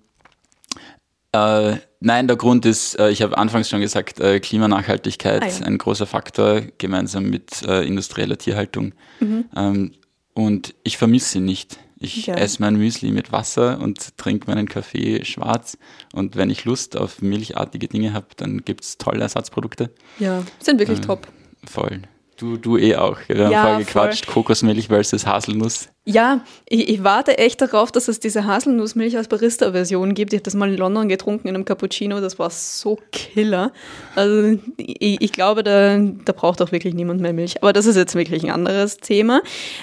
äh, 1.31 1.75
nein, 1.99 2.27
der 2.27 2.37
Grund 2.37 2.65
ist, 2.65 2.97
äh, 2.99 3.09
ich 3.09 3.21
habe 3.21 3.37
anfangs 3.37 3.69
schon 3.69 3.81
gesagt, 3.81 4.19
äh, 4.19 4.39
Klimanachhaltigkeit 4.39 5.43
Ah, 5.43 5.47
ja. 5.47 5.65
ein 5.65 5.77
großer 5.77 6.05
Faktor, 6.07 6.61
gemeinsam 6.77 7.29
mit 7.29 7.61
äh, 7.63 7.83
industrieller 7.85 8.37
Tierhaltung. 8.37 8.93
Ähm, 9.21 9.93
und 10.33 10.75
ich 10.83 10.97
vermisse 10.97 11.29
sie 11.33 11.39
nicht. 11.39 11.79
Ich 11.99 12.27
Ja. 12.27 12.35
esse 12.35 12.61
mein 12.61 12.75
Müsli 12.77 13.11
mit 13.11 13.31
Wasser 13.31 13.79
und 13.79 14.17
trinke 14.17 14.47
meinen 14.49 14.67
Kaffee 14.69 15.23
schwarz. 15.25 15.77
Und 16.13 16.35
wenn 16.37 16.49
ich 16.49 16.63
Lust 16.65 16.95
auf 16.95 17.21
milchartige 17.21 17.87
Dinge 17.87 18.13
habe, 18.13 18.27
dann 18.37 18.59
gibt 18.63 18.83
es 18.85 18.97
tolle 18.97 19.21
Ersatzprodukte. 19.21 19.91
ja, 20.17 20.43
sind 20.59 20.79
wirklich 20.79 21.01
top. 21.01 21.27
Voll. 21.65 22.01
Du, 22.39 22.55
du 22.55 22.77
eh 22.77 22.95
auch. 22.95 23.17
Wir 23.27 23.43
haben 23.45 23.51
Ja, 23.51 23.61
vorher 23.63 23.79
gequatscht, 23.79 24.27
Kokosmilch 24.27 24.87
versus 24.87 25.25
Haselnuss. 25.25 25.89
Ja, 26.05 26.39
ich, 26.65 26.87
ich 26.87 27.03
warte 27.03 27.37
echt 27.37 27.59
darauf, 27.61 27.91
dass 27.91 28.07
es 28.07 28.21
diese 28.21 28.45
Haselnussmilch 28.45 29.17
als 29.17 29.27
Barista-Version 29.27 30.13
gibt. 30.13 30.31
Ich 30.31 30.37
habe 30.37 30.43
das 30.45 30.53
mal 30.53 30.69
in 30.69 30.77
London 30.77 31.09
getrunken 31.09 31.49
in 31.49 31.55
einem 31.55 31.65
Cappuccino, 31.65 32.21
das 32.21 32.39
war 32.39 32.49
so 32.49 32.97
killer. 33.11 33.73
Also 34.15 34.57
ich, 34.77 35.19
ich 35.19 35.31
glaube, 35.33 35.63
da, 35.63 35.97
da 35.97 36.31
braucht 36.31 36.61
auch 36.61 36.71
wirklich 36.71 36.93
niemand 36.93 37.19
mehr 37.19 37.33
Milch. 37.33 37.61
Aber 37.61 37.73
das 37.73 37.85
ist 37.85 37.97
jetzt 37.97 38.15
wirklich 38.15 38.41
ein 38.45 38.51
anderes 38.51 38.97
Thema. 38.97 39.41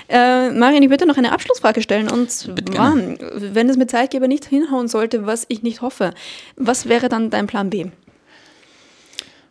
Äh, 0.09 0.49
Marian, 0.51 0.83
ich 0.83 0.89
würde 0.89 1.07
noch 1.07 1.19
eine 1.19 1.33
Abschlussfrage 1.33 1.83
stellen. 1.83 2.11
Und 2.11 2.31
zwar, 2.31 2.95
wenn 2.97 3.69
es 3.69 3.77
mit 3.77 3.91
Zeitgeber 3.91 4.29
nicht 4.29 4.47
hinhauen 4.47 4.89
sollte, 4.89 5.27
was 5.27 5.45
ich 5.49 5.63
nicht 5.63 5.83
hoffe, 5.83 6.15
was 6.57 6.89
wäre 6.89 7.11
dann 7.11 7.29
dein 7.29 7.47
Plan 7.47 7.69
B? 7.69 7.87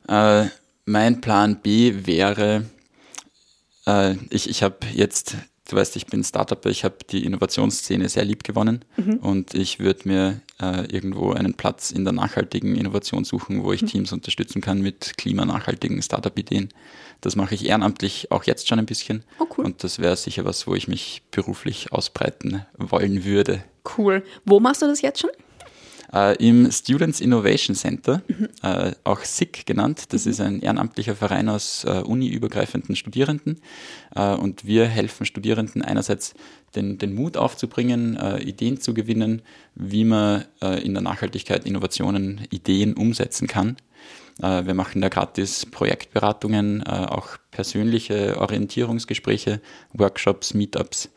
Äh, 0.07 0.45
mein 0.85 1.21
Plan 1.21 1.57
B 1.61 1.93
wäre, 2.05 2.63
äh, 3.85 4.15
ich, 4.29 4.49
ich 4.49 4.63
habe 4.63 4.77
jetzt 4.93 5.35
du 5.69 5.75
weißt, 5.75 5.95
ich 5.95 6.05
bin 6.05 6.23
Startup, 6.23 6.63
ich 6.67 6.83
habe 6.83 6.97
die 7.09 7.25
Innovationsszene 7.25 8.07
sehr 8.09 8.25
lieb 8.25 8.43
gewonnen 8.43 8.85
mhm. 8.97 9.17
und 9.17 9.53
ich 9.53 9.79
würde 9.79 10.07
mir 10.07 10.41
äh, 10.61 10.85
irgendwo 10.93 11.31
einen 11.31 11.55
Platz 11.55 11.91
in 11.91 12.03
der 12.03 12.13
nachhaltigen 12.13 12.75
Innovation 12.75 13.25
suchen, 13.25 13.63
wo 13.63 13.73
ich 13.73 13.81
mhm. 13.81 13.87
Teams 13.87 14.13
unterstützen 14.13 14.61
kann 14.61 14.81
mit 14.81 15.17
klimanachhaltigen 15.17 16.01
Startup-Ideen. 16.01 16.69
Das 17.21 17.35
mache 17.35 17.55
ich 17.55 17.65
ehrenamtlich 17.65 18.31
auch 18.31 18.43
jetzt 18.43 18.67
schon 18.67 18.79
ein 18.79 18.85
bisschen. 18.85 19.23
Oh, 19.39 19.47
cool. 19.57 19.65
Und 19.65 19.83
das 19.83 19.99
wäre 19.99 20.15
sicher 20.15 20.45
was, 20.45 20.67
wo 20.67 20.75
ich 20.75 20.87
mich 20.87 21.23
beruflich 21.31 21.91
ausbreiten 21.91 22.65
wollen 22.77 23.25
würde. 23.25 23.63
Cool. 23.97 24.23
Wo 24.45 24.59
machst 24.59 24.81
du 24.81 24.87
das 24.87 25.01
jetzt 25.01 25.21
schon? 25.21 25.31
Äh, 26.15 26.35
Im 26.35 26.71
Students 26.71 27.19
Innovation 27.19 27.75
Center, 27.75 28.21
mhm. 28.27 28.47
äh, 28.63 28.93
auch 29.03 29.19
SICK 29.19 29.65
genannt. 29.65 30.13
Das 30.13 30.25
mhm. 30.25 30.31
ist 30.31 30.39
ein 30.39 30.59
ehrenamtlicher 30.61 31.15
Verein 31.15 31.49
aus 31.49 31.83
äh, 31.83 32.01
uniübergreifenden 32.01 32.95
Studierenden. 32.95 33.59
Äh, 34.15 34.33
und 34.35 34.65
wir 34.65 34.85
helfen 34.85 35.25
Studierenden 35.25 35.81
einerseits 35.81 36.33
den, 36.75 36.97
den 36.97 37.13
Mut 37.13 37.35
aufzubringen, 37.35 38.15
äh, 38.15 38.41
Ideen 38.41 38.79
zu 38.79 38.93
gewinnen, 38.93 39.41
wie 39.75 40.05
man 40.05 40.45
äh, 40.61 40.81
in 40.85 40.93
der 40.93 41.03
Nachhaltigkeit 41.03 41.65
Innovationen, 41.65 42.47
Ideen 42.49 42.93
umsetzen 42.93 43.47
kann. 43.47 43.77
Wir 44.37 44.73
machen 44.73 44.99
da 44.99 45.07
gratis 45.07 45.65
Projektberatungen, 45.65 46.83
auch 46.83 47.37
persönliche 47.51 48.37
Orientierungsgespräche, 48.37 49.61
Workshops, 49.93 50.53
Meetups 50.53 51.09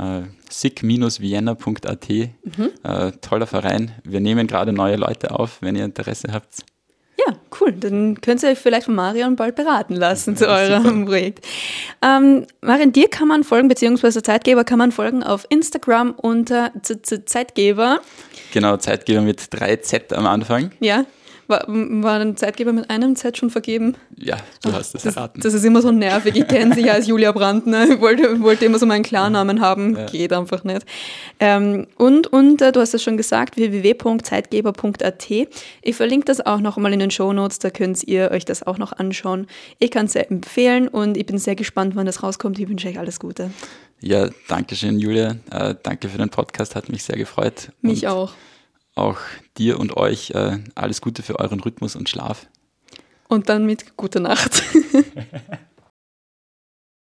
äh, 0.00 0.22
sick-vienna.at. 0.48 2.08
Mhm. 2.08 2.70
Äh, 2.82 3.12
toller 3.20 3.46
Verein. 3.46 3.92
Wir 4.04 4.20
nehmen 4.20 4.46
gerade 4.46 4.72
neue 4.72 4.96
Leute 4.96 5.32
auf, 5.32 5.58
wenn 5.60 5.76
ihr 5.76 5.84
Interesse 5.84 6.32
habt. 6.32 6.64
Ja, 7.26 7.34
cool. 7.60 7.72
Dann 7.72 8.20
könnt 8.20 8.42
ihr 8.42 8.50
euch 8.50 8.58
vielleicht 8.58 8.86
von 8.86 8.94
Marion 8.94 9.36
bald 9.36 9.54
beraten 9.54 9.94
lassen 9.94 10.34
ja, 10.34 10.36
zu 10.36 10.48
eurem 10.48 10.84
super. 10.84 11.04
Projekt. 11.04 11.46
Ähm, 12.02 12.46
Marion, 12.62 12.92
dir 12.92 13.08
kann 13.08 13.28
man 13.28 13.44
folgen, 13.44 13.68
beziehungsweise 13.68 14.22
Zeitgeber 14.22 14.64
kann 14.64 14.78
man 14.78 14.92
folgen 14.92 15.22
auf 15.22 15.46
Instagram 15.50 16.12
unter 16.12 16.72
Zeitgeber. 16.82 18.00
Genau, 18.52 18.76
Zeitgeber 18.78 19.20
mit 19.20 19.40
3Z 19.40 20.14
am 20.14 20.26
Anfang. 20.26 20.70
Ja. 20.80 21.04
War, 21.50 21.64
war 21.66 22.20
ein 22.20 22.36
Zeitgeber 22.36 22.72
mit 22.72 22.88
einem 22.88 23.16
Z 23.16 23.36
schon 23.36 23.50
vergeben? 23.50 23.96
Ja, 24.16 24.36
du 24.62 24.72
hast 24.72 24.94
es 24.94 25.04
erraten. 25.04 25.40
Das 25.40 25.52
ist 25.52 25.64
immer 25.64 25.82
so 25.82 25.90
nervig. 25.90 26.36
Ich 26.36 26.46
kenne 26.46 26.74
sie 26.74 26.82
ja 26.86 26.92
als 26.94 27.06
Julia 27.08 27.32
Brandner. 27.32 27.90
Ich 27.90 28.00
wollte, 28.00 28.40
wollte 28.40 28.64
immer 28.64 28.78
so 28.78 28.86
meinen 28.86 29.02
Klarnamen 29.02 29.60
haben. 29.60 29.96
Ja. 29.96 30.06
Geht 30.06 30.32
einfach 30.32 30.64
nicht. 30.64 30.86
Ähm, 31.40 31.88
und 31.96 32.28
und 32.28 32.62
äh, 32.62 32.72
du 32.72 32.80
hast 32.80 32.94
es 32.94 33.02
schon 33.02 33.16
gesagt, 33.16 33.56
www.zeitgeber.at. 33.56 35.30
Ich 35.82 35.96
verlinke 35.96 36.26
das 36.26 36.40
auch 36.40 36.60
noch 36.60 36.76
mal 36.76 36.92
in 36.92 37.00
den 37.00 37.10
Show 37.10 37.32
Notes. 37.32 37.58
Da 37.58 37.70
könnt 37.70 38.02
ihr 38.04 38.30
euch 38.30 38.44
das 38.44 38.64
auch 38.64 38.78
noch 38.78 38.92
anschauen. 38.92 39.46
Ich 39.78 39.90
kann 39.90 40.06
es 40.06 40.12
sehr 40.12 40.30
empfehlen 40.30 40.88
und 40.88 41.16
ich 41.16 41.26
bin 41.26 41.38
sehr 41.38 41.56
gespannt, 41.56 41.96
wann 41.96 42.06
das 42.06 42.22
rauskommt. 42.22 42.58
Ich 42.58 42.68
wünsche 42.68 42.88
euch 42.88 42.98
alles 42.98 43.18
Gute. 43.18 43.50
Ja, 44.00 44.28
danke 44.48 44.76
schön, 44.76 44.98
Julia. 44.98 45.36
Äh, 45.50 45.74
danke 45.82 46.08
für 46.08 46.18
den 46.18 46.30
Podcast. 46.30 46.76
Hat 46.76 46.88
mich 46.88 47.04
sehr 47.04 47.16
gefreut. 47.16 47.72
Mich 47.82 48.04
und 48.04 48.12
auch 48.12 48.32
auch 48.94 49.18
dir 49.56 49.78
und 49.78 49.96
euch 49.96 50.30
äh, 50.30 50.58
alles 50.74 51.00
Gute 51.00 51.22
für 51.22 51.38
euren 51.38 51.60
Rhythmus 51.60 51.96
und 51.96 52.08
Schlaf. 52.08 52.46
Und 53.28 53.48
dann 53.48 53.66
mit 53.66 53.96
gute 53.96 54.20
Nacht. 54.20 54.62